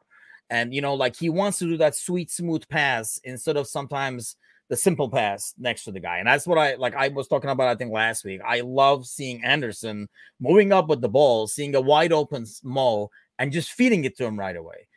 And 0.50 0.74
you 0.74 0.82
know, 0.82 0.96
like 0.96 1.16
he 1.16 1.30
wants 1.30 1.60
to 1.60 1.66
do 1.66 1.78
that 1.78 1.96
sweet, 1.96 2.32
smooth 2.32 2.68
pass 2.68 3.22
instead 3.24 3.58
of 3.58 3.68
sometimes 3.68 4.38
the 4.70 4.78
simple 4.78 5.10
pass 5.10 5.54
next 5.58 5.84
to 5.84 5.92
the 5.92 6.00
guy. 6.00 6.20
And 6.20 6.28
that's 6.28 6.48
what 6.48 6.58
I 6.58 6.76
like. 6.76 6.96
I 6.96 7.10
was 7.10 7.28
talking 7.28 7.50
about, 7.50 7.68
I 7.68 7.76
think, 7.76 7.92
last 7.92 8.24
week. 8.24 8.42
I 8.46 8.62
love 8.62 9.06
seeing 9.06 9.40
Henderson 9.40 10.08
moving 10.40 10.72
up 10.72 10.88
with 10.88 11.02
the 11.02 11.10
ball, 11.10 11.48
seeing 11.48 11.76
a 11.76 11.82
wide 11.82 12.14
open 12.14 12.46
Mo, 12.64 13.10
and 13.40 13.52
just 13.52 13.72
feeding 13.72 14.06
it 14.06 14.18
to 14.18 14.26
him 14.26 14.40
right 14.40 14.56
away. 14.56 14.88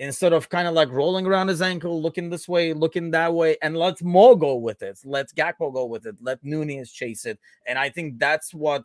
Instead 0.00 0.32
of 0.32 0.48
kind 0.48 0.66
of 0.66 0.74
like 0.74 0.90
rolling 0.90 1.24
around 1.24 1.48
his 1.48 1.62
ankle, 1.62 2.02
looking 2.02 2.28
this 2.28 2.48
way, 2.48 2.72
looking 2.72 3.12
that 3.12 3.32
way, 3.32 3.56
and 3.62 3.76
let 3.76 4.02
Mo 4.02 4.34
go 4.34 4.56
with 4.56 4.82
it. 4.82 4.98
Let 5.04 5.34
Gakpo 5.34 5.72
go 5.72 5.86
with 5.86 6.04
it. 6.04 6.16
Let 6.20 6.42
Nunez 6.42 6.90
chase 6.90 7.24
it. 7.24 7.38
And 7.66 7.78
I 7.78 7.90
think 7.90 8.18
that's 8.18 8.52
what 8.52 8.84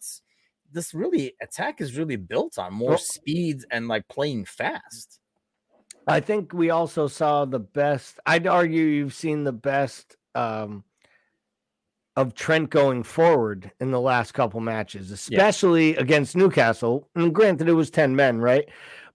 this 0.71 0.93
really 0.93 1.34
attack 1.41 1.82
is 1.82 1.97
really 1.97 2.15
built 2.15 2.60
on 2.60 2.73
more 2.73 2.97
speed 2.97 3.63
and 3.71 3.88
like 3.88 4.08
playing 4.08 4.45
fast. 4.45 5.19
I 6.08 6.19
think 6.19 6.54
we 6.54 6.69
also 6.69 7.08
saw 7.08 7.45
the 7.45 7.60
best. 7.60 8.19
I'd 8.25 8.47
argue 8.47 8.84
you've 8.84 9.13
seen 9.13 9.43
the 9.43 9.52
best 9.52 10.16
um, 10.36 10.84
of 12.15 12.36
Trent 12.36 12.69
going 12.69 13.03
forward 13.03 13.71
in 13.80 13.91
the 13.91 14.01
last 14.01 14.34
couple 14.34 14.59
matches, 14.59 15.11
especially 15.11 15.93
yeah. 15.93 15.99
against 15.99 16.36
Newcastle. 16.36 17.07
And 17.15 17.34
granted, 17.34 17.69
it 17.69 17.73
was 17.73 17.89
10 17.89 18.15
men, 18.15 18.39
right? 18.39 18.67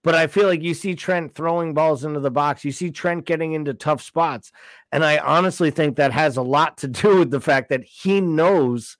But 0.02 0.14
I 0.14 0.26
feel 0.26 0.46
like 0.46 0.62
you 0.62 0.74
see 0.74 0.94
Trent 0.94 1.34
throwing 1.34 1.72
balls 1.74 2.04
into 2.04 2.20
the 2.20 2.30
box. 2.30 2.64
You 2.64 2.72
see 2.72 2.90
Trent 2.90 3.24
getting 3.24 3.52
into 3.52 3.72
tough 3.74 4.02
spots. 4.02 4.52
And 4.92 5.04
I 5.04 5.18
honestly 5.18 5.70
think 5.70 5.96
that 5.96 6.12
has 6.12 6.36
a 6.36 6.42
lot 6.42 6.78
to 6.78 6.88
do 6.88 7.18
with 7.20 7.30
the 7.30 7.40
fact 7.40 7.70
that 7.70 7.84
he 7.84 8.20
knows 8.20 8.98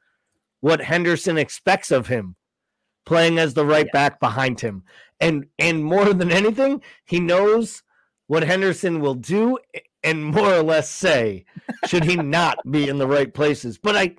what 0.61 0.81
Henderson 0.81 1.37
expects 1.37 1.91
of 1.91 2.07
him 2.07 2.37
playing 3.05 3.39
as 3.39 3.53
the 3.55 3.67
right 3.67 3.87
yeah. 3.87 3.93
back 3.93 4.19
behind 4.21 4.61
him. 4.61 4.83
And 5.21 5.47
and 5.59 5.85
more 5.85 6.13
than 6.13 6.31
anything, 6.31 6.83
he 7.05 7.21
knows 7.21 7.83
what 8.27 8.43
Henderson 8.43 9.01
will 9.01 9.15
do 9.15 9.59
and 10.05 10.25
more 10.25 10.55
or 10.55 10.63
less 10.63 10.91
say 10.91 11.47
should 11.87 12.05
he 12.05 12.17
not 12.17 12.59
be 12.71 12.89
in 12.89 12.99
the 12.99 13.07
right 13.07 13.33
places. 13.33 13.79
But 13.79 13.97
I 13.97 14.17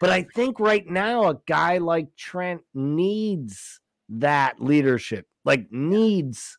but 0.00 0.10
I 0.10 0.22
think 0.22 0.60
right 0.60 0.86
now 0.86 1.30
a 1.30 1.40
guy 1.46 1.78
like 1.78 2.14
Trent 2.16 2.62
needs 2.74 3.80
that 4.08 4.60
leadership. 4.60 5.26
Like 5.44 5.72
needs 5.72 6.58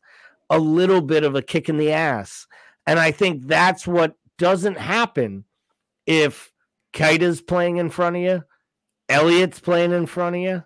a 0.50 0.58
little 0.58 1.02
bit 1.02 1.24
of 1.24 1.36
a 1.36 1.42
kick 1.42 1.70
in 1.70 1.78
the 1.78 1.92
ass. 1.92 2.48
And 2.88 3.00
I 3.00 3.12
think 3.12 3.48
that's 3.48 3.86
what 3.86 4.16
doesn't 4.38 4.78
happen 4.78 5.46
if 6.08 6.52
Keita's 6.94 7.42
playing 7.42 7.78
in 7.78 7.90
front 7.90 8.16
of 8.16 8.22
you, 8.24 8.44
Elliott's 9.10 9.60
playing 9.60 9.92
in 9.92 10.08
front 10.08 10.38
of 10.38 10.42
you. 10.42 10.64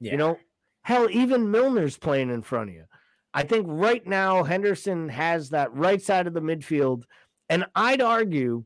Yeah. 0.00 0.12
You 0.12 0.16
know, 0.18 0.38
hell, 0.82 1.08
even 1.10 1.50
Milner's 1.50 1.96
playing 1.96 2.30
in 2.30 2.42
front 2.42 2.70
of 2.70 2.74
you. 2.74 2.84
I 3.32 3.42
think 3.42 3.66
right 3.68 4.06
now 4.06 4.42
Henderson 4.42 5.08
has 5.08 5.50
that 5.50 5.74
right 5.74 6.02
side 6.02 6.26
of 6.26 6.34
the 6.34 6.40
midfield 6.40 7.04
and 7.48 7.66
I'd 7.74 8.02
argue 8.02 8.64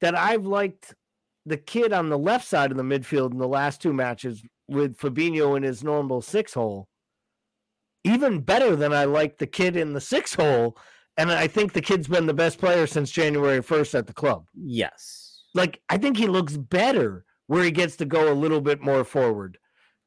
that 0.00 0.16
I've 0.16 0.44
liked 0.44 0.94
the 1.46 1.56
kid 1.56 1.92
on 1.92 2.08
the 2.08 2.18
left 2.18 2.46
side 2.46 2.70
of 2.70 2.76
the 2.76 2.82
midfield 2.82 3.32
in 3.32 3.38
the 3.38 3.48
last 3.48 3.82
two 3.82 3.92
matches 3.92 4.42
with 4.68 4.96
Fabinho 4.96 5.56
in 5.56 5.62
his 5.62 5.82
normal 5.82 6.22
six 6.22 6.54
hole 6.54 6.88
even 8.04 8.40
better 8.40 8.76
than 8.76 8.92
I 8.92 9.04
like 9.04 9.38
the 9.38 9.46
kid 9.46 9.76
in 9.76 9.92
the 9.92 10.00
six 10.00 10.34
hole. 10.34 10.76
And 11.16 11.30
I 11.30 11.46
think 11.46 11.72
the 11.72 11.82
kid's 11.82 12.08
been 12.08 12.26
the 12.26 12.34
best 12.34 12.58
player 12.58 12.86
since 12.86 13.10
January 13.10 13.60
1st 13.60 13.98
at 13.98 14.06
the 14.06 14.12
club. 14.12 14.46
Yes. 14.54 15.44
Like, 15.54 15.80
I 15.88 15.98
think 15.98 16.16
he 16.16 16.26
looks 16.26 16.56
better 16.56 17.24
where 17.46 17.62
he 17.62 17.70
gets 17.70 17.96
to 17.96 18.06
go 18.06 18.32
a 18.32 18.34
little 18.34 18.60
bit 18.60 18.80
more 18.80 19.04
forward 19.04 19.58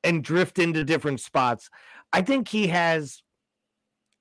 and 0.03 0.23
drift 0.23 0.57
into 0.57 0.83
different 0.83 1.19
spots. 1.19 1.69
I 2.11 2.21
think 2.21 2.47
he 2.47 2.67
has 2.67 3.21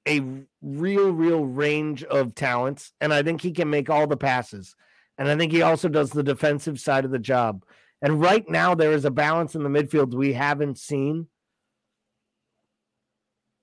a 0.06 0.20
real, 0.62 1.10
real 1.10 1.44
range 1.44 2.04
of 2.04 2.34
talents, 2.34 2.92
and 3.00 3.12
I 3.12 3.22
think 3.22 3.40
he 3.40 3.52
can 3.52 3.70
make 3.70 3.88
all 3.88 4.06
the 4.06 4.16
passes. 4.16 4.74
And 5.16 5.28
I 5.28 5.36
think 5.36 5.52
he 5.52 5.62
also 5.62 5.88
does 5.88 6.10
the 6.10 6.22
defensive 6.22 6.80
side 6.80 7.04
of 7.04 7.10
the 7.10 7.18
job. 7.18 7.64
And 8.02 8.20
right 8.20 8.46
now, 8.48 8.74
there 8.74 8.92
is 8.92 9.04
a 9.04 9.10
balance 9.10 9.54
in 9.54 9.62
the 9.62 9.68
midfield 9.68 10.12
we 10.12 10.32
haven't 10.32 10.78
seen 10.78 11.28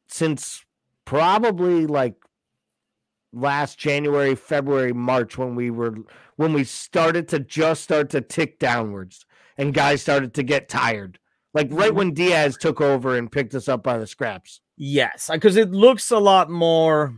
since 0.07 0.65
probably 1.05 1.85
like 1.87 2.15
last 3.33 3.77
January, 3.77 4.35
February, 4.35 4.93
March 4.93 5.37
when 5.37 5.55
we 5.55 5.71
were 5.71 5.95
when 6.35 6.53
we 6.53 6.63
started 6.63 7.27
to 7.29 7.39
just 7.39 7.83
start 7.83 8.09
to 8.09 8.21
tick 8.21 8.59
downwards 8.59 9.25
and 9.57 9.73
guys 9.73 10.01
started 10.01 10.33
to 10.33 10.43
get 10.43 10.69
tired. 10.69 11.19
Like 11.53 11.67
right 11.71 11.89
mm-hmm. 11.89 11.97
when 11.97 12.13
Diaz 12.13 12.57
took 12.57 12.81
over 12.81 13.17
and 13.17 13.31
picked 13.31 13.53
us 13.55 13.67
up 13.67 13.83
by 13.83 13.97
the 13.97 14.07
scraps. 14.07 14.61
Yes, 14.84 15.29
because 15.32 15.57
it 15.57 15.69
looks 15.69 16.09
a 16.09 16.17
lot 16.17 16.49
more 16.49 17.13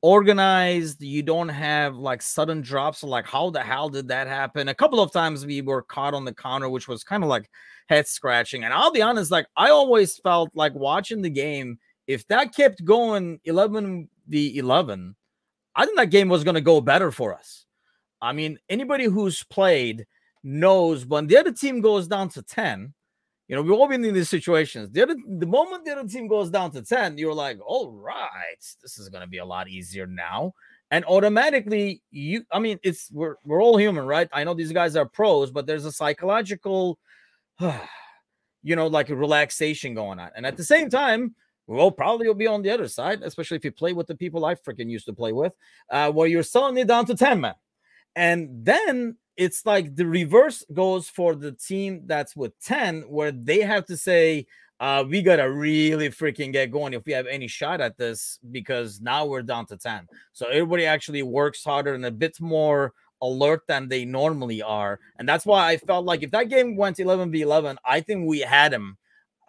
organized. 0.00 1.02
You 1.02 1.22
don't 1.22 1.50
have 1.50 1.94
like 1.94 2.22
sudden 2.22 2.62
drops. 2.62 3.02
Like, 3.02 3.26
how 3.26 3.50
the 3.50 3.60
hell 3.60 3.90
did 3.90 4.08
that 4.08 4.28
happen? 4.28 4.68
A 4.68 4.74
couple 4.74 4.98
of 4.98 5.12
times 5.12 5.44
we 5.44 5.60
were 5.60 5.82
caught 5.82 6.14
on 6.14 6.24
the 6.24 6.32
counter, 6.32 6.70
which 6.70 6.88
was 6.88 7.04
kind 7.04 7.22
of 7.22 7.28
like 7.28 7.50
head 7.90 8.08
scratching. 8.08 8.64
And 8.64 8.72
I'll 8.72 8.90
be 8.90 9.02
honest, 9.02 9.30
like 9.30 9.46
I 9.58 9.68
always 9.68 10.16
felt 10.16 10.48
like 10.54 10.74
watching 10.74 11.20
the 11.20 11.28
game 11.28 11.78
if 12.06 12.26
that 12.28 12.54
kept 12.54 12.82
going 12.82 13.40
11 13.44 14.08
v 14.28 14.56
11, 14.56 15.14
I 15.74 15.84
think 15.84 15.98
that 15.98 16.06
game 16.06 16.30
was 16.30 16.44
going 16.44 16.54
to 16.54 16.62
go 16.62 16.80
better 16.80 17.10
for 17.10 17.34
us. 17.34 17.66
I 18.22 18.32
mean, 18.32 18.58
anybody 18.70 19.04
who's 19.04 19.42
played 19.44 20.06
knows 20.42 21.04
when 21.04 21.26
the 21.26 21.36
other 21.36 21.52
team 21.52 21.82
goes 21.82 22.08
down 22.08 22.30
to 22.30 22.42
10, 22.42 22.94
you 23.52 23.56
know, 23.56 23.60
we've 23.60 23.78
all 23.78 23.86
been 23.86 24.02
in 24.02 24.14
these 24.14 24.30
situations. 24.30 24.88
The 24.92 25.02
other, 25.02 25.14
the 25.28 25.44
moment 25.44 25.84
the 25.84 25.92
other 25.92 26.08
team 26.08 26.26
goes 26.26 26.48
down 26.48 26.70
to 26.70 26.80
10, 26.80 27.18
you're 27.18 27.34
like, 27.34 27.58
all 27.62 27.90
right, 27.90 28.56
this 28.80 28.96
is 28.96 29.10
going 29.10 29.20
to 29.20 29.28
be 29.28 29.36
a 29.36 29.44
lot 29.44 29.68
easier 29.68 30.06
now. 30.06 30.54
And 30.90 31.04
automatically, 31.04 32.00
you, 32.10 32.44
I 32.50 32.60
mean, 32.60 32.78
it's 32.82 33.10
we're 33.12 33.34
we're 33.44 33.62
all 33.62 33.76
human, 33.76 34.06
right? 34.06 34.26
I 34.32 34.44
know 34.44 34.54
these 34.54 34.72
guys 34.72 34.96
are 34.96 35.04
pros, 35.04 35.50
but 35.50 35.66
there's 35.66 35.84
a 35.84 35.92
psychological, 35.92 36.98
you 37.60 38.74
know, 38.74 38.86
like 38.86 39.10
a 39.10 39.16
relaxation 39.16 39.92
going 39.92 40.18
on. 40.18 40.30
And 40.34 40.46
at 40.46 40.56
the 40.56 40.64
same 40.64 40.88
time, 40.88 41.34
well, 41.66 41.90
probably 41.90 42.24
you'll 42.24 42.34
be 42.34 42.46
on 42.46 42.62
the 42.62 42.70
other 42.70 42.88
side, 42.88 43.20
especially 43.22 43.58
if 43.58 43.66
you 43.66 43.72
play 43.72 43.92
with 43.92 44.06
the 44.06 44.16
people 44.16 44.46
I 44.46 44.54
freaking 44.54 44.88
used 44.88 45.04
to 45.06 45.12
play 45.12 45.34
with, 45.34 45.52
uh, 45.90 46.10
where 46.10 46.26
you're 46.26 46.42
selling 46.42 46.78
it 46.78 46.88
down 46.88 47.04
to 47.04 47.14
10 47.14 47.42
men. 47.42 47.54
And 48.16 48.64
then 48.64 49.18
it's 49.36 49.64
like 49.64 49.94
the 49.96 50.06
reverse 50.06 50.64
goes 50.72 51.08
for 51.08 51.34
the 51.34 51.52
team 51.52 52.02
that's 52.06 52.36
with 52.36 52.58
10, 52.60 53.02
where 53.02 53.32
they 53.32 53.60
have 53.60 53.86
to 53.86 53.96
say, 53.96 54.46
uh, 54.80 55.04
we 55.08 55.22
gotta 55.22 55.48
really 55.50 56.08
freaking 56.08 56.52
get 56.52 56.70
going 56.70 56.92
if 56.92 57.04
we 57.06 57.12
have 57.12 57.26
any 57.26 57.46
shot 57.46 57.80
at 57.80 57.96
this 57.96 58.38
because 58.50 59.00
now 59.00 59.24
we're 59.24 59.42
down 59.42 59.64
to 59.66 59.76
10. 59.76 60.08
So 60.32 60.46
everybody 60.48 60.86
actually 60.86 61.22
works 61.22 61.62
harder 61.64 61.94
and 61.94 62.04
a 62.04 62.10
bit 62.10 62.40
more 62.40 62.92
alert 63.22 63.62
than 63.68 63.88
they 63.88 64.04
normally 64.04 64.60
are. 64.60 64.98
And 65.18 65.28
that's 65.28 65.46
why 65.46 65.68
I 65.68 65.76
felt 65.76 66.04
like 66.04 66.22
if 66.22 66.32
that 66.32 66.48
game 66.48 66.76
went 66.76 66.98
11 66.98 67.30
v 67.30 67.42
11, 67.42 67.78
I 67.86 68.00
think 68.00 68.26
we 68.26 68.40
had 68.40 68.72
him 68.72 68.98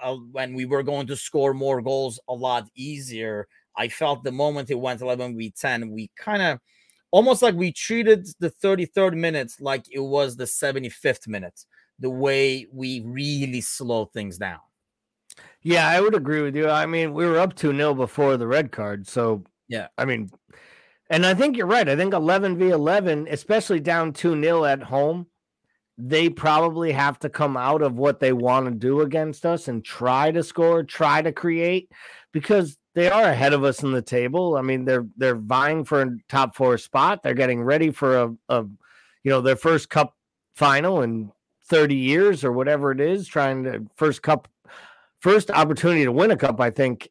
uh, 0.01 0.15
when 0.31 0.53
we 0.53 0.65
were 0.65 0.83
going 0.83 1.07
to 1.07 1.15
score 1.15 1.53
more 1.53 1.81
goals 1.81 2.19
a 2.29 2.33
lot 2.33 2.67
easier. 2.75 3.47
I 3.75 3.87
felt 3.87 4.23
the 4.23 4.31
moment 4.31 4.69
it 4.69 4.75
went 4.75 5.01
11 5.01 5.35
v 5.35 5.51
10, 5.59 5.89
we 5.89 6.11
kind 6.15 6.43
of 6.43 6.59
almost 7.13 7.43
like 7.43 7.53
we 7.53 7.71
treated 7.71 8.27
the 8.39 8.49
33rd 8.49 9.15
minute 9.15 9.53
like 9.59 9.85
it 9.91 9.99
was 9.99 10.35
the 10.35 10.45
75th 10.45 11.27
minute, 11.27 11.63
the 11.99 12.09
way 12.09 12.65
we 12.73 13.01
really 13.01 13.61
slow 13.61 14.05
things 14.05 14.39
down. 14.39 14.57
Yeah, 15.61 15.87
I 15.87 16.01
would 16.01 16.15
agree 16.15 16.41
with 16.41 16.55
you. 16.55 16.67
I 16.67 16.87
mean, 16.87 17.13
we 17.13 17.27
were 17.27 17.37
up 17.37 17.53
2 17.53 17.71
0 17.71 17.93
before 17.93 18.35
the 18.35 18.47
red 18.47 18.71
card. 18.71 19.07
So, 19.07 19.43
yeah, 19.67 19.87
I 19.95 20.05
mean, 20.05 20.31
and 21.11 21.23
I 21.23 21.35
think 21.35 21.55
you're 21.55 21.67
right. 21.67 21.87
I 21.87 21.95
think 21.95 22.15
11 22.15 22.57
v 22.57 22.69
11, 22.69 23.27
especially 23.29 23.79
down 23.79 24.11
2 24.13 24.41
0 24.41 24.65
at 24.65 24.81
home, 24.81 25.27
they 25.99 26.29
probably 26.29 26.91
have 26.91 27.19
to 27.19 27.29
come 27.29 27.55
out 27.55 27.83
of 27.83 27.93
what 27.93 28.19
they 28.19 28.33
want 28.33 28.65
to 28.65 28.71
do 28.71 29.01
against 29.01 29.45
us 29.45 29.67
and 29.67 29.85
try 29.85 30.31
to 30.31 30.41
score, 30.41 30.81
try 30.81 31.21
to 31.21 31.31
create 31.31 31.91
because 32.31 32.75
they 32.95 33.09
are 33.09 33.23
ahead 33.23 33.53
of 33.53 33.63
us 33.63 33.83
in 33.83 33.91
the 33.91 34.01
table. 34.01 34.55
I 34.55 34.61
mean, 34.61 34.85
they're 34.85 35.07
they're 35.17 35.35
vying 35.35 35.83
for 35.83 36.01
a 36.01 36.17
top 36.29 36.55
four 36.55 36.77
spot. 36.77 37.23
They're 37.23 37.33
getting 37.33 37.63
ready 37.63 37.91
for 37.91 38.17
a, 38.17 38.35
a 38.49 38.65
you 39.23 39.31
know, 39.31 39.41
their 39.41 39.55
first 39.55 39.89
cup 39.89 40.15
final 40.55 41.01
in 41.01 41.31
30 41.65 41.95
years 41.95 42.43
or 42.43 42.51
whatever 42.51 42.91
it 42.91 42.99
is, 42.99 43.27
trying 43.27 43.63
to 43.63 43.85
first 43.95 44.21
cup 44.21 44.47
first 45.19 45.49
opportunity 45.49 46.03
to 46.03 46.11
win 46.11 46.31
a 46.31 46.37
cup, 46.37 46.59
I 46.59 46.69
think, 46.69 47.09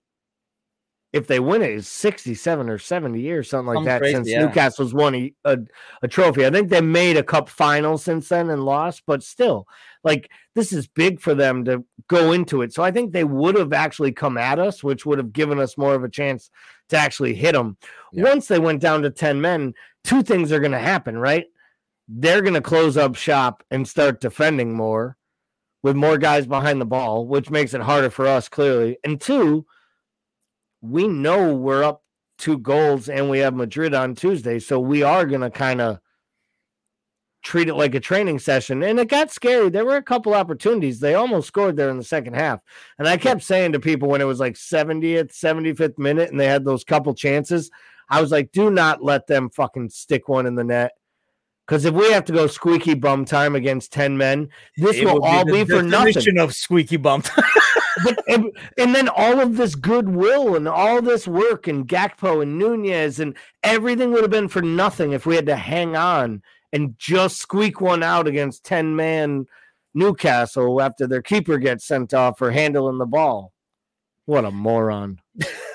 if 1.12 1.26
they 1.26 1.40
win 1.40 1.60
it, 1.62 1.70
is 1.70 1.88
67 1.88 2.70
or 2.70 2.78
70 2.78 3.20
years, 3.20 3.50
something 3.50 3.74
like 3.74 3.84
that, 3.84 4.00
crazy, 4.00 4.14
since 4.14 4.28
yeah. 4.28 4.46
Newcastle's 4.46 4.94
won 4.94 5.14
a, 5.14 5.34
a, 5.44 5.58
a, 6.02 6.08
trophy. 6.08 6.46
I 6.46 6.50
think 6.50 6.70
they 6.70 6.80
made 6.80 7.18
a 7.18 7.22
cup 7.22 7.50
final 7.50 7.98
since 7.98 8.30
then 8.30 8.48
and 8.48 8.64
lost, 8.64 9.02
but 9.06 9.22
still, 9.22 9.66
like 10.04 10.30
this 10.54 10.72
is 10.72 10.86
big 10.86 11.20
for 11.20 11.34
them 11.34 11.66
to 11.66 11.84
go 12.08 12.32
into 12.32 12.62
it. 12.62 12.72
So 12.72 12.82
I 12.82 12.90
think 12.90 13.12
they 13.12 13.24
would 13.24 13.56
have 13.56 13.74
actually 13.74 14.12
come 14.12 14.38
at 14.38 14.58
us, 14.58 14.82
which 14.82 15.04
would 15.04 15.18
have 15.18 15.34
given 15.34 15.58
us 15.58 15.76
more 15.76 15.94
of 15.94 16.02
a 16.02 16.08
chance 16.08 16.50
to 16.88 16.96
actually 16.96 17.34
hit 17.34 17.52
them. 17.52 17.76
Yeah. 18.12 18.24
Once 18.24 18.48
they 18.48 18.58
went 18.58 18.80
down 18.80 19.02
to 19.02 19.10
10 19.10 19.40
men, 19.40 19.74
two 20.04 20.22
things 20.22 20.50
are 20.50 20.60
going 20.60 20.72
to 20.72 20.78
happen, 20.78 21.18
right? 21.18 21.44
They're 22.08 22.42
going 22.42 22.54
to 22.54 22.62
close 22.62 22.96
up 22.96 23.16
shop 23.16 23.62
and 23.70 23.86
start 23.86 24.20
defending 24.20 24.74
more 24.74 25.16
with 25.82 25.96
more 25.96 26.16
guys 26.16 26.46
behind 26.46 26.80
the 26.80 26.86
ball, 26.86 27.26
which 27.26 27.50
makes 27.50 27.74
it 27.74 27.80
harder 27.82 28.10
for 28.10 28.26
us, 28.26 28.48
clearly. 28.48 28.98
And 29.04 29.20
two, 29.20 29.66
we 30.83 31.09
know 31.09 31.55
we're 31.55 31.85
up 31.85 32.03
two 32.39 32.59
goals 32.59 33.09
and 33.09 33.30
we 33.30 33.39
have 33.39 33.55
Madrid 33.55 33.95
on 33.95 34.14
Tuesday. 34.14 34.59
So 34.59 34.80
we 34.80 35.03
are 35.03 35.24
going 35.24 35.41
to 35.41 35.51
kind 35.51 35.80
of 35.80 36.01
treat 37.43 37.68
it 37.68 37.74
like 37.74 37.95
a 37.95 38.01
training 38.01 38.39
session. 38.39 38.83
And 38.83 38.99
it 38.99 39.09
got 39.09 39.30
scary. 39.30 39.68
There 39.68 39.85
were 39.85 39.97
a 39.97 40.03
couple 40.03 40.35
opportunities. 40.35 41.01
They 41.01 41.14
almost 41.14 41.49
scored 41.49 41.76
there 41.76 41.91
in 41.91 41.99
the 41.99 42.05
second 42.05 42.35
half. 42.35 42.61
And 42.99 43.09
I 43.09 43.16
kept 43.16 43.43
saying 43.43 43.72
to 43.72 43.80
people 43.80 44.09
when 44.09 44.20
it 44.20 44.26
was 44.26 44.41
like 44.41 44.55
70th, 44.55 45.33
75th 45.33 45.99
minute 45.99 46.30
and 46.30 46.39
they 46.39 46.47
had 46.47 46.64
those 46.64 46.85
couple 46.85 47.14
chances, 47.14 47.70
I 48.09 48.20
was 48.20 48.30
like, 48.30 48.53
do 48.53 48.70
not 48.70 49.03
let 49.03 49.26
them 49.26 49.51
fucking 49.51 49.91
stick 49.91 50.28
one 50.28 50.47
in 50.47 50.55
the 50.55 50.64
net. 50.64 50.93
Because 51.66 51.84
if 51.84 51.94
we 51.94 52.10
have 52.10 52.24
to 52.24 52.32
go 52.32 52.46
squeaky 52.46 52.94
bum 52.94 53.24
time 53.24 53.54
against 53.54 53.92
10 53.92 54.16
men, 54.16 54.48
this 54.76 54.96
it 54.96 55.04
will 55.04 55.24
all 55.24 55.44
be, 55.44 55.52
be 55.52 55.64
for 55.64 55.82
nothing. 55.82 56.38
of 56.38 56.54
squeaky 56.54 56.96
bum 56.96 57.22
but 58.04 58.22
and, 58.28 58.50
and, 58.78 58.94
then 58.94 59.08
all 59.08 59.38
of 59.40 59.56
this 59.56 59.74
goodwill 59.74 60.56
and 60.56 60.66
all 60.66 61.00
this 61.00 61.28
work 61.28 61.68
and 61.68 61.86
Gakpo 61.86 62.42
and 62.42 62.58
Nunez 62.58 63.20
and 63.20 63.36
everything 63.62 64.12
would 64.12 64.22
have 64.22 64.30
been 64.30 64.48
for 64.48 64.62
nothing 64.62 65.12
if 65.12 65.24
we 65.24 65.36
had 65.36 65.46
to 65.46 65.56
hang 65.56 65.94
on 65.94 66.42
and 66.72 66.96
just 66.98 67.38
squeak 67.38 67.80
one 67.80 68.02
out 68.02 68.26
against 68.26 68.64
10 68.64 68.96
man 68.96 69.46
Newcastle 69.94 70.80
after 70.80 71.06
their 71.06 71.22
keeper 71.22 71.58
gets 71.58 71.86
sent 71.86 72.14
off 72.14 72.38
for 72.38 72.50
handling 72.50 72.98
the 72.98 73.06
ball. 73.06 73.52
What 74.24 74.44
a 74.44 74.50
moron. 74.50 75.20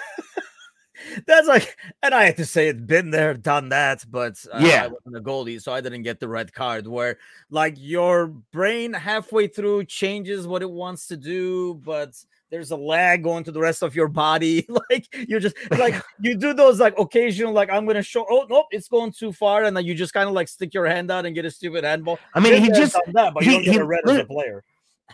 That's 1.25 1.47
like, 1.47 1.77
and 2.01 2.13
I 2.13 2.25
have 2.25 2.35
to 2.37 2.45
say, 2.45 2.67
it's 2.67 2.81
been 2.81 3.11
there, 3.11 3.33
done 3.33 3.69
that, 3.69 4.05
but 4.09 4.43
uh, 4.51 4.59
yeah, 4.61 4.85
I 4.85 4.87
wasn't 4.87 5.17
a 5.17 5.21
goalie, 5.21 5.61
so 5.61 5.73
I 5.73 5.81
didn't 5.81 6.03
get 6.03 6.19
the 6.19 6.27
red 6.27 6.53
card. 6.53 6.87
Where 6.87 7.17
like 7.49 7.75
your 7.77 8.27
brain 8.27 8.93
halfway 8.93 9.47
through 9.47 9.85
changes 9.85 10.47
what 10.47 10.61
it 10.61 10.69
wants 10.69 11.07
to 11.07 11.17
do, 11.17 11.75
but 11.75 12.13
there's 12.49 12.71
a 12.71 12.77
lag 12.77 13.23
going 13.23 13.43
to 13.43 13.51
the 13.51 13.59
rest 13.59 13.83
of 13.83 13.95
your 13.95 14.07
body. 14.07 14.65
like 14.89 15.07
you're 15.27 15.39
just 15.39 15.55
like 15.71 16.01
you 16.19 16.37
do 16.37 16.53
those 16.53 16.79
like 16.79 16.97
occasional, 16.97 17.53
like 17.53 17.69
I'm 17.71 17.85
gonna 17.85 18.03
show. 18.03 18.25
Oh 18.29 18.45
nope, 18.49 18.67
it's 18.71 18.87
going 18.87 19.11
too 19.11 19.31
far, 19.31 19.63
and 19.63 19.75
then 19.75 19.85
you 19.85 19.93
just 19.93 20.13
kind 20.13 20.27
of 20.27 20.33
like 20.33 20.47
stick 20.47 20.73
your 20.73 20.85
hand 20.85 21.11
out 21.11 21.25
and 21.25 21.35
get 21.35 21.45
a 21.45 21.51
stupid 21.51 21.83
handball. 21.83 22.19
I 22.33 22.39
mean, 22.39 22.61
he 22.61 22.69
just 22.69 22.97
that, 23.13 23.33
but 23.33 23.43
he, 23.43 23.51
you 23.51 23.55
don't 23.57 23.65
get 23.65 23.81
a 23.81 23.85
red 23.85 24.01
as 24.07 24.17
a 24.17 24.25
player. 24.25 24.63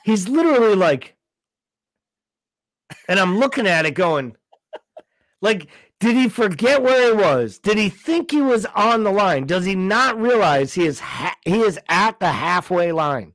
He's 0.03 0.27
literally 0.27 0.75
like, 0.75 1.15
and 3.07 3.19
I'm 3.19 3.37
looking 3.37 3.67
at 3.67 3.85
it 3.85 3.91
going, 3.91 4.35
like 5.43 5.67
did 5.99 6.15
he 6.15 6.27
forget 6.27 6.81
where 6.81 7.15
he 7.15 7.21
was? 7.21 7.59
Did 7.59 7.77
he 7.77 7.87
think 7.89 8.31
he 8.31 8.41
was 8.41 8.65
on 8.75 9.03
the 9.03 9.11
line? 9.11 9.45
Does 9.45 9.65
he 9.65 9.75
not 9.75 10.19
realize 10.19 10.73
he 10.73 10.85
is 10.85 10.99
ha- 10.99 11.37
he 11.45 11.61
is 11.61 11.79
at 11.87 12.19
the 12.19 12.29
halfway 12.31 12.91
line? 12.91 13.33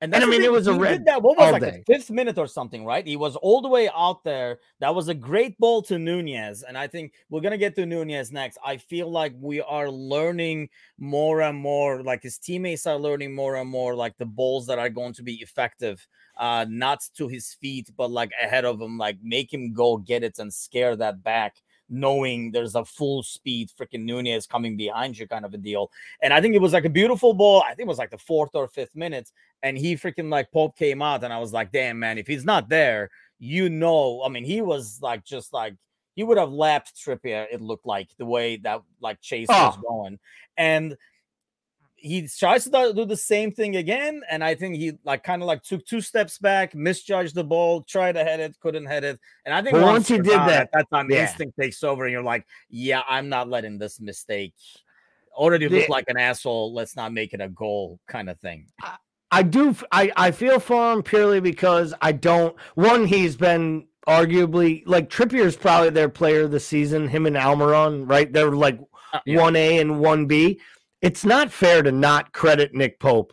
And, 0.00 0.14
and 0.14 0.22
I 0.22 0.26
mean, 0.28 0.42
it 0.42 0.52
was 0.52 0.68
a 0.68 0.74
red. 0.74 1.06
That 1.06 1.22
what 1.22 1.36
was 1.36 1.52
like 1.52 1.62
day. 1.62 1.82
the 1.84 1.94
fifth 1.94 2.10
minute 2.10 2.38
or 2.38 2.46
something, 2.46 2.84
right? 2.84 3.04
He 3.04 3.16
was 3.16 3.34
all 3.34 3.60
the 3.60 3.68
way 3.68 3.90
out 3.92 4.22
there. 4.22 4.60
That 4.78 4.94
was 4.94 5.08
a 5.08 5.14
great 5.14 5.58
ball 5.58 5.82
to 5.82 5.98
Nunez, 5.98 6.62
and 6.62 6.78
I 6.78 6.86
think 6.86 7.14
we're 7.30 7.40
gonna 7.40 7.58
get 7.58 7.74
to 7.76 7.86
Nunez 7.86 8.30
next. 8.30 8.58
I 8.64 8.76
feel 8.76 9.10
like 9.10 9.32
we 9.40 9.60
are 9.60 9.90
learning 9.90 10.68
more 10.98 11.42
and 11.42 11.58
more. 11.58 12.04
Like 12.04 12.22
his 12.22 12.38
teammates 12.38 12.86
are 12.86 12.96
learning 12.96 13.34
more 13.34 13.56
and 13.56 13.68
more. 13.68 13.96
Like 13.96 14.16
the 14.18 14.26
balls 14.26 14.66
that 14.68 14.78
are 14.78 14.88
going 14.88 15.14
to 15.14 15.24
be 15.24 15.34
effective, 15.36 16.06
uh, 16.36 16.64
not 16.68 17.02
to 17.16 17.26
his 17.26 17.54
feet, 17.54 17.90
but 17.96 18.12
like 18.12 18.30
ahead 18.40 18.64
of 18.64 18.80
him. 18.80 18.98
Like 18.98 19.18
make 19.20 19.52
him 19.52 19.72
go 19.72 19.96
get 19.96 20.22
it 20.22 20.38
and 20.38 20.54
scare 20.54 20.94
that 20.94 21.24
back 21.24 21.56
knowing 21.90 22.50
there's 22.50 22.74
a 22.74 22.84
full 22.84 23.22
speed 23.22 23.70
freaking 23.78 24.04
Nunez 24.04 24.46
coming 24.46 24.76
behind 24.76 25.18
you 25.18 25.26
kind 25.26 25.44
of 25.44 25.54
a 25.54 25.58
deal. 25.58 25.90
And 26.22 26.32
I 26.32 26.40
think 26.40 26.54
it 26.54 26.60
was 26.60 26.72
like 26.72 26.84
a 26.84 26.90
beautiful 26.90 27.34
ball. 27.34 27.62
I 27.62 27.74
think 27.74 27.86
it 27.86 27.88
was 27.88 27.98
like 27.98 28.10
the 28.10 28.18
fourth 28.18 28.54
or 28.54 28.68
fifth 28.68 28.94
minutes. 28.94 29.32
And 29.62 29.76
he 29.76 29.96
freaking 29.96 30.30
like 30.30 30.52
Pope 30.52 30.76
came 30.76 31.02
out, 31.02 31.24
and 31.24 31.32
I 31.32 31.38
was 31.38 31.52
like, 31.52 31.72
damn, 31.72 31.98
man, 31.98 32.18
if 32.18 32.26
he's 32.26 32.44
not 32.44 32.68
there, 32.68 33.10
you 33.38 33.68
know, 33.68 34.22
I 34.24 34.28
mean, 34.28 34.44
he 34.44 34.62
was 34.62 35.00
like 35.02 35.24
just 35.24 35.52
like 35.52 35.74
he 36.14 36.24
would 36.24 36.38
have 36.38 36.50
lapped 36.50 36.96
Trippier, 36.96 37.46
it 37.50 37.60
looked 37.60 37.86
like 37.86 38.08
the 38.18 38.26
way 38.26 38.56
that 38.58 38.82
like 39.00 39.20
Chase 39.20 39.46
oh. 39.50 39.66
was 39.66 39.78
ah. 39.78 39.80
going. 39.80 40.18
And 40.56 40.96
he 42.00 42.28
tries 42.28 42.64
to 42.64 42.92
do 42.94 43.04
the 43.04 43.16
same 43.16 43.52
thing 43.52 43.76
again, 43.76 44.22
and 44.30 44.42
I 44.42 44.54
think 44.54 44.76
he 44.76 44.92
like 45.04 45.22
kind 45.22 45.42
of 45.42 45.48
like 45.48 45.62
took 45.62 45.84
two 45.84 46.00
steps 46.00 46.38
back, 46.38 46.74
misjudged 46.74 47.34
the 47.34 47.44
ball, 47.44 47.82
tried 47.82 48.12
to 48.12 48.24
head 48.24 48.40
it, 48.40 48.56
couldn't 48.60 48.86
head 48.86 49.04
it, 49.04 49.18
and 49.44 49.54
I 49.54 49.62
think 49.62 49.74
once, 49.74 49.84
once 49.84 50.08
he 50.08 50.16
did 50.16 50.26
that, 50.26 50.70
that 50.72 50.86
time 50.92 51.10
yeah. 51.10 51.22
instinct 51.22 51.58
takes 51.58 51.82
over, 51.82 52.04
and 52.04 52.12
you're 52.12 52.22
like, 52.22 52.46
yeah, 52.70 53.02
I'm 53.08 53.28
not 53.28 53.48
letting 53.48 53.78
this 53.78 54.00
mistake 54.00 54.54
already 55.34 55.68
look 55.68 55.88
like 55.88 56.04
an 56.08 56.16
asshole. 56.16 56.72
Let's 56.74 56.96
not 56.96 57.12
make 57.12 57.32
it 57.32 57.40
a 57.40 57.48
goal, 57.48 58.00
kind 58.06 58.30
of 58.30 58.38
thing. 58.40 58.66
I, 58.82 58.96
I 59.30 59.42
do. 59.42 59.74
I 59.92 60.12
I 60.16 60.30
feel 60.30 60.60
for 60.60 60.92
him 60.92 61.02
purely 61.02 61.40
because 61.40 61.94
I 62.00 62.12
don't. 62.12 62.56
One, 62.74 63.06
he's 63.06 63.36
been 63.36 63.86
arguably 64.06 64.82
like 64.86 65.10
Trippier's 65.10 65.56
probably 65.56 65.90
their 65.90 66.08
player 66.08 66.42
of 66.42 66.50
the 66.50 66.60
season. 66.60 67.08
Him 67.08 67.26
and 67.26 67.36
Almiron, 67.36 68.08
right? 68.08 68.32
They're 68.32 68.52
like 68.52 68.78
uh, 69.12 69.20
one 69.26 69.56
uh, 69.56 69.58
yeah. 69.58 69.64
A 69.64 69.78
and 69.78 70.00
one 70.00 70.26
B 70.26 70.60
it's 71.00 71.24
not 71.24 71.52
fair 71.52 71.82
to 71.82 71.92
not 71.92 72.32
credit 72.32 72.74
Nick 72.74 72.98
Pope. 72.98 73.32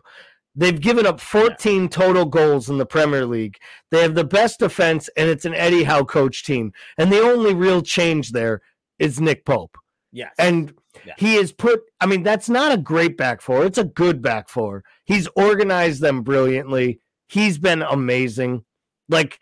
They've 0.55 0.79
given 0.79 1.05
up 1.05 1.19
14 1.19 1.83
yeah. 1.83 1.87
total 1.89 2.25
goals 2.25 2.69
in 2.69 2.77
the 2.77 2.85
Premier 2.85 3.25
League. 3.25 3.57
They 3.91 4.01
have 4.01 4.15
the 4.15 4.23
best 4.23 4.59
defense, 4.59 5.09
and 5.17 5.29
it's 5.29 5.45
an 5.45 5.53
Eddie 5.53 5.83
Howe 5.83 6.05
coach 6.05 6.45
team. 6.45 6.71
And 6.97 7.11
the 7.11 7.19
only 7.19 7.53
real 7.53 7.81
change 7.81 8.31
there 8.31 8.61
is 8.97 9.19
Nick 9.19 9.45
Pope. 9.45 9.77
Yes. 10.13 10.33
And 10.39 10.73
yeah. 11.05 11.13
he 11.17 11.35
has 11.35 11.51
put, 11.51 11.81
I 11.99 12.05
mean, 12.05 12.23
that's 12.23 12.47
not 12.47 12.71
a 12.71 12.77
great 12.77 13.17
back 13.17 13.41
four. 13.41 13.65
It's 13.65 13.77
a 13.77 13.83
good 13.83 14.21
back 14.21 14.47
four. 14.47 14.83
He's 15.03 15.27
organized 15.35 16.01
them 16.01 16.21
brilliantly. 16.21 17.01
He's 17.27 17.57
been 17.57 17.81
amazing. 17.81 18.63
Like, 19.09 19.39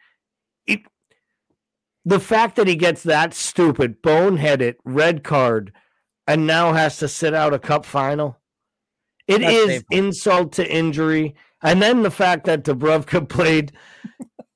it, 0.65 0.82
the 2.03 2.19
fact 2.19 2.55
that 2.55 2.67
he 2.67 2.76
gets 2.76 3.03
that 3.03 3.36
stupid, 3.36 4.01
boneheaded 4.01 4.76
red 4.84 5.24
card 5.24 5.74
and 6.28 6.47
now 6.47 6.74
has 6.74 6.97
to 6.97 7.07
sit 7.07 7.34
out 7.34 7.53
a 7.53 7.59
cup 7.59 7.86
final. 7.86 8.39
It 9.28 9.39
That's 9.39 9.53
is 9.53 9.67
painful. 9.67 9.97
insult 9.97 10.51
to 10.53 10.71
injury. 10.71 11.36
And 11.61 11.82
then 11.82 12.03
the 12.03 12.11
fact 12.11 12.45
that 12.45 12.63
Dubravka 12.63 13.28
played 13.30 13.71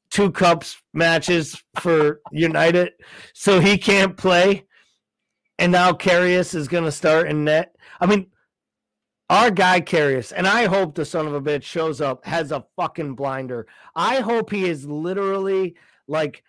two 0.09 0.31
cups 0.31 0.81
matches 0.93 1.61
for 1.79 2.21
United, 2.31 2.93
so 3.33 3.59
he 3.59 3.77
can't 3.77 4.17
play. 4.17 4.65
And 5.59 5.71
now 5.71 5.91
Karius 5.91 6.53
is 6.53 6.67
going 6.67 6.83
to 6.83 6.91
start 6.91 7.29
in 7.29 7.43
net. 7.43 7.75
I 7.99 8.05
mean, 8.05 8.27
our 9.29 9.51
guy 9.51 9.81
Karius, 9.81 10.31
and 10.35 10.47
I 10.47 10.65
hope 10.65 10.95
the 10.95 11.03
son 11.03 11.27
of 11.27 11.33
a 11.33 11.41
bitch 11.41 11.63
shows 11.63 11.99
up, 11.99 12.25
has 12.25 12.51
a 12.51 12.65
fucking 12.77 13.15
blinder. 13.15 13.67
I 13.95 14.21
hope 14.21 14.51
he 14.51 14.69
is 14.69 14.85
literally 14.85 15.75
like 16.07 16.43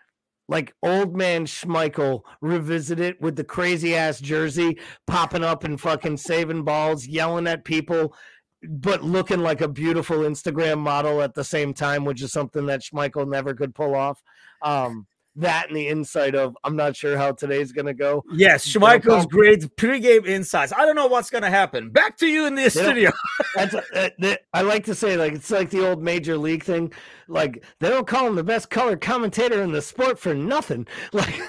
like 0.49 0.75
old 0.83 1.17
man 1.17 1.45
Schmeichel 1.45 2.23
revisited 2.41 3.17
with 3.21 3.37
the 3.37 3.45
crazy 3.45 3.95
ass 3.95 4.21
jersey 4.21 4.79
popping 5.07 5.45
up 5.45 5.65
and 5.65 5.81
fucking 5.81 6.17
saving 6.17 6.65
balls, 6.65 7.07
yelling 7.07 7.47
at 7.47 7.65
people, 7.65 8.15
but 8.63 9.05
looking 9.05 9.41
like 9.41 9.61
a 9.61 9.69
beautiful 9.69 10.19
Instagram 10.19 10.79
model 10.79 11.21
at 11.23 11.35
the 11.35 11.45
same 11.45 11.75
time, 11.75 12.05
which 12.05 12.23
is 12.23 12.33
something 12.33 12.67
that 12.67 12.83
Schmeichel 12.83 13.29
never 13.29 13.55
could 13.55 13.75
pull 13.75 13.95
off. 13.95 14.23
Um, 14.63 15.07
that 15.39 15.69
and 15.69 15.77
the 15.77 15.89
insight 15.89 16.35
of 16.35 16.57
I'm 16.65 16.77
not 16.77 16.97
sure 16.97 17.17
how 17.17 17.33
today's 17.33 17.73
gonna 17.73 17.95
go. 17.95 18.25
Yes, 18.33 18.67
Schmeichel's 18.67 19.27
great 19.27 19.61
pregame 19.77 20.27
insights. 20.27 20.73
I 20.73 20.85
don't 20.85 20.97
know 20.97 21.07
what's 21.07 21.31
gonna 21.31 21.51
happen. 21.51 21.91
Back 21.91 22.17
to 22.19 22.27
you 22.27 22.47
in 22.47 22.55
the 22.55 22.69
studio. 22.71 23.11
That's 23.55 23.75
uh, 23.75 24.37
I 24.53 24.63
like 24.63 24.85
to 24.85 24.95
say 24.95 25.17
like 25.17 25.35
it's 25.35 25.51
like 25.51 25.71
the 25.71 25.87
old 25.87 26.03
major 26.03 26.37
league 26.37 26.65
thing. 26.65 26.93
Like 27.29 27.65
they 27.81 27.89
don't 27.89 28.07
call 28.07 28.27
him 28.27 28.35
the 28.35 28.45
best 28.45 28.71
color 28.71 28.97
commentator 28.97 29.63
in 29.63 29.73
the 29.73 29.83
sport 29.83 30.19
for 30.19 30.35
nothing. 30.35 30.87
Like, 31.13 31.41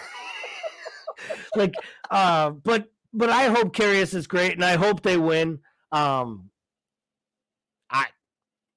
like, 1.55 1.73
uh, 2.09 2.51
but 2.51 2.89
but 3.13 3.29
I 3.29 3.49
hope 3.49 3.75
Karius 3.75 4.13
is 4.13 4.25
great, 4.25 4.53
and 4.53 4.63
I 4.63 4.77
hope 4.77 5.01
they 5.01 5.17
win. 5.17 5.59
Um, 5.91 6.48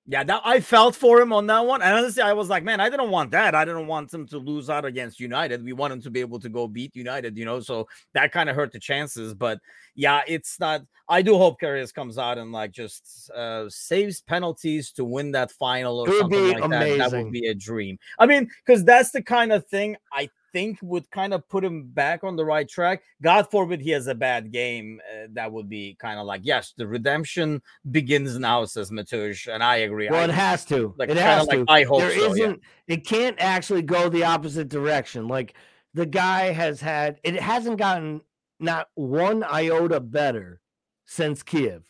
yeah, 0.07 0.25
that 0.25 0.43
I 0.45 0.59
felt 0.61 0.97
for 0.97 1.21
him 1.21 1.33
on 1.33 1.47
that 1.47 1.65
one. 1.65 1.81
And 1.81 1.95
honestly, 1.95 2.23
I 2.23 2.33
was 2.33 2.49
like, 2.49 2.65
man, 2.65 2.81
I 2.81 2.91
didn't 2.91 3.11
want 3.11 3.31
that. 3.31 3.55
I 3.55 3.65
didn't 3.65 3.87
want 3.87 4.13
him 4.13 4.27
to 4.29 4.39
lose 4.39 4.69
out 4.69 4.85
against 4.85 5.21
United. 5.21 5.65
We 5.65 5.73
want 5.73 5.93
him 5.93 6.03
to 6.03 6.11
be 6.11 6.19
able 6.21 6.41
to 6.41 6.49
go 6.49 6.67
beat 6.67 6.97
United, 6.97 7.37
you 7.37 7.45
know. 7.45 7.61
So 7.61 7.87
that 8.13 8.33
kind 8.33 8.51
of 8.51 8.57
hurt 8.57 8.73
the 8.73 8.81
chances. 8.81 9.33
But 9.33 9.61
yeah, 9.95 10.23
it's 10.27 10.59
not. 10.59 10.83
I 11.09 11.23
do 11.23 11.37
hope 11.37 11.61
Karius 11.61 11.95
comes 11.95 12.19
out 12.19 12.37
and 12.37 12.51
like 12.51 12.73
just 12.73 13.31
uh, 13.31 13.67
saves 13.69 14.23
penalties 14.23 14.91
to 14.93 15.05
win 15.05 15.31
that 15.33 15.53
final 15.53 16.01
or 16.01 16.09
something 16.19 16.53
like 16.53 16.65
amazing. 16.65 16.99
that. 16.99 17.11
That 17.11 17.23
would 17.23 17.33
be 17.33 17.47
a 17.47 17.55
dream. 17.55 17.99
I 18.19 18.27
mean, 18.27 18.51
because 18.67 18.85
that's 18.85 19.13
the 19.13 19.23
kind 19.23 19.53
of 19.53 19.67
thing 19.69 19.97
I 20.13 20.31
think 20.53 20.79
would 20.83 21.11
kind 21.11 21.35
of 21.35 21.49
put 21.49 21.65
him 21.65 21.89
back 21.89 22.25
on 22.25 22.37
the 22.37 22.45
right 22.45 22.69
track. 22.69 23.03
God 23.23 23.51
forbid 23.51 23.81
he 23.81 23.91
has 23.91 24.07
a 24.07 24.15
bad 24.15 24.53
game. 24.53 25.01
Uh, 25.11 25.29
that 25.33 25.51
would 25.51 25.69
be 25.69 25.97
kind 25.99 26.19
of 26.19 26.27
like, 26.27 26.43
yes, 26.45 26.75
the 26.77 26.87
redemption 26.87 27.63
begins 27.91 28.39
now, 28.39 28.65
says 28.65 28.91
Matush. 28.91 29.53
And 29.53 29.63
I 29.63 29.77
agree. 29.77 30.09
Well, 30.11 30.21
I, 30.21 30.25
it 30.25 30.31
has 30.31 30.65
to. 30.67 30.95
Like, 30.99 31.09
it 31.09 31.17
has 31.17 31.47
to. 31.49 31.61
Like, 31.61 31.71
I 31.71 31.85
hope 31.85 32.01
there 32.01 32.19
so, 32.19 32.29
not 32.29 32.37
yeah. 32.37 32.55
it 32.87 33.07
can't 33.07 33.37
actually 33.41 33.83
go 33.83 34.09
the 34.09 34.25
opposite 34.25 34.69
direction. 34.69 35.29
Like 35.29 35.55
the 35.95 36.07
guy 36.07 36.53
has 36.53 36.81
had, 36.81 37.19
it 37.23 37.35
hasn't 37.35 37.79
gotten 37.79 38.21
not 38.61 38.89
one 38.95 39.43
iota 39.43 40.01
better 40.01 40.61
since 41.07 41.43
Kiev. 41.43 41.85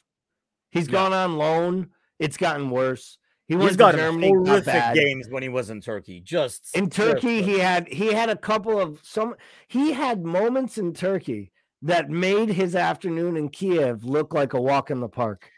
He's 0.70 0.86
yeah. 0.86 0.92
gone 0.92 1.12
on 1.12 1.36
loan. 1.36 1.90
It's 2.18 2.36
gotten 2.36 2.70
worse. 2.70 3.18
He 3.53 3.57
was 3.57 3.76
got 3.76 3.94
Germany, 3.96 4.28
horrific 4.28 4.94
games 4.94 5.28
when 5.28 5.42
he 5.42 5.50
was 5.50 5.68
in 5.68 5.82
Turkey. 5.82 6.22
Just 6.22 6.74
in 6.74 6.88
Turkey, 6.88 7.42
he 7.42 7.59
had 7.59 7.86
he 7.86 8.07
had 8.07 8.30
a 8.30 8.36
couple 8.36 8.80
of 8.80 8.98
some. 9.03 9.34
He 9.68 9.92
had 9.92 10.24
moments 10.24 10.78
in 10.78 10.94
Turkey 10.94 11.53
that 11.82 12.09
made 12.09 12.48
his 12.48 12.74
afternoon 12.74 13.36
in 13.36 13.50
Kiev 13.50 14.05
look 14.05 14.32
like 14.32 14.55
a 14.55 14.61
walk 14.61 14.90
in 14.90 15.00
the 15.00 15.09
park. 15.09 15.50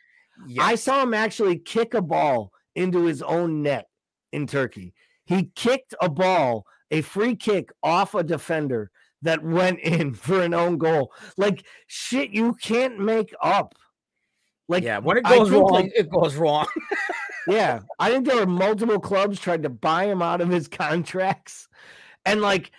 Yes. 0.49 0.66
I 0.66 0.74
saw 0.74 1.05
him 1.05 1.14
actually 1.14 1.57
kick 1.57 1.95
a 1.95 2.03
ball 2.03 2.51
into 2.74 3.05
his 3.05 3.22
own 3.22 3.62
net 3.62 3.86
in 4.32 4.49
Turkey. 4.49 4.92
He 5.24 5.53
kicked 5.55 5.95
a 6.01 6.09
ball, 6.09 6.66
a 6.90 7.03
free 7.03 7.36
kick 7.36 7.70
off 7.80 8.16
a 8.16 8.24
defender 8.24 8.90
that 9.22 9.45
went 9.45 9.78
in 9.84 10.14
for 10.14 10.42
an 10.42 10.53
own 10.53 10.78
goal. 10.78 11.12
Like 11.36 11.64
shit, 11.86 12.30
you 12.30 12.55
can't 12.55 12.99
make 12.99 13.32
up. 13.40 13.76
Like 14.66 14.82
yeah, 14.82 14.99
when 14.99 15.18
it 15.18 15.24
goes 15.24 15.49
wrong, 15.53 15.70
like, 15.70 15.92
it 15.95 16.11
goes 16.11 16.34
wrong. 16.34 16.66
yeah, 17.47 17.80
I 17.99 18.11
think 18.11 18.26
there 18.26 18.36
were 18.36 18.47
multiple 18.47 19.01
clubs 19.01 19.38
tried 19.38 19.62
to 19.64 19.68
buy 19.68 20.05
him 20.05 20.22
out 20.22 20.40
of 20.40 20.49
his 20.49 20.68
contracts, 20.68 21.68
and 22.24 22.40
like, 22.40 22.70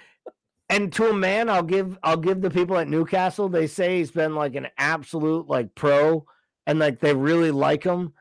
and 0.69 0.91
to 0.93 1.09
a 1.09 1.13
man, 1.13 1.49
I'll 1.49 1.63
give 1.63 1.97
I'll 2.03 2.17
give 2.17 2.41
the 2.41 2.49
people 2.49 2.77
at 2.77 2.87
Newcastle. 2.87 3.49
They 3.49 3.67
say 3.67 3.97
he's 3.97 4.11
been 4.11 4.35
like 4.35 4.55
an 4.55 4.67
absolute 4.77 5.47
like 5.47 5.75
pro, 5.75 6.25
and 6.65 6.79
like 6.79 6.99
they 6.99 7.13
really 7.13 7.51
like 7.51 7.83
him. 7.83 8.13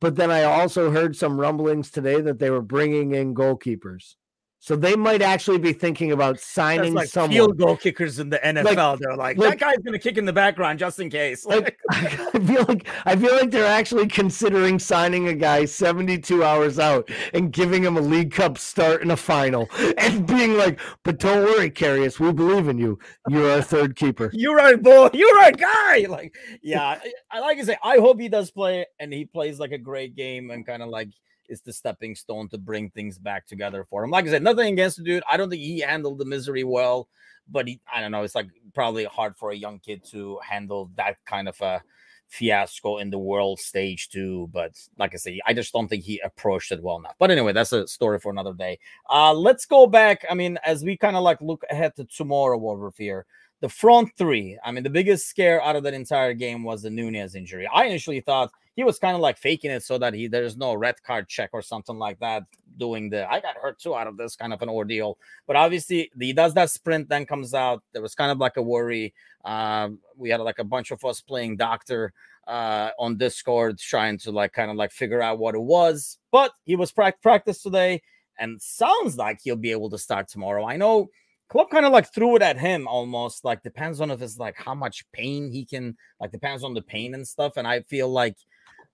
But 0.00 0.16
then 0.16 0.30
I 0.30 0.42
also 0.42 0.90
heard 0.90 1.14
some 1.14 1.38
rumblings 1.38 1.90
today 1.90 2.20
that 2.20 2.40
they 2.40 2.50
were 2.50 2.62
bringing 2.62 3.14
in 3.14 3.34
goalkeepers. 3.34 4.16
So 4.62 4.76
they 4.76 4.94
might 4.94 5.22
actually 5.22 5.58
be 5.58 5.72
thinking 5.72 6.12
about 6.12 6.38
signing 6.38 6.94
like 6.94 7.08
someone. 7.08 7.32
Field 7.32 7.58
goal 7.58 7.76
kickers 7.76 8.20
in 8.20 8.30
the 8.30 8.38
NFL. 8.38 8.76
Like, 8.76 8.98
they're 9.00 9.16
like, 9.16 9.36
like, 9.36 9.50
that 9.50 9.58
guy's 9.58 9.78
going 9.78 9.92
to 9.92 9.98
kick 9.98 10.18
in 10.18 10.24
the 10.24 10.32
background 10.32 10.78
just 10.78 11.00
in 11.00 11.10
case. 11.10 11.44
Like, 11.44 11.76
I 11.90 12.06
feel 12.06 12.64
like 12.68 12.86
I 13.04 13.16
feel 13.16 13.34
like 13.34 13.50
they're 13.50 13.66
actually 13.66 14.06
considering 14.06 14.78
signing 14.78 15.26
a 15.26 15.34
guy 15.34 15.64
72 15.64 16.44
hours 16.44 16.78
out 16.78 17.10
and 17.34 17.52
giving 17.52 17.82
him 17.82 17.96
a 17.96 18.00
League 18.00 18.30
Cup 18.30 18.56
start 18.56 19.02
in 19.02 19.10
a 19.10 19.16
final, 19.16 19.68
and 19.98 20.28
being 20.28 20.56
like, 20.56 20.78
"But 21.02 21.18
don't 21.18 21.44
worry, 21.44 21.68
Karius, 21.68 22.20
we 22.20 22.32
believe 22.32 22.68
in 22.68 22.78
you. 22.78 23.00
You're 23.28 23.50
our 23.50 23.62
third 23.62 23.96
keeper. 23.96 24.30
You're 24.32 24.54
right, 24.54 24.80
boy. 24.80 25.10
You're 25.12 25.34
right, 25.38 25.56
guy." 25.56 26.06
Like, 26.08 26.36
yeah, 26.62 27.00
I 27.32 27.40
like 27.40 27.58
to 27.58 27.64
say, 27.64 27.76
I 27.82 27.96
hope 27.96 28.20
he 28.20 28.28
does 28.28 28.52
play 28.52 28.86
and 29.00 29.12
he 29.12 29.24
plays 29.24 29.58
like 29.58 29.72
a 29.72 29.78
great 29.78 30.14
game 30.14 30.52
and 30.52 30.64
kind 30.64 30.84
of 30.84 30.88
like 30.88 31.08
is 31.52 31.60
the 31.60 31.72
stepping 31.72 32.16
stone 32.16 32.48
to 32.48 32.58
bring 32.58 32.90
things 32.90 33.18
back 33.18 33.46
together 33.46 33.86
for 33.88 34.02
him. 34.02 34.10
Like 34.10 34.26
I 34.26 34.30
said, 34.30 34.42
nothing 34.42 34.72
against 34.72 34.96
the 34.96 35.04
dude. 35.04 35.22
I 35.30 35.36
don't 35.36 35.50
think 35.50 35.62
he 35.62 35.80
handled 35.80 36.18
the 36.18 36.24
misery 36.24 36.64
well, 36.64 37.08
but 37.48 37.68
he, 37.68 37.80
I 37.92 38.00
don't 38.00 38.10
know. 38.10 38.22
It's 38.22 38.34
like 38.34 38.48
probably 38.74 39.04
hard 39.04 39.36
for 39.36 39.50
a 39.50 39.56
young 39.56 39.78
kid 39.78 40.02
to 40.10 40.38
handle 40.42 40.90
that 40.96 41.16
kind 41.26 41.48
of 41.48 41.60
a 41.60 41.82
fiasco 42.28 42.96
in 42.96 43.10
the 43.10 43.18
world 43.18 43.60
stage 43.60 44.08
too. 44.08 44.48
But 44.52 44.72
like 44.98 45.12
I 45.14 45.18
say, 45.18 45.40
I 45.46 45.52
just 45.52 45.72
don't 45.72 45.88
think 45.88 46.02
he 46.02 46.18
approached 46.20 46.72
it 46.72 46.82
well 46.82 46.96
enough. 46.96 47.14
But 47.18 47.30
anyway, 47.30 47.52
that's 47.52 47.72
a 47.72 47.86
story 47.86 48.18
for 48.18 48.32
another 48.32 48.54
day. 48.54 48.78
Uh, 49.10 49.34
let's 49.34 49.66
go 49.66 49.86
back. 49.86 50.24
I 50.30 50.34
mean, 50.34 50.58
as 50.64 50.82
we 50.82 50.96
kind 50.96 51.16
of 51.16 51.22
like 51.22 51.40
look 51.42 51.62
ahead 51.70 51.94
to 51.96 52.04
tomorrow 52.06 52.58
over 52.66 52.90
here, 52.96 53.26
the 53.60 53.68
front 53.68 54.10
three. 54.16 54.58
I 54.64 54.72
mean, 54.72 54.82
the 54.82 54.90
biggest 54.90 55.28
scare 55.28 55.62
out 55.62 55.76
of 55.76 55.84
that 55.84 55.94
entire 55.94 56.34
game 56.34 56.64
was 56.64 56.82
the 56.82 56.90
Nunez 56.90 57.34
injury. 57.34 57.68
I 57.72 57.84
initially 57.84 58.20
thought 58.20 58.50
he 58.74 58.84
was 58.84 58.98
kind 58.98 59.14
of 59.14 59.20
like 59.20 59.38
faking 59.38 59.70
it 59.70 59.82
so 59.82 59.98
that 59.98 60.14
he 60.14 60.28
there's 60.28 60.56
no 60.56 60.74
red 60.74 61.02
card 61.02 61.28
check 61.28 61.50
or 61.52 61.62
something 61.62 61.98
like 61.98 62.18
that. 62.20 62.44
Doing 62.78 63.10
the 63.10 63.30
I 63.30 63.40
got 63.40 63.56
hurt 63.56 63.78
too 63.78 63.94
out 63.94 64.06
of 64.06 64.16
this 64.16 64.34
kind 64.34 64.52
of 64.52 64.62
an 64.62 64.68
ordeal. 64.68 65.18
But 65.46 65.56
obviously, 65.56 66.10
he 66.18 66.32
does 66.32 66.54
that 66.54 66.70
sprint, 66.70 67.08
then 67.08 67.26
comes 67.26 67.52
out. 67.52 67.82
There 67.92 68.02
was 68.02 68.14
kind 68.14 68.30
of 68.30 68.38
like 68.38 68.56
a 68.56 68.62
worry. 68.62 69.12
Um, 69.44 69.98
we 70.16 70.30
had 70.30 70.40
like 70.40 70.58
a 70.58 70.64
bunch 70.64 70.90
of 70.90 71.04
us 71.04 71.20
playing 71.20 71.58
doctor 71.58 72.12
uh, 72.46 72.90
on 72.98 73.18
Discord 73.18 73.78
trying 73.78 74.18
to 74.18 74.30
like 74.30 74.52
kind 74.52 74.70
of 74.70 74.76
like 74.76 74.92
figure 74.92 75.22
out 75.22 75.38
what 75.38 75.54
it 75.54 75.62
was. 75.62 76.18
But 76.30 76.52
he 76.64 76.76
was 76.76 76.92
pra- 76.92 77.14
practice 77.22 77.62
today 77.62 78.02
and 78.38 78.60
sounds 78.60 79.16
like 79.16 79.40
he'll 79.42 79.56
be 79.56 79.70
able 79.70 79.90
to 79.90 79.98
start 79.98 80.28
tomorrow. 80.28 80.66
I 80.66 80.76
know 80.76 81.10
Klopp 81.48 81.70
kind 81.70 81.84
of 81.84 81.92
like 81.92 82.12
threw 82.12 82.36
it 82.36 82.42
at 82.42 82.58
him 82.58 82.88
almost 82.88 83.44
like 83.44 83.62
depends 83.62 84.00
on 84.00 84.10
if 84.10 84.22
it's 84.22 84.38
like 84.38 84.56
how 84.56 84.74
much 84.74 85.04
pain 85.12 85.50
he 85.50 85.66
can 85.66 85.96
like 86.18 86.32
depends 86.32 86.64
on 86.64 86.72
the 86.72 86.82
pain 86.82 87.14
and 87.14 87.28
stuff. 87.28 87.58
And 87.58 87.68
I 87.68 87.82
feel 87.82 88.08
like 88.08 88.36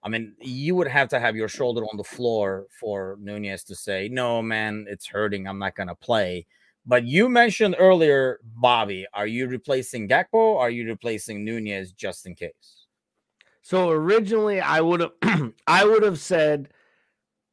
I 0.03 0.09
mean, 0.09 0.35
you 0.41 0.75
would 0.77 0.89
have 0.89 1.09
to 1.09 1.21
have 1.21 1.37
your 1.37 1.49
shoulder 1.49 1.83
on 1.83 1.97
the 1.97 2.05
floor 2.05 2.67
for 2.79 3.19
Nunez 3.21 3.65
to 3.65 3.75
say, 3.75 4.09
no, 4.11 4.41
man, 4.41 4.87
it's 4.89 5.07
hurting. 5.07 5.47
I'm 5.47 5.59
not 5.59 5.75
going 5.75 5.89
to 5.89 5.95
play. 5.95 6.47
But 6.87 7.05
you 7.05 7.29
mentioned 7.29 7.77
earlier, 7.79 8.41
Bobby, 8.43 9.07
are 9.13 9.27
you 9.27 9.47
replacing 9.49 10.09
Gakpo? 10.09 10.57
are 10.57 10.71
you 10.71 10.87
replacing 10.87 11.45
Nunez 11.45 11.93
just 11.93 12.27
in 12.27 12.35
case? 12.35 12.87
So 13.63 13.91
originally, 13.91 14.61
I 14.61 14.81
would 14.81 15.01
have, 15.01 15.53
I 15.67 15.85
would 15.85 16.03
have 16.03 16.19
said 16.19 16.71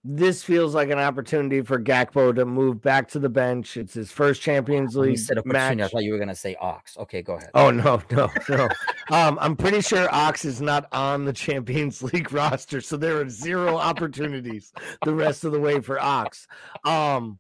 this 0.08 0.44
feels 0.44 0.76
like 0.76 0.92
an 0.92 1.00
opportunity 1.00 1.62
for 1.62 1.80
Gakpo 1.80 2.36
to 2.36 2.46
move 2.46 2.80
back 2.80 3.08
to 3.10 3.20
the 3.20 3.28
bench. 3.28 3.76
It's 3.76 3.96
his 3.96 4.12
first 4.12 4.40
Champions 4.40 4.96
League 4.96 5.18
said 5.18 5.44
match. 5.46 5.80
I 5.80 5.88
thought 5.88 6.04
you 6.04 6.12
were 6.12 6.20
going 6.20 6.30
to 6.30 6.36
say 6.36 6.56
Ox. 6.62 6.96
Okay, 7.00 7.24
go 7.24 7.34
ahead. 7.34 7.50
Oh 7.56 7.72
no, 7.72 8.00
no, 8.12 8.30
no. 8.48 8.70
um, 9.10 9.40
I'm 9.42 9.56
pretty 9.56 9.82
sure 9.82 10.08
Ox 10.14 10.46
is 10.46 10.62
not 10.62 10.88
on 10.92 11.26
the 11.26 11.34
Champions 11.34 12.04
League 12.14 12.32
roster, 12.32 12.82
so 12.82 12.98
there 12.98 13.20
are 13.20 13.28
zero 13.28 13.78
opportunities 13.78 14.72
the 15.04 15.14
rest 15.14 15.44
of 15.44 15.52
the 15.52 15.60
way 15.60 15.80
for 15.80 16.00
Ox. 16.00 16.48
Um, 16.84 17.40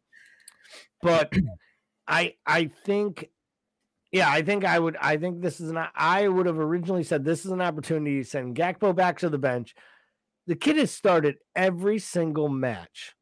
but 1.04 1.32
I 2.08 2.34
I 2.48 2.72
think 2.84 3.30
yeah, 4.12 4.32
I 4.32 4.42
think 4.42 4.66
I 4.66 4.80
would. 4.80 4.98
I 5.00 5.18
think 5.18 5.42
this 5.42 5.60
is 5.60 5.70
an. 5.70 5.78
I 5.94 6.28
would 6.28 6.48
have 6.48 6.58
originally 6.58 7.04
said 7.04 7.24
this 7.24 7.46
is 7.46 7.52
an 7.52 7.62
opportunity 7.62 8.24
to 8.24 8.28
send 8.28 8.56
Gakpo 8.56 8.96
back 8.96 9.20
to 9.20 9.30
the 9.30 9.38
bench 9.38 9.76
the 10.48 10.56
kid 10.56 10.78
has 10.78 10.92
started 10.92 11.36
every 11.56 12.00
single 12.00 12.50
match 12.50 13.16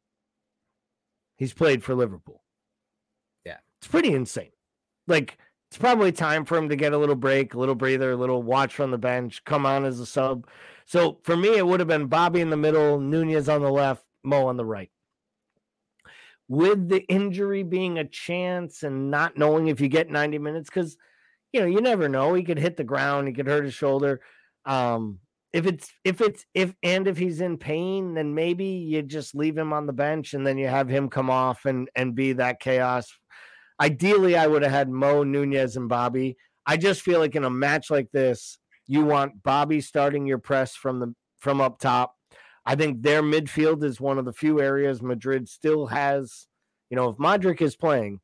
he's 1.36 1.52
played 1.52 1.82
for 1.82 1.94
Liverpool. 1.94 2.42
Yeah. 3.44 3.58
It's 3.80 3.88
pretty 3.88 4.12
insane. 4.12 4.50
Like, 5.06 5.38
it's 5.70 5.78
probably 5.78 6.12
time 6.12 6.44
for 6.44 6.56
him 6.56 6.68
to 6.68 6.76
get 6.76 6.92
a 6.92 6.98
little 6.98 7.16
break, 7.16 7.54
a 7.54 7.58
little 7.58 7.74
breather, 7.74 8.12
a 8.12 8.16
little 8.16 8.42
watch 8.42 8.74
from 8.74 8.90
the 8.90 8.98
bench, 8.98 9.44
come 9.44 9.66
on 9.66 9.84
as 9.84 10.00
a 10.00 10.06
sub. 10.06 10.46
So 10.86 11.18
for 11.22 11.36
me, 11.36 11.56
it 11.56 11.66
would 11.66 11.80
have 11.80 11.88
been 11.88 12.06
Bobby 12.06 12.40
in 12.40 12.50
the 12.50 12.56
middle, 12.56 13.00
Nunez 13.00 13.48
on 13.48 13.62
the 13.62 13.70
left, 13.70 14.04
Mo 14.22 14.46
on 14.46 14.56
the 14.56 14.64
right. 14.64 14.90
With 16.46 16.88
the 16.88 17.00
injury 17.06 17.62
being 17.62 17.98
a 17.98 18.04
chance 18.04 18.82
and 18.82 19.10
not 19.10 19.36
knowing 19.36 19.68
if 19.68 19.80
you 19.80 19.88
get 19.88 20.10
90 20.10 20.38
minutes, 20.38 20.68
because 20.68 20.96
you 21.52 21.60
know, 21.60 21.66
you 21.66 21.80
never 21.80 22.08
know. 22.08 22.34
He 22.34 22.42
could 22.42 22.58
hit 22.58 22.76
the 22.76 22.84
ground, 22.84 23.28
he 23.28 23.34
could 23.34 23.46
hurt 23.46 23.64
his 23.64 23.74
shoulder. 23.74 24.20
Um, 24.66 25.20
if 25.54 25.66
it's 25.66 25.88
if 26.02 26.20
it's 26.20 26.44
if 26.52 26.74
and 26.82 27.06
if 27.06 27.16
he's 27.16 27.40
in 27.40 27.56
pain, 27.56 28.14
then 28.14 28.34
maybe 28.34 28.64
you 28.64 29.02
just 29.02 29.36
leave 29.36 29.56
him 29.56 29.72
on 29.72 29.86
the 29.86 29.92
bench 29.92 30.34
and 30.34 30.44
then 30.44 30.58
you 30.58 30.66
have 30.66 30.88
him 30.88 31.08
come 31.08 31.30
off 31.30 31.64
and 31.64 31.88
and 31.94 32.16
be 32.16 32.32
that 32.32 32.58
chaos. 32.58 33.06
Ideally, 33.80 34.36
I 34.36 34.48
would 34.48 34.62
have 34.62 34.72
had 34.72 34.90
Mo 34.90 35.22
Nunez 35.22 35.76
and 35.76 35.88
Bobby. 35.88 36.36
I 36.66 36.76
just 36.76 37.02
feel 37.02 37.20
like 37.20 37.36
in 37.36 37.44
a 37.44 37.50
match 37.50 37.88
like 37.88 38.10
this, 38.12 38.58
you 38.88 39.04
want 39.04 39.44
Bobby 39.44 39.80
starting 39.80 40.26
your 40.26 40.38
press 40.38 40.74
from 40.74 40.98
the 40.98 41.14
from 41.38 41.60
up 41.60 41.78
top. 41.78 42.16
I 42.66 42.74
think 42.74 43.02
their 43.02 43.22
midfield 43.22 43.84
is 43.84 44.00
one 44.00 44.18
of 44.18 44.24
the 44.24 44.32
few 44.32 44.60
areas 44.60 45.02
Madrid 45.02 45.48
still 45.48 45.86
has. 45.86 46.48
You 46.90 46.96
know, 46.96 47.10
if 47.10 47.16
Modric 47.16 47.62
is 47.62 47.76
playing, 47.76 48.20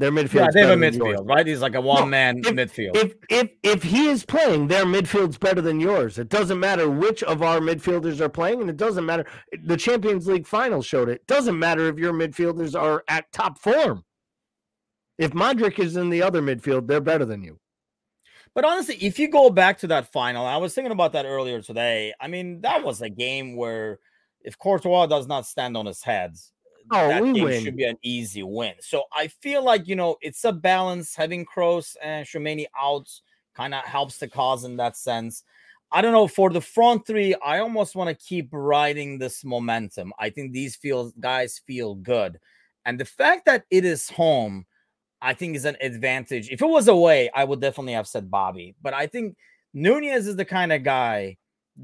their 0.00 0.10
midfield. 0.10 0.34
Yeah, 0.34 0.48
they 0.52 0.60
have 0.62 0.70
a 0.70 0.76
midfield, 0.76 1.28
right? 1.28 1.46
He's 1.46 1.60
like 1.60 1.74
a 1.74 1.80
one 1.80 2.08
man 2.08 2.40
no, 2.40 2.50
midfield. 2.50 2.96
If 2.96 3.14
if 3.28 3.50
if 3.62 3.82
he 3.82 4.08
is 4.08 4.24
playing, 4.24 4.68
their 4.68 4.86
midfield's 4.86 5.38
better 5.38 5.60
than 5.60 5.78
yours. 5.78 6.18
It 6.18 6.30
doesn't 6.30 6.58
matter 6.58 6.90
which 6.90 7.22
of 7.22 7.42
our 7.42 7.60
midfielders 7.60 8.20
are 8.20 8.28
playing, 8.30 8.62
and 8.62 8.70
it 8.70 8.78
doesn't 8.78 9.04
matter. 9.04 9.26
The 9.64 9.76
Champions 9.76 10.26
League 10.26 10.46
final 10.46 10.82
showed 10.82 11.08
it. 11.10 11.16
it 11.16 11.26
doesn't 11.26 11.58
matter 11.58 11.86
if 11.88 11.98
your 11.98 12.14
midfielders 12.14 12.78
are 12.78 13.04
at 13.08 13.30
top 13.30 13.58
form. 13.58 14.04
If 15.18 15.32
Modric 15.32 15.78
is 15.78 15.96
in 15.96 16.08
the 16.08 16.22
other 16.22 16.40
midfield, 16.40 16.86
they're 16.86 17.02
better 17.02 17.26
than 17.26 17.42
you. 17.42 17.60
But 18.54 18.64
honestly, 18.64 18.96
if 18.96 19.18
you 19.18 19.28
go 19.28 19.50
back 19.50 19.78
to 19.78 19.86
that 19.88 20.10
final, 20.10 20.46
I 20.46 20.56
was 20.56 20.74
thinking 20.74 20.92
about 20.92 21.12
that 21.12 21.26
earlier 21.26 21.60
today. 21.60 22.14
I 22.18 22.26
mean, 22.26 22.62
that 22.62 22.82
was 22.82 23.02
a 23.02 23.10
game 23.10 23.54
where 23.54 24.00
if 24.40 24.58
Courtois 24.58 25.06
does 25.06 25.26
not 25.26 25.46
stand 25.46 25.76
on 25.76 25.84
his 25.84 26.02
heads, 26.02 26.52
Oh, 26.90 27.08
that 27.08 27.22
we 27.22 27.32
game 27.32 27.44
win. 27.44 27.64
should 27.64 27.76
be 27.76 27.84
an 27.84 27.98
easy 28.02 28.42
win. 28.42 28.74
So 28.80 29.04
I 29.12 29.28
feel 29.28 29.64
like 29.64 29.86
you 29.86 29.96
know 29.96 30.16
it's 30.20 30.44
a 30.44 30.52
balance. 30.52 31.14
Having 31.14 31.46
Kroos 31.46 31.96
and 32.02 32.26
Tchouameni 32.26 32.66
out 32.80 33.08
kind 33.54 33.74
of 33.74 33.84
helps 33.84 34.18
the 34.18 34.28
cause 34.28 34.64
in 34.64 34.76
that 34.76 34.96
sense. 34.96 35.44
I 35.92 36.02
don't 36.02 36.12
know 36.12 36.28
for 36.28 36.50
the 36.50 36.60
front 36.60 37.06
three. 37.06 37.34
I 37.34 37.58
almost 37.58 37.96
want 37.96 38.08
to 38.08 38.26
keep 38.26 38.48
riding 38.52 39.18
this 39.18 39.44
momentum. 39.44 40.12
I 40.18 40.30
think 40.30 40.52
these 40.52 40.76
feel 40.76 41.12
guys 41.18 41.60
feel 41.66 41.94
good, 41.94 42.38
and 42.84 42.98
the 42.98 43.04
fact 43.04 43.46
that 43.46 43.64
it 43.70 43.84
is 43.84 44.08
home, 44.10 44.66
I 45.20 45.34
think 45.34 45.56
is 45.56 45.64
an 45.64 45.76
advantage. 45.80 46.50
If 46.50 46.62
it 46.62 46.68
was 46.68 46.88
away, 46.88 47.30
I 47.34 47.44
would 47.44 47.60
definitely 47.60 47.94
have 47.94 48.08
said 48.08 48.30
Bobby, 48.30 48.74
but 48.82 48.94
I 48.94 49.06
think 49.06 49.36
Nunez 49.74 50.26
is 50.26 50.36
the 50.36 50.44
kind 50.44 50.72
of 50.72 50.82
guy 50.82 51.36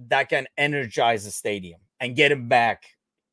that 0.08 0.28
can 0.28 0.46
energize 0.56 1.24
the 1.24 1.30
stadium 1.30 1.80
and 2.00 2.16
get 2.16 2.32
him 2.32 2.48
back 2.48 2.84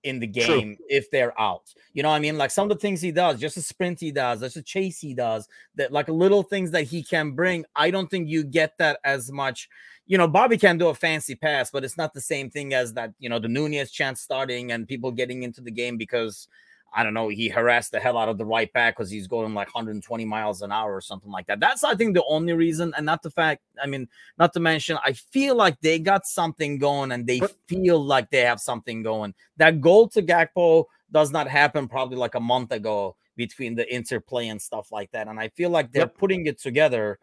in 0.03 0.19
the 0.19 0.27
game 0.27 0.75
True. 0.75 0.85
if 0.89 1.09
they're 1.11 1.39
out. 1.39 1.73
You 1.93 2.03
know 2.03 2.09
what 2.09 2.15
I 2.15 2.19
mean? 2.19 2.37
Like 2.37 2.51
some 2.51 2.69
of 2.69 2.75
the 2.75 2.81
things 2.81 3.01
he 3.01 3.11
does, 3.11 3.39
just 3.39 3.57
a 3.57 3.61
sprint 3.61 3.99
he 3.99 4.11
does, 4.11 4.41
just 4.41 4.57
a 4.57 4.61
chase 4.61 4.99
he 4.99 5.13
does, 5.13 5.47
that 5.75 5.91
like 5.91 6.07
little 6.07 6.43
things 6.43 6.71
that 6.71 6.83
he 6.83 7.03
can 7.03 7.31
bring. 7.31 7.65
I 7.75 7.91
don't 7.91 8.09
think 8.09 8.29
you 8.29 8.43
get 8.43 8.77
that 8.79 8.99
as 9.03 9.31
much. 9.31 9.69
You 10.05 10.17
know, 10.17 10.27
Bobby 10.27 10.57
can 10.57 10.77
do 10.77 10.89
a 10.89 10.95
fancy 10.95 11.35
pass, 11.35 11.71
but 11.71 11.83
it's 11.83 11.97
not 11.97 12.13
the 12.13 12.21
same 12.21 12.49
thing 12.49 12.73
as 12.73 12.93
that, 12.93 13.13
you 13.19 13.29
know, 13.29 13.39
the 13.39 13.47
Nunez 13.47 13.91
chance 13.91 14.21
starting 14.21 14.71
and 14.71 14.87
people 14.87 15.11
getting 15.11 15.43
into 15.43 15.61
the 15.61 15.71
game 15.71 15.97
because 15.97 16.47
I 16.95 17.03
don't 17.03 17.13
know, 17.13 17.29
he 17.29 17.49
harassed 17.49 17.91
the 17.91 17.99
hell 17.99 18.17
out 18.17 18.29
of 18.29 18.37
the 18.37 18.45
right 18.45 18.71
back 18.73 18.95
because 18.95 19.09
he's 19.09 19.27
going 19.27 19.53
like 19.53 19.67
120 19.73 20.25
miles 20.25 20.61
an 20.61 20.71
hour 20.71 20.95
or 20.95 21.01
something 21.01 21.31
like 21.31 21.47
that. 21.47 21.59
That's, 21.59 21.83
I 21.83 21.95
think, 21.95 22.13
the 22.13 22.23
only 22.25 22.53
reason, 22.53 22.93
and 22.95 23.05
not 23.05 23.23
the 23.23 23.31
fact, 23.31 23.61
I 23.81 23.87
mean, 23.87 24.07
not 24.37 24.53
to 24.53 24.59
mention, 24.59 24.97
I 25.03 25.13
feel 25.13 25.55
like 25.55 25.79
they 25.81 25.99
got 25.99 26.25
something 26.25 26.77
going 26.77 27.11
and 27.11 27.25
they 27.25 27.41
feel 27.67 28.03
like 28.03 28.29
they 28.29 28.41
have 28.41 28.59
something 28.59 29.01
going. 29.01 29.33
That 29.57 29.81
goal 29.81 30.07
to 30.09 30.21
Gakpo 30.21 30.85
does 31.11 31.31
not 31.31 31.47
happen 31.47 31.87
probably 31.87 32.17
like 32.17 32.35
a 32.35 32.39
month 32.39 32.71
ago 32.71 33.15
between 33.35 33.75
the 33.75 33.91
interplay 33.93 34.47
and 34.49 34.61
stuff 34.61 34.91
like 34.91 35.11
that. 35.11 35.27
And 35.27 35.39
I 35.39 35.49
feel 35.49 35.69
like 35.69 35.91
they're 35.91 36.03
yep. 36.03 36.17
putting 36.17 36.45
it 36.45 36.59
together 36.59 37.19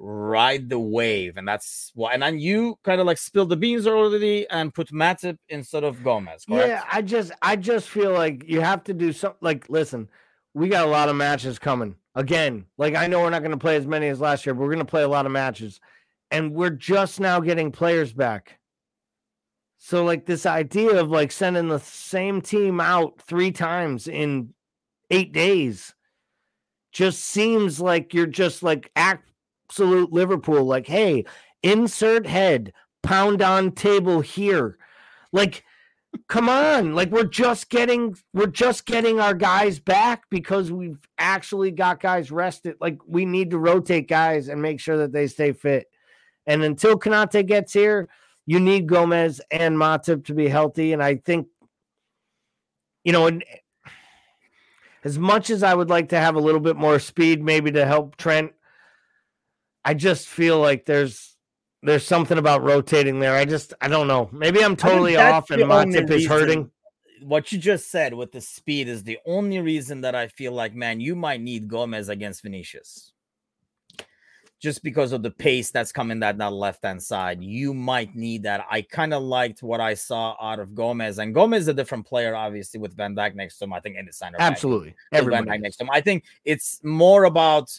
ride 0.00 0.70
the 0.70 0.78
wave, 0.78 1.36
and 1.36 1.46
that's 1.46 1.92
why. 1.94 2.14
And 2.14 2.22
then 2.22 2.38
you 2.38 2.78
kind 2.82 3.00
of 3.00 3.06
like 3.06 3.18
spilled 3.18 3.50
the 3.50 3.56
beans 3.56 3.86
already 3.86 4.48
and 4.48 4.74
put 4.74 4.88
Matip 4.88 5.36
instead 5.48 5.84
of 5.84 6.02
Gomez. 6.02 6.46
Correct? 6.46 6.68
Yeah, 6.68 6.82
I 6.90 7.02
just, 7.02 7.32
I 7.42 7.56
just 7.56 7.88
feel 7.88 8.12
like 8.12 8.44
you 8.48 8.62
have 8.62 8.82
to 8.84 8.94
do 8.94 9.12
something. 9.12 9.38
Like, 9.42 9.68
listen, 9.68 10.08
we 10.54 10.68
got 10.68 10.86
a 10.86 10.90
lot 10.90 11.10
of 11.10 11.16
matches 11.16 11.58
coming 11.58 11.94
again. 12.14 12.64
Like, 12.78 12.96
I 12.96 13.06
know 13.06 13.20
we're 13.20 13.30
not 13.30 13.42
going 13.42 13.50
to 13.52 13.58
play 13.58 13.76
as 13.76 13.86
many 13.86 14.08
as 14.08 14.20
last 14.20 14.46
year, 14.46 14.54
but 14.54 14.62
we're 14.62 14.74
going 14.74 14.78
to 14.78 14.84
play 14.84 15.02
a 15.02 15.08
lot 15.08 15.26
of 15.26 15.32
matches, 15.32 15.80
and 16.30 16.54
we're 16.54 16.70
just 16.70 17.20
now 17.20 17.38
getting 17.40 17.70
players 17.70 18.12
back. 18.12 18.58
So, 19.82 20.04
like 20.04 20.26
this 20.26 20.46
idea 20.46 21.00
of 21.00 21.10
like 21.10 21.30
sending 21.30 21.68
the 21.68 21.78
same 21.78 22.40
team 22.40 22.80
out 22.80 23.20
three 23.20 23.52
times 23.52 24.08
in 24.08 24.54
eight 25.10 25.32
days 25.32 25.94
just 26.92 27.22
seems 27.22 27.80
like 27.80 28.12
you're 28.14 28.26
just 28.26 28.62
like 28.62 28.90
act 28.96 29.29
absolute 29.70 30.12
Liverpool, 30.12 30.64
like, 30.64 30.86
hey, 30.86 31.24
insert 31.62 32.26
head, 32.26 32.72
pound 33.04 33.40
on 33.40 33.70
table 33.70 34.20
here. 34.20 34.76
Like, 35.32 35.64
come 36.28 36.48
on. 36.48 36.96
Like, 36.96 37.10
we're 37.12 37.22
just 37.22 37.70
getting 37.70 38.16
we're 38.34 38.46
just 38.46 38.84
getting 38.84 39.20
our 39.20 39.32
guys 39.32 39.78
back 39.78 40.24
because 40.28 40.72
we've 40.72 40.98
actually 41.18 41.70
got 41.70 42.00
guys 42.00 42.32
rested. 42.32 42.74
Like, 42.80 42.98
we 43.06 43.24
need 43.24 43.52
to 43.52 43.58
rotate 43.58 44.08
guys 44.08 44.48
and 44.48 44.60
make 44.60 44.80
sure 44.80 44.98
that 44.98 45.12
they 45.12 45.28
stay 45.28 45.52
fit. 45.52 45.86
And 46.46 46.64
until 46.64 46.98
Konate 46.98 47.46
gets 47.46 47.72
here, 47.72 48.08
you 48.46 48.58
need 48.58 48.88
Gomez 48.88 49.40
and 49.52 49.76
Matip 49.76 50.24
to 50.24 50.34
be 50.34 50.48
healthy. 50.48 50.92
And 50.92 51.00
I 51.00 51.16
think, 51.16 51.46
you 53.04 53.12
know, 53.12 53.28
and 53.28 53.44
as 55.04 55.16
much 55.16 55.48
as 55.48 55.62
I 55.62 55.74
would 55.74 55.90
like 55.90 56.08
to 56.08 56.18
have 56.18 56.34
a 56.34 56.40
little 56.40 56.60
bit 56.60 56.74
more 56.74 56.98
speed, 56.98 57.40
maybe 57.40 57.70
to 57.70 57.86
help 57.86 58.16
Trent 58.16 58.50
I 59.84 59.94
just 59.94 60.28
feel 60.28 60.58
like 60.58 60.84
there's 60.86 61.36
there's 61.82 62.06
something 62.06 62.38
about 62.38 62.62
rotating 62.62 63.20
there. 63.20 63.34
I 63.34 63.44
just 63.44 63.72
I 63.80 63.88
don't 63.88 64.06
know. 64.06 64.28
Maybe 64.32 64.62
I'm 64.62 64.76
totally 64.76 65.16
off 65.16 65.50
and 65.50 65.62
Matip 65.62 66.10
is 66.10 66.26
hurting. 66.26 66.70
What 67.22 67.52
you 67.52 67.58
just 67.58 67.90
said 67.90 68.14
with 68.14 68.32
the 68.32 68.40
speed 68.40 68.88
is 68.88 69.02
the 69.02 69.18
only 69.26 69.58
reason 69.60 70.00
that 70.02 70.14
I 70.14 70.28
feel 70.28 70.52
like, 70.52 70.74
man, 70.74 71.00
you 71.00 71.14
might 71.14 71.40
need 71.40 71.68
Gomez 71.68 72.08
against 72.08 72.42
Vinicius. 72.42 73.12
Just 74.58 74.82
because 74.82 75.12
of 75.12 75.22
the 75.22 75.30
pace 75.30 75.70
that's 75.70 75.90
coming 75.90 76.20
that, 76.20 76.36
that 76.36 76.52
left 76.52 76.84
hand 76.84 77.02
side, 77.02 77.42
you 77.42 77.72
might 77.72 78.14
need 78.14 78.42
that. 78.42 78.66
I 78.70 78.82
kind 78.82 79.14
of 79.14 79.22
liked 79.22 79.62
what 79.62 79.80
I 79.80 79.94
saw 79.94 80.36
out 80.38 80.58
of 80.58 80.74
Gomez, 80.74 81.18
and 81.18 81.34
Gomez 81.34 81.62
is 81.62 81.68
a 81.68 81.74
different 81.74 82.06
player, 82.06 82.36
obviously, 82.36 82.78
with 82.78 82.94
Van 82.94 83.14
Dijk 83.14 83.34
next 83.34 83.56
to 83.58 83.64
him. 83.64 83.72
I 83.72 83.80
think 83.80 83.96
in 83.96 84.04
the 84.04 84.12
center, 84.12 84.36
absolutely, 84.38 84.94
Van 85.12 85.24
Dijk 85.24 85.62
next 85.62 85.76
to 85.78 85.84
him. 85.84 85.90
I 85.90 86.02
think 86.02 86.24
it's 86.44 86.78
more 86.84 87.24
about 87.24 87.70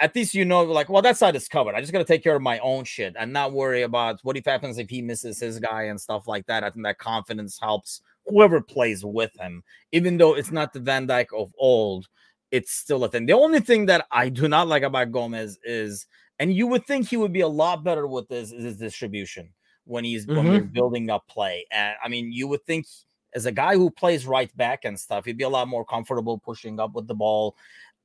at 0.00 0.16
least 0.16 0.34
you 0.34 0.44
know, 0.44 0.62
like, 0.62 0.88
well, 0.88 1.02
that 1.02 1.18
side 1.18 1.36
is 1.36 1.46
covered. 1.46 1.74
I 1.74 1.80
just 1.80 1.92
got 1.92 1.98
to 1.98 2.04
take 2.04 2.24
care 2.24 2.34
of 2.34 2.42
my 2.42 2.58
own 2.60 2.84
shit 2.84 3.14
and 3.18 3.32
not 3.32 3.52
worry 3.52 3.82
about 3.82 4.18
what 4.22 4.36
if 4.36 4.46
happens 4.46 4.78
if 4.78 4.88
he 4.88 5.02
misses 5.02 5.38
his 5.38 5.58
guy 5.58 5.84
and 5.84 6.00
stuff 6.00 6.26
like 6.26 6.46
that. 6.46 6.64
I 6.64 6.70
think 6.70 6.84
that 6.84 6.98
confidence 6.98 7.58
helps 7.60 8.00
whoever 8.26 8.60
plays 8.60 9.04
with 9.04 9.30
him, 9.38 9.62
even 9.92 10.16
though 10.16 10.34
it's 10.34 10.50
not 10.50 10.72
the 10.72 10.80
Van 10.80 11.06
Dijk 11.06 11.26
of 11.36 11.54
old. 11.58 12.08
It's 12.50 12.72
still 12.72 13.04
a 13.04 13.08
thing. 13.08 13.26
The 13.26 13.34
only 13.34 13.60
thing 13.60 13.86
that 13.86 14.06
I 14.10 14.28
do 14.28 14.48
not 14.48 14.66
like 14.66 14.82
about 14.82 15.12
Gomez 15.12 15.58
is, 15.62 16.06
and 16.38 16.52
you 16.52 16.66
would 16.66 16.86
think 16.86 17.06
he 17.06 17.16
would 17.16 17.32
be 17.32 17.42
a 17.42 17.48
lot 17.48 17.84
better 17.84 18.06
with 18.06 18.26
this, 18.28 18.50
is 18.52 18.64
his 18.64 18.76
distribution 18.78 19.50
when 19.84 20.04
he's 20.04 20.26
mm-hmm. 20.26 20.36
when 20.36 20.46
you're 20.46 20.64
building 20.64 21.10
up 21.10 21.28
play. 21.28 21.66
And 21.70 21.94
I 22.02 22.08
mean, 22.08 22.32
you 22.32 22.48
would 22.48 22.64
think 22.64 22.86
as 23.34 23.46
a 23.46 23.52
guy 23.52 23.74
who 23.74 23.90
plays 23.90 24.26
right 24.26 24.54
back 24.56 24.84
and 24.84 24.98
stuff, 24.98 25.24
he'd 25.24 25.38
be 25.38 25.44
a 25.44 25.48
lot 25.48 25.68
more 25.68 25.84
comfortable 25.84 26.38
pushing 26.38 26.80
up 26.80 26.94
with 26.94 27.06
the 27.06 27.14
ball 27.14 27.54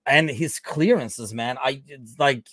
and 0.05 0.29
his 0.29 0.59
clearances, 0.59 1.33
man. 1.33 1.57
I 1.61 1.81
like 2.17 2.47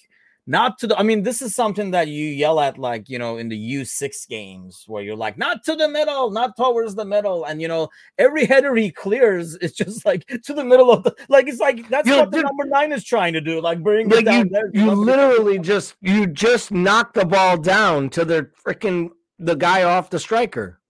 not 0.46 0.78
to 0.78 0.88
the 0.88 0.98
I 0.98 1.04
mean, 1.04 1.22
this 1.22 1.40
is 1.40 1.54
something 1.54 1.92
that 1.92 2.08
you 2.08 2.26
yell 2.26 2.58
at 2.58 2.76
like 2.76 3.08
you 3.08 3.18
know 3.18 3.36
in 3.36 3.48
the 3.48 3.74
U6 3.74 4.28
games 4.28 4.84
where 4.88 5.02
you're 5.02 5.16
like, 5.16 5.38
not 5.38 5.64
to 5.64 5.76
the 5.76 5.88
middle, 5.88 6.30
not 6.30 6.56
towards 6.56 6.94
the 6.94 7.04
middle. 7.04 7.44
And 7.44 7.62
you 7.62 7.68
know, 7.68 7.88
every 8.18 8.44
header 8.44 8.74
he 8.74 8.90
clears 8.90 9.54
is 9.60 9.72
just 9.72 10.04
like 10.04 10.26
to 10.26 10.52
the 10.52 10.64
middle 10.64 10.90
of 10.90 11.04
the 11.04 11.14
like 11.28 11.46
it's 11.46 11.60
like 11.60 11.88
that's 11.88 12.08
you 12.08 12.16
what 12.16 12.32
the 12.32 12.42
number 12.42 12.64
nine 12.64 12.92
is 12.92 13.04
trying 13.04 13.34
to 13.34 13.40
do, 13.40 13.60
like 13.60 13.82
bring 13.82 14.08
like 14.08 14.20
it 14.20 14.24
down 14.24 14.46
you, 14.46 14.50
there. 14.50 14.70
You 14.72 14.90
literally 14.92 15.58
just 15.58 15.94
you 16.00 16.26
just 16.26 16.72
knock 16.72 17.14
the 17.14 17.24
ball 17.24 17.56
down 17.56 18.10
to 18.10 18.24
the 18.24 18.50
freaking 18.66 19.10
the 19.38 19.54
guy 19.54 19.84
off 19.84 20.10
the 20.10 20.18
striker. 20.18 20.80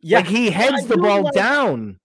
Yeah, 0.00 0.18
like 0.18 0.26
he 0.26 0.50
heads 0.50 0.86
the 0.86 0.98
ball 0.98 1.22
like, 1.22 1.34
down. 1.34 1.98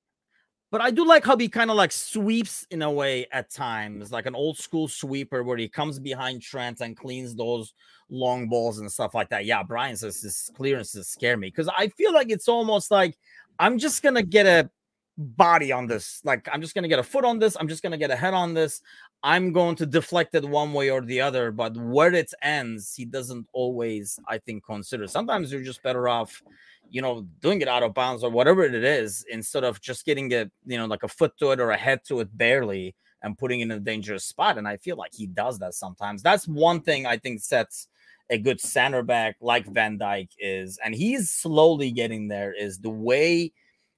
But 0.71 0.81
I 0.81 0.91
do 0.91 1.05
like 1.05 1.25
how 1.25 1.35
he 1.35 1.49
kind 1.49 1.71
of 1.71 1.77
like 1.77 1.91
sweeps 1.91 2.67
in 2.69 2.83
a 2.83 2.91
way 2.91 3.25
at 3.31 3.49
times, 3.49 4.11
like 4.11 4.27
an 4.27 4.35
old 4.35 4.57
school 4.57 4.87
sweeper 4.87 5.43
where 5.43 5.57
he 5.57 5.67
comes 5.67 5.97
behind 5.97 6.43
Trent 6.43 6.81
and 6.81 6.95
cleans 6.95 7.35
those 7.35 7.73
long 8.09 8.47
balls 8.47 8.79
and 8.79 8.91
stuff 8.91 9.15
like 9.15 9.29
that. 9.29 9.45
Yeah, 9.45 9.63
Brian 9.63 9.95
says 9.95 10.21
his 10.21 10.51
clearances 10.55 11.07
scare 11.07 11.37
me 11.37 11.47
because 11.47 11.69
I 11.75 11.87
feel 11.89 12.13
like 12.13 12.29
it's 12.29 12.47
almost 12.47 12.91
like 12.91 13.17
I'm 13.57 13.79
just 13.79 14.03
gonna 14.03 14.21
get 14.23 14.45
a 14.45 14.69
body 15.17 15.71
on 15.71 15.87
this. 15.87 16.21
Like 16.23 16.47
I'm 16.51 16.61
just 16.61 16.75
gonna 16.75 16.87
get 16.87 16.99
a 16.99 17.03
foot 17.03 17.25
on 17.25 17.39
this. 17.39 17.57
I'm 17.59 17.67
just 17.67 17.81
gonna 17.81 17.97
get 17.97 18.11
a 18.11 18.15
head 18.15 18.35
on 18.35 18.53
this. 18.53 18.81
I'm 19.23 19.51
going 19.51 19.75
to 19.77 19.85
deflect 19.85 20.33
it 20.35 20.45
one 20.45 20.71
way 20.71 20.89
or 20.89 21.01
the 21.01 21.19
other. 21.21 21.51
But 21.51 21.75
where 21.75 22.13
it 22.13 22.31
ends, 22.41 22.93
he 22.95 23.05
doesn't 23.05 23.47
always, 23.53 24.19
I 24.27 24.37
think, 24.37 24.63
consider. 24.65 25.07
Sometimes 25.07 25.51
you're 25.51 25.61
just 25.61 25.83
better 25.83 26.07
off 26.07 26.41
you 26.89 27.01
know, 27.01 27.27
doing 27.41 27.61
it 27.61 27.67
out 27.67 27.83
of 27.83 27.93
bounds 27.93 28.23
or 28.23 28.29
whatever 28.29 28.63
it 28.63 28.73
is, 28.83 29.25
instead 29.29 29.63
of 29.63 29.81
just 29.81 30.05
getting 30.05 30.31
it, 30.31 30.51
you 30.65 30.77
know, 30.77 30.85
like 30.85 31.03
a 31.03 31.07
foot 31.07 31.33
to 31.39 31.51
it 31.51 31.59
or 31.59 31.71
a 31.71 31.77
head 31.77 32.01
to 32.07 32.19
it 32.19 32.37
barely 32.37 32.95
and 33.21 33.37
putting 33.37 33.59
it 33.59 33.63
in 33.63 33.71
a 33.71 33.79
dangerous 33.79 34.25
spot. 34.25 34.57
And 34.57 34.67
I 34.67 34.77
feel 34.77 34.95
like 34.95 35.13
he 35.13 35.27
does 35.27 35.59
that 35.59 35.73
sometimes. 35.73 36.23
That's 36.23 36.47
one 36.47 36.81
thing 36.81 37.05
I 37.05 37.17
think 37.17 37.41
sets 37.41 37.87
a 38.29 38.37
good 38.37 38.61
center 38.61 39.03
back 39.03 39.35
like 39.41 39.65
Van 39.65 39.97
Dijk 39.97 40.29
is, 40.37 40.79
and 40.83 40.93
he's 40.93 41.29
slowly 41.29 41.91
getting 41.91 42.27
there, 42.27 42.53
is 42.53 42.79
the 42.79 42.89
way 42.89 43.51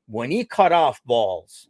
when 0.07 0.31
he 0.31 0.45
cut 0.45 0.71
off 0.71 1.03
balls, 1.05 1.67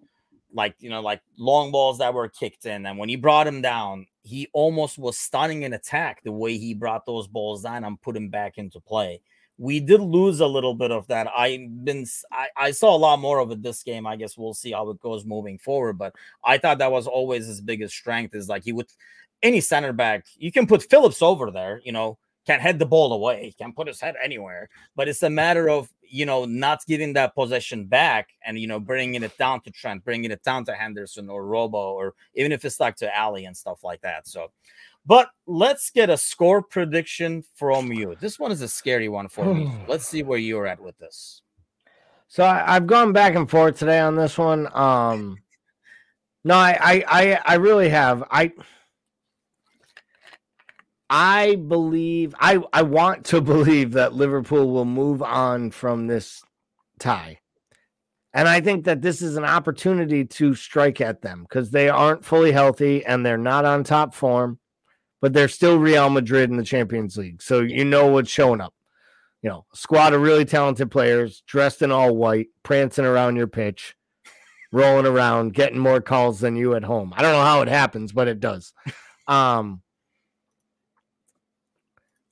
like 0.53 0.75
you 0.79 0.89
know, 0.89 1.01
like 1.01 1.21
long 1.37 1.71
balls 1.71 1.97
that 1.97 2.13
were 2.13 2.29
kicked 2.29 2.65
in, 2.65 2.85
and 2.85 2.97
when 2.97 3.09
he 3.09 3.15
brought 3.15 3.47
him 3.47 3.61
down, 3.61 4.05
he 4.23 4.47
almost 4.53 4.97
was 4.99 5.17
stunning 5.17 5.63
an 5.63 5.73
attack 5.73 6.21
the 6.23 6.31
way 6.31 6.57
he 6.57 6.73
brought 6.73 7.05
those 7.05 7.27
balls 7.27 7.63
down 7.63 7.83
and 7.83 8.01
put 8.01 8.15
him 8.15 8.29
back 8.29 8.57
into 8.57 8.79
play 8.79 9.19
we 9.61 9.79
did 9.79 10.01
lose 10.01 10.39
a 10.39 10.47
little 10.47 10.73
bit 10.73 10.89
of 10.91 11.05
that. 11.05 11.27
I've 11.37 11.85
been 11.85 12.07
I, 12.31 12.47
I 12.57 12.71
saw 12.71 12.95
a 12.95 12.97
lot 12.97 13.19
more 13.19 13.37
of 13.37 13.51
it 13.51 13.61
this 13.61 13.83
game. 13.83 14.07
I 14.07 14.15
guess 14.15 14.35
we'll 14.35 14.55
see 14.55 14.71
how 14.71 14.89
it 14.89 14.99
goes 14.99 15.23
moving 15.23 15.59
forward. 15.59 15.99
But 15.99 16.15
I 16.43 16.57
thought 16.57 16.79
that 16.79 16.91
was 16.91 17.05
always 17.05 17.45
his 17.45 17.61
biggest 17.61 17.93
strength 17.93 18.33
is 18.33 18.49
like 18.49 18.63
he 18.63 18.73
would 18.73 18.87
any 19.43 19.61
center 19.61 19.93
back, 19.93 20.25
you 20.35 20.51
can 20.51 20.65
put 20.65 20.89
Phillips 20.89 21.21
over 21.21 21.51
there, 21.51 21.79
you 21.83 21.91
know, 21.91 22.17
can't 22.47 22.61
head 22.61 22.79
the 22.79 22.87
ball 22.87 23.13
away, 23.13 23.53
can't 23.59 23.75
put 23.75 23.87
his 23.87 24.01
head 24.01 24.15
anywhere. 24.23 24.67
But 24.95 25.07
it's 25.07 25.21
a 25.21 25.29
matter 25.29 25.69
of 25.69 25.93
you 26.01 26.25
know 26.25 26.45
not 26.45 26.83
giving 26.87 27.13
that 27.13 27.35
possession 27.35 27.85
back 27.85 28.29
and 28.43 28.57
you 28.57 28.65
know 28.67 28.79
bringing 28.79 29.21
it 29.21 29.37
down 29.37 29.61
to 29.61 29.69
Trent, 29.69 30.03
bringing 30.03 30.31
it 30.31 30.43
down 30.43 30.65
to 30.65 30.73
Henderson 30.73 31.29
or 31.29 31.45
Robo, 31.45 31.93
or 31.93 32.15
even 32.33 32.51
if 32.51 32.65
it's 32.65 32.79
like 32.79 32.95
to 32.95 33.19
Ali 33.19 33.45
and 33.45 33.55
stuff 33.55 33.83
like 33.83 34.01
that. 34.01 34.27
So 34.27 34.51
but 35.05 35.29
let's 35.47 35.89
get 35.89 36.09
a 36.09 36.17
score 36.17 36.61
prediction 36.61 37.43
from 37.55 37.91
you. 37.91 38.15
This 38.19 38.39
one 38.39 38.51
is 38.51 38.61
a 38.61 38.67
scary 38.67 39.09
one 39.09 39.27
for 39.27 39.53
me. 39.53 39.71
Let's 39.87 40.07
see 40.07 40.23
where 40.23 40.37
you're 40.37 40.67
at 40.67 40.79
with 40.79 40.97
this. 40.99 41.41
So 42.27 42.45
I, 42.45 42.73
have 42.73 42.87
gone 42.87 43.11
back 43.11 43.35
and 43.35 43.49
forth 43.49 43.79
today 43.79 43.99
on 43.99 44.15
this 44.15 44.37
one. 44.37 44.69
Um, 44.73 45.37
no, 46.43 46.55
I, 46.55 46.77
I, 46.79 47.03
I, 47.07 47.39
I 47.45 47.55
really 47.55 47.89
have. 47.89 48.23
I, 48.31 48.53
I 51.09 51.55
believe. 51.55 52.33
I, 52.39 52.63
I 52.71 52.83
want 52.83 53.25
to 53.25 53.41
believe 53.41 53.91
that 53.93 54.13
Liverpool 54.13 54.69
will 54.69 54.85
move 54.85 55.21
on 55.21 55.71
from 55.71 56.07
this 56.07 56.41
tie. 56.99 57.39
And 58.33 58.47
I 58.47 58.61
think 58.61 58.85
that 58.85 59.01
this 59.01 59.21
is 59.21 59.35
an 59.35 59.43
opportunity 59.43 60.23
to 60.23 60.55
strike 60.55 61.01
at 61.01 61.21
them 61.21 61.41
because 61.41 61.71
they 61.71 61.89
aren't 61.89 62.23
fully 62.23 62.53
healthy 62.53 63.05
and 63.05 63.25
they're 63.25 63.37
not 63.37 63.65
on 63.65 63.83
top 63.83 64.13
form 64.13 64.57
but 65.21 65.33
they're 65.33 65.47
still 65.47 65.77
Real 65.77 66.09
Madrid 66.09 66.49
in 66.49 66.57
the 66.57 66.63
Champions 66.63 67.15
League. 67.15 67.41
So 67.41 67.61
you 67.61 67.85
know 67.85 68.07
what's 68.07 68.29
showing 68.29 68.59
up. 68.59 68.73
You 69.41 69.49
know, 69.49 69.65
squad 69.73 70.13
of 70.13 70.21
really 70.21 70.45
talented 70.45 70.91
players 70.91 71.43
dressed 71.47 71.81
in 71.81 71.91
all 71.91 72.15
white, 72.15 72.47
prancing 72.63 73.05
around 73.05 73.37
your 73.37 73.47
pitch, 73.47 73.95
rolling 74.71 75.05
around, 75.05 75.53
getting 75.53 75.79
more 75.79 76.01
calls 76.01 76.39
than 76.39 76.55
you 76.55 76.75
at 76.75 76.83
home. 76.83 77.13
I 77.15 77.21
don't 77.21 77.33
know 77.33 77.43
how 77.43 77.61
it 77.61 77.67
happens, 77.67 78.11
but 78.11 78.27
it 78.27 78.39
does. 78.39 78.73
Um, 79.27 79.81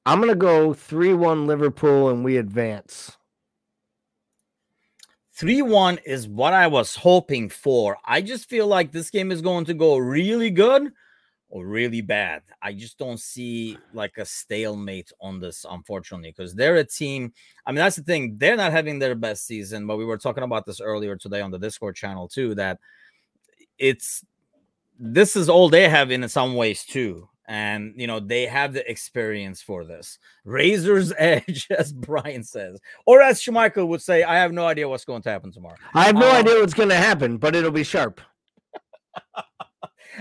I'm 0.05 0.19
going 0.19 0.31
to 0.31 0.35
go 0.35 0.73
3 0.73 1.13
1 1.13 1.47
Liverpool 1.47 2.09
and 2.09 2.25
we 2.25 2.35
advance. 2.35 3.15
3 5.33 5.61
1 5.61 5.99
is 6.05 6.27
what 6.27 6.51
I 6.51 6.67
was 6.67 6.95
hoping 6.95 7.47
for. 7.47 7.97
I 8.03 8.21
just 8.21 8.49
feel 8.49 8.67
like 8.67 8.91
this 8.91 9.11
game 9.11 9.31
is 9.31 9.41
going 9.41 9.65
to 9.65 9.73
go 9.73 9.97
really 9.97 10.49
good 10.49 10.91
or 11.49 11.65
really 11.65 12.01
bad. 12.01 12.43
I 12.61 12.73
just 12.73 12.97
don't 12.97 13.19
see 13.19 13.77
like 13.93 14.17
a 14.17 14.25
stalemate 14.25 15.11
on 15.19 15.39
this, 15.39 15.65
unfortunately, 15.69 16.33
because 16.35 16.53
they're 16.53 16.77
a 16.77 16.83
team. 16.83 17.33
I 17.65 17.71
mean, 17.71 17.77
that's 17.77 17.95
the 17.95 18.03
thing. 18.03 18.37
They're 18.37 18.55
not 18.55 18.71
having 18.71 18.99
their 18.99 19.15
best 19.15 19.45
season, 19.45 19.87
but 19.87 19.97
we 19.97 20.05
were 20.05 20.17
talking 20.17 20.43
about 20.43 20.65
this 20.65 20.79
earlier 20.79 21.15
today 21.15 21.41
on 21.41 21.51
the 21.51 21.59
Discord 21.59 21.95
channel 21.95 22.27
too. 22.27 22.55
That 22.55 22.79
it's 23.77 24.23
this 24.99 25.35
is 25.35 25.49
all 25.49 25.69
they 25.69 25.89
have 25.89 26.11
in 26.11 26.27
some 26.29 26.55
ways 26.55 26.85
too. 26.85 27.27
And 27.47 27.93
you 27.95 28.05
know, 28.05 28.19
they 28.19 28.45
have 28.45 28.73
the 28.73 28.89
experience 28.89 29.59
for 29.59 29.83
this. 29.83 30.19
Razor's 30.45 31.11
edge, 31.17 31.67
as 31.75 31.91
Brian 31.91 32.43
says, 32.43 32.79
or 33.07 33.23
as 33.23 33.41
Schmeichel 33.41 33.87
would 33.87 34.03
say, 34.03 34.21
I 34.23 34.35
have 34.35 34.51
no 34.51 34.67
idea 34.67 34.87
what's 34.87 35.05
going 35.05 35.23
to 35.23 35.31
happen 35.31 35.51
tomorrow. 35.51 35.77
I 35.95 36.03
have 36.03 36.15
no 36.15 36.29
um, 36.29 36.35
idea 36.35 36.59
what's 36.59 36.75
going 36.75 36.89
to 36.89 36.95
happen, 36.95 37.37
but 37.37 37.55
it'll 37.55 37.71
be 37.71 37.83
sharp 37.83 38.21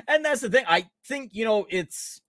and 0.07 0.25
that's 0.25 0.41
the 0.41 0.51
thing. 0.51 0.65
I 0.69 0.87
think 1.05 1.31
you 1.35 1.45
know 1.45 1.67
it's 1.69 2.21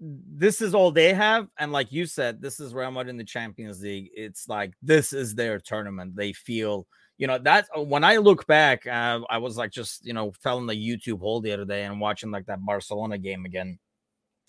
this 0.00 0.60
is 0.60 0.74
all 0.74 0.90
they 0.90 1.12
have, 1.12 1.48
and 1.58 1.72
like 1.72 1.92
you 1.92 2.06
said, 2.06 2.40
this 2.40 2.60
is 2.60 2.74
Real 2.74 2.90
Madrid 2.90 3.10
in 3.10 3.16
the 3.16 3.24
Champions 3.24 3.82
League. 3.82 4.10
It's 4.14 4.48
like 4.48 4.72
this 4.82 5.12
is 5.12 5.34
their 5.34 5.58
tournament. 5.58 6.16
They 6.16 6.32
feel 6.32 6.86
you 7.18 7.26
know 7.26 7.38
that 7.38 7.68
uh, 7.76 7.82
when 7.82 8.02
I 8.02 8.16
look 8.16 8.46
back, 8.46 8.86
uh, 8.86 9.20
I 9.28 9.38
was 9.38 9.56
like 9.56 9.70
just 9.70 10.04
you 10.06 10.12
know 10.12 10.32
fell 10.42 10.58
in 10.58 10.66
the 10.66 10.74
YouTube 10.74 11.20
hole 11.20 11.40
the 11.40 11.52
other 11.52 11.64
day 11.64 11.84
and 11.84 12.00
watching 12.00 12.30
like 12.30 12.46
that 12.46 12.64
Barcelona 12.64 13.18
game 13.18 13.44
again 13.44 13.78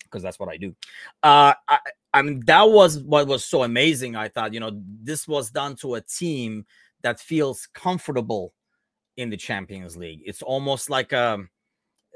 because 0.04 0.22
that's 0.22 0.38
what 0.38 0.48
I 0.48 0.56
do. 0.56 0.74
Uh, 1.22 1.54
I, 1.68 1.78
I 2.14 2.22
mean 2.22 2.42
that 2.46 2.68
was 2.68 2.98
what 2.98 3.26
was 3.26 3.44
so 3.44 3.62
amazing. 3.62 4.16
I 4.16 4.28
thought 4.28 4.54
you 4.54 4.60
know 4.60 4.70
this 5.02 5.28
was 5.28 5.50
done 5.50 5.76
to 5.76 5.94
a 5.94 6.00
team 6.00 6.64
that 7.02 7.20
feels 7.20 7.68
comfortable 7.74 8.54
in 9.16 9.30
the 9.30 9.36
Champions 9.36 9.96
League. 9.96 10.22
It's 10.24 10.42
almost 10.42 10.88
like 10.88 11.12
a 11.12 11.32
um, 11.34 11.48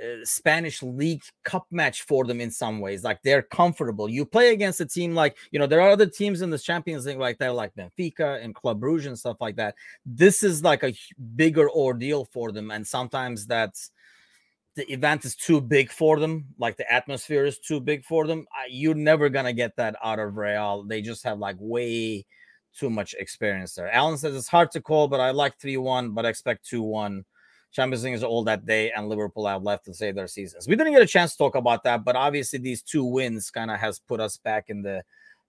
uh, 0.03 0.25
Spanish 0.25 0.83
League 0.83 1.23
Cup 1.45 1.67
match 1.71 2.03
for 2.03 2.25
them 2.25 2.41
in 2.41 2.51
some 2.51 2.81
ways. 2.81 3.05
Like 3.05 3.23
they're 3.23 3.43
comfortable. 3.43 4.09
You 4.09 4.25
play 4.25 4.53
against 4.53 4.81
a 4.81 4.87
team 4.87 5.15
like 5.15 5.37
you 5.51 5.59
know 5.59 5.67
there 5.67 5.81
are 5.81 5.91
other 5.91 6.07
teams 6.07 6.43
in 6.43 6.51
the 6.51 6.59
Champions 6.59 7.07
League 7.07 7.19
like 7.19 7.39
that, 7.39 7.55
like 7.55 7.75
Benfica 7.75 8.43
and 8.43 8.55
Club 8.55 8.81
Brugge 8.81 9.07
and 9.07 9.19
stuff 9.19 9.37
like 9.41 9.57
that. 9.57 9.75
This 10.05 10.43
is 10.43 10.63
like 10.63 10.83
a 10.83 10.95
bigger 11.35 11.71
ordeal 11.71 12.27
for 12.27 12.53
them, 12.53 12.71
and 12.71 12.87
sometimes 12.87 13.47
that's 13.47 13.91
the 14.77 14.91
event 14.93 15.25
is 15.25 15.35
too 15.35 15.61
big 15.61 15.91
for 15.91 16.21
them, 16.21 16.45
like 16.59 16.77
the 16.77 16.93
atmosphere 16.93 17.47
is 17.47 17.59
too 17.59 17.81
big 17.81 18.05
for 18.05 18.27
them. 18.27 18.47
You're 18.69 18.95
never 18.95 19.31
gonna 19.31 19.55
get 19.55 19.75
that 19.77 19.97
out 20.05 20.19
of 20.19 20.37
Real. 20.37 20.85
They 20.85 21.01
just 21.01 21.25
have 21.25 21.39
like 21.39 21.57
way 21.59 22.27
too 22.77 22.91
much 22.91 23.15
experience 23.19 23.75
there. 23.75 23.91
Alan 23.91 24.19
says 24.19 24.37
it's 24.37 24.49
hard 24.49 24.71
to 24.73 24.83
call, 24.83 25.09
but 25.09 25.21
I 25.21 25.31
like 25.31 25.59
3 25.59 25.79
1, 25.79 26.11
but 26.13 26.27
I 26.27 26.29
expect 26.29 26.69
2 26.69 26.83
1. 26.83 27.25
Champions 27.77 28.05
League 28.05 28.15
is 28.15 28.25
all 28.25 28.43
that 28.45 28.65
day, 28.65 28.91
and 28.91 29.07
Liverpool 29.07 29.47
have 29.47 29.63
left 29.63 29.85
to 29.85 29.93
save 29.93 30.15
their 30.15 30.27
seasons. 30.27 30.67
We 30.67 30.77
didn't 30.77 30.95
get 30.95 31.03
a 31.03 31.07
chance 31.07 31.33
to 31.33 31.39
talk 31.39 31.57
about 31.57 31.85
that, 31.85 32.07
but 32.07 32.17
obviously 32.17 32.59
these 32.59 32.81
two 32.81 33.05
wins 33.05 33.51
kind 33.51 33.71
of 33.71 33.79
has 33.79 33.99
put 33.99 34.19
us 34.19 34.39
back 34.39 34.71
in 34.71 34.81
the 34.81 35.05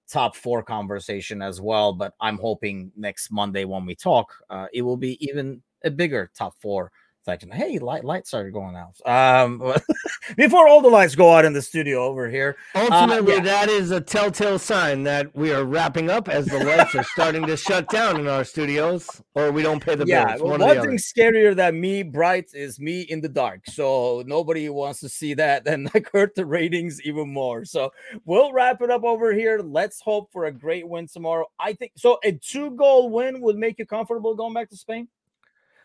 top 0.09 0.35
four 0.35 0.61
conversation 0.61 1.41
as 1.41 1.61
well. 1.61 1.93
But 1.93 2.15
I'm 2.19 2.37
hoping 2.37 2.91
next 2.97 3.31
Monday 3.31 3.63
when 3.63 3.85
we 3.85 3.95
talk, 3.95 4.33
uh, 4.49 4.67
it 4.73 4.81
will 4.81 4.97
be 4.97 5.17
even 5.25 5.63
a 5.85 5.89
bigger 5.89 6.29
top 6.35 6.53
four 6.59 6.91
section. 7.27 7.51
Hey, 7.51 7.77
light 7.77 8.05
lights 8.05 8.33
are 8.33 8.49
going 8.49 8.77
out. 8.77 8.95
Um, 9.05 9.73
before 10.37 10.69
all 10.69 10.81
the 10.81 10.87
lights 10.87 11.13
go 11.13 11.33
out 11.33 11.43
in 11.43 11.51
the 11.51 11.61
studio 11.61 12.05
over 12.05 12.29
here. 12.29 12.55
Ultimately, 12.73 13.33
uh, 13.33 13.35
yeah. 13.37 13.43
that 13.43 13.69
is 13.69 13.91
a 13.91 13.99
telltale 13.99 14.57
sign 14.57 15.03
that 15.03 15.35
we 15.35 15.51
are 15.51 15.65
wrapping 15.65 16.09
up 16.09 16.29
as 16.29 16.45
the 16.45 16.63
lights 16.63 16.95
are 16.95 17.03
starting 17.03 17.45
to 17.45 17.57
shut 17.57 17.89
down 17.89 18.17
in 18.17 18.29
our 18.29 18.45
studios, 18.45 19.21
or 19.35 19.51
we 19.51 19.61
don't 19.61 19.83
pay 19.83 19.95
the 19.95 20.05
yeah, 20.05 20.37
bills. 20.37 20.41
One, 20.41 20.61
one 20.61 20.81
thing 20.81 20.97
scarier 20.97 21.53
than 21.53 21.81
me 21.81 22.01
bright 22.01 22.51
is 22.53 22.79
me 22.79 23.01
in 23.01 23.19
the 23.19 23.29
dark. 23.29 23.65
So 23.65 24.23
nobody 24.25 24.69
wants 24.69 25.01
to 25.01 25.09
see 25.09 25.33
that 25.33 25.67
and 25.67 25.91
like 25.93 26.09
hurt 26.13 26.33
the 26.33 26.45
ratings 26.45 27.01
even 27.01 27.33
more. 27.33 27.65
So 27.65 27.91
we'll 28.23 28.53
wrap 28.53 28.81
it 28.81 28.89
up 28.89 29.03
over 29.03 29.33
here. 29.33 29.59
Let's 29.59 29.99
hope 29.99 30.31
for 30.31 30.45
a 30.45 30.51
great 30.53 30.87
win 30.87 31.07
tomorrow. 31.07 31.47
I 31.59 31.73
think 31.73 31.91
so. 31.97 32.19
A 32.23 32.31
two 32.31 32.71
goal 32.71 33.09
win 33.09 33.41
would 33.41 33.57
make 33.57 33.79
you 33.79 33.85
comfortable 33.85 34.33
going 34.33 34.53
back 34.53 34.69
to 34.69 34.77
Spain. 34.77 35.09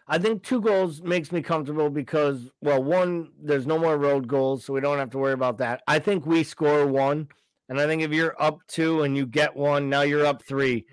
I 0.08 0.18
think 0.18 0.42
two 0.42 0.60
goals 0.60 1.00
makes 1.02 1.32
me 1.32 1.42
comfortable 1.42 1.88
because, 1.88 2.50
well, 2.60 2.82
one, 2.82 3.30
there's 3.40 3.66
no 3.66 3.78
more 3.78 3.96
road 3.96 4.26
goals, 4.26 4.64
so 4.64 4.72
we 4.72 4.80
don't 4.80 4.98
have 4.98 5.10
to 5.10 5.18
worry 5.18 5.32
about 5.32 5.58
that. 5.58 5.82
I 5.86 5.98
think 5.98 6.26
we 6.26 6.42
score 6.42 6.86
one, 6.86 7.28
and 7.68 7.80
I 7.80 7.86
think 7.86 8.02
if 8.02 8.12
you're 8.12 8.40
up 8.40 8.60
two 8.66 9.02
and 9.02 9.16
you 9.16 9.26
get 9.26 9.54
one, 9.54 9.88
now 9.88 10.02
you're 10.02 10.26
up 10.26 10.42
three, 10.42 10.86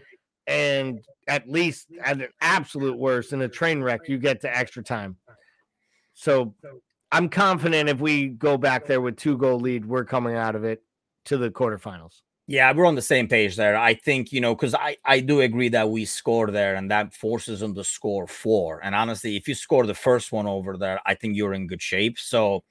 and 0.47 0.99
at 1.28 1.49
least 1.49 1.88
at 2.03 2.22
an 2.22 2.30
absolute 2.41 2.97
worst 2.97 3.34
in 3.34 3.41
a 3.41 3.47
train 3.49 3.82
wreck, 3.82 4.01
you 4.07 4.18
get 4.18 4.41
to 4.41 4.57
extra 4.57 4.84
time. 4.84 5.18
So 6.14 6.53
I'm 7.12 7.30
confident 7.30 7.89
if 7.89 7.99
we 7.99 8.28
go 8.28 8.57
back 8.57 8.86
there 8.86 9.01
with 9.01 9.18
two 9.18 9.38
goal 9.38 9.60
lead, 9.60 9.86
we're 9.86 10.05
coming 10.05 10.36
out 10.36 10.55
of 10.55 10.64
it 10.64 10.84
to 11.26 11.38
the 11.38 11.49
quarterfinals. 11.49 12.22
Yeah, 12.50 12.74
we're 12.74 12.88
on 12.88 12.95
the 12.95 13.02
same 13.04 13.28
page 13.28 13.56
there. 13.56 13.78
I 13.78 13.93
think, 13.93 14.32
you 14.32 14.41
know, 14.41 14.56
because 14.56 14.74
I, 14.74 14.97
I 15.06 15.20
do 15.20 15.41
agree 15.41 15.70
that 15.70 15.88
we 15.91 16.04
score 16.04 16.50
there 16.50 16.74
and 16.74 16.89
that 16.89 17.14
forces 17.14 17.60
them 17.60 17.76
to 17.76 17.84
score 17.84 18.26
four. 18.26 18.80
And 18.84 18.95
honestly, 18.95 19.36
if 19.38 19.47
you 19.47 19.54
score 19.54 19.86
the 19.86 19.93
first 19.93 20.32
one 20.32 20.47
over 20.47 20.76
there, 20.76 21.00
I 21.06 21.14
think 21.14 21.38
you're 21.38 21.54
in 21.54 21.68
good 21.68 21.80
shape. 21.82 22.18
So, 22.18 22.64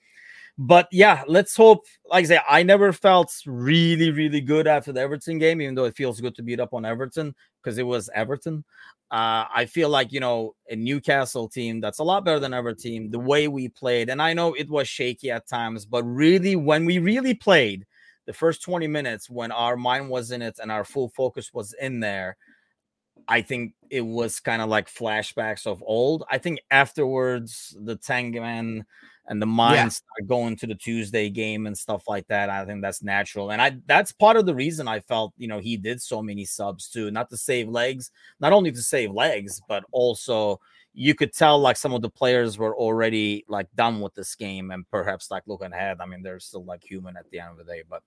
but 0.58 0.88
yeah, 0.92 1.24
let's 1.28 1.56
hope. 1.56 1.86
Like 2.10 2.24
I 2.24 2.28
say, 2.28 2.40
I 2.50 2.64
never 2.64 2.92
felt 2.92 3.32
really, 3.46 4.10
really 4.10 4.40
good 4.40 4.66
after 4.66 4.92
the 4.92 5.00
Everton 5.00 5.38
game, 5.38 5.62
even 5.62 5.76
though 5.76 5.84
it 5.84 5.96
feels 5.96 6.20
good 6.20 6.34
to 6.36 6.42
beat 6.42 6.60
up 6.60 6.74
on 6.74 6.84
Everton 6.84 7.34
because 7.62 7.78
it 7.78 7.84
was 7.84 8.10
Everton. 8.14 8.64
Uh, 9.10 9.46
I 9.54 9.66
feel 9.66 9.90
like, 9.90 10.12
you 10.12 10.20
know, 10.20 10.54
a 10.70 10.76
Newcastle 10.76 11.48
team 11.48 11.80
that's 11.80 12.00
a 12.00 12.04
lot 12.04 12.24
better 12.24 12.40
than 12.40 12.54
ever 12.54 12.74
team, 12.74 13.10
the 13.10 13.20
way 13.20 13.48
we 13.48 13.68
played. 13.68 14.10
And 14.10 14.22
I 14.22 14.34
know 14.34 14.54
it 14.54 14.70
was 14.70 14.88
shaky 14.88 15.30
at 15.30 15.48
times, 15.48 15.86
but 15.86 16.04
really, 16.04 16.56
when 16.56 16.84
we 16.84 16.98
really 16.98 17.34
played, 17.34 17.86
the 18.28 18.34
first 18.34 18.60
20 18.60 18.86
minutes 18.86 19.30
when 19.30 19.50
our 19.50 19.74
mind 19.74 20.10
was 20.10 20.32
in 20.32 20.42
it 20.42 20.58
and 20.60 20.70
our 20.70 20.84
full 20.84 21.08
focus 21.08 21.50
was 21.54 21.74
in 21.80 21.98
there, 21.98 22.36
I 23.26 23.40
think 23.40 23.72
it 23.88 24.02
was 24.02 24.38
kind 24.38 24.60
of 24.60 24.68
like 24.68 24.86
flashbacks 24.86 25.66
of 25.66 25.82
old. 25.86 26.24
I 26.30 26.36
think 26.36 26.60
afterwards, 26.70 27.74
the 27.80 27.96
Tangaman 27.96 28.84
and 29.28 29.40
the 29.40 29.46
mind 29.46 29.76
yeah. 29.76 29.88
start 29.88 30.28
going 30.28 30.56
to 30.56 30.66
the 30.66 30.74
Tuesday 30.74 31.30
game 31.30 31.66
and 31.66 31.76
stuff 31.76 32.02
like 32.06 32.26
that. 32.28 32.50
I 32.50 32.66
think 32.66 32.82
that's 32.82 33.02
natural. 33.02 33.50
And 33.50 33.62
I 33.62 33.78
that's 33.86 34.12
part 34.12 34.36
of 34.36 34.44
the 34.44 34.54
reason 34.54 34.88
I 34.88 35.00
felt, 35.00 35.32
you 35.38 35.48
know, 35.48 35.58
he 35.58 35.78
did 35.78 36.02
so 36.02 36.20
many 36.20 36.44
subs 36.44 36.90
too, 36.90 37.10
not 37.10 37.30
to 37.30 37.36
save 37.38 37.70
legs, 37.70 38.10
not 38.40 38.52
only 38.52 38.70
to 38.72 38.82
save 38.82 39.10
legs, 39.10 39.58
but 39.70 39.84
also 39.90 40.60
you 40.94 41.14
could 41.14 41.32
tell 41.32 41.58
like 41.58 41.76
some 41.76 41.94
of 41.94 42.02
the 42.02 42.10
players 42.10 42.58
were 42.58 42.76
already 42.76 43.44
like 43.48 43.68
done 43.76 44.00
with 44.00 44.14
this 44.14 44.34
game 44.34 44.70
and 44.70 44.88
perhaps 44.90 45.30
like 45.30 45.44
looking 45.46 45.72
ahead. 45.72 45.98
I 46.00 46.06
mean, 46.06 46.22
they're 46.22 46.40
still 46.40 46.64
like 46.64 46.82
human 46.82 47.16
at 47.16 47.30
the 47.30 47.38
end 47.38 47.52
of 47.52 47.58
the 47.58 47.64
day. 47.64 47.82
But 47.88 48.02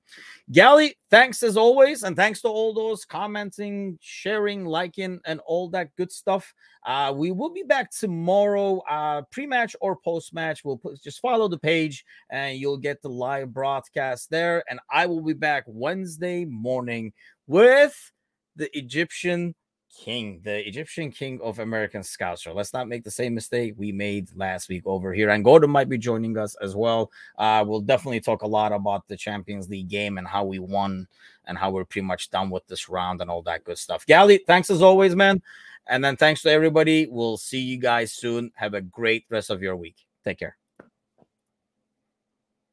Gally, 0.51 0.95
thanks 1.09 1.41
as 1.43 1.55
always, 1.55 2.03
and 2.03 2.15
thanks 2.15 2.41
to 2.41 2.49
all 2.49 2.73
those 2.73 3.05
commenting, 3.05 3.97
sharing, 4.01 4.65
liking, 4.65 5.19
and 5.25 5.39
all 5.45 5.69
that 5.69 5.95
good 5.95 6.11
stuff. 6.11 6.53
Uh, 6.85 7.13
we 7.15 7.31
will 7.31 7.51
be 7.51 7.63
back 7.63 7.91
tomorrow, 7.91 8.79
uh, 8.89 9.21
pre-match 9.31 9.75
or 9.79 9.95
post-match. 9.95 10.65
We'll 10.65 10.77
put, 10.77 11.01
just 11.01 11.21
follow 11.21 11.47
the 11.47 11.59
page 11.59 12.03
and 12.29 12.57
you'll 12.57 12.77
get 12.77 13.01
the 13.01 13.09
live 13.09 13.53
broadcast 13.53 14.29
there. 14.31 14.63
And 14.69 14.79
I 14.91 15.05
will 15.05 15.21
be 15.21 15.33
back 15.33 15.63
Wednesday 15.67 16.43
morning 16.45 17.13
with 17.47 18.11
the 18.55 18.75
Egyptian 18.77 19.55
king, 19.97 20.41
the 20.43 20.67
Egyptian 20.67 21.11
king 21.11 21.39
of 21.41 21.59
American 21.59 22.03
Scouts. 22.03 22.43
So 22.43 22.53
let's 22.53 22.73
not 22.73 22.87
make 22.87 23.03
the 23.03 23.11
same 23.11 23.33
mistake 23.33 23.73
we 23.77 23.91
made 23.91 24.29
last 24.35 24.69
week 24.69 24.83
over 24.85 25.13
here. 25.13 25.29
And 25.29 25.43
Gordon 25.43 25.69
might 25.69 25.89
be 25.89 25.97
joining 25.97 26.37
us 26.37 26.55
as 26.61 26.75
well. 26.75 27.11
Uh, 27.37 27.63
we'll 27.67 27.81
definitely 27.81 28.21
talk 28.21 28.41
a 28.41 28.47
lot 28.47 28.71
about 28.71 29.07
the 29.07 29.17
Champions 29.17 29.69
League 29.69 29.89
game 29.89 30.17
and 30.17 30.27
how 30.27 30.43
we 30.43 30.59
won 30.59 31.07
and 31.45 31.57
how 31.57 31.71
we're 31.71 31.85
pretty 31.85 32.05
much 32.05 32.29
done 32.29 32.49
with 32.49 32.65
this 32.67 32.89
round 32.89 33.21
and 33.21 33.29
all 33.29 33.41
that 33.43 33.63
good 33.63 33.77
stuff. 33.77 34.05
Gally, 34.05 34.39
thanks 34.47 34.69
as 34.69 34.81
always, 34.81 35.15
man. 35.15 35.41
And 35.87 36.03
then 36.03 36.15
thanks 36.15 36.41
to 36.43 36.51
everybody. 36.51 37.07
We'll 37.07 37.37
see 37.37 37.59
you 37.59 37.77
guys 37.77 38.13
soon. 38.13 38.51
Have 38.55 38.73
a 38.73 38.81
great 38.81 39.25
rest 39.29 39.49
of 39.49 39.61
your 39.61 39.75
week. 39.75 40.05
Take 40.23 40.39
care. 40.39 40.60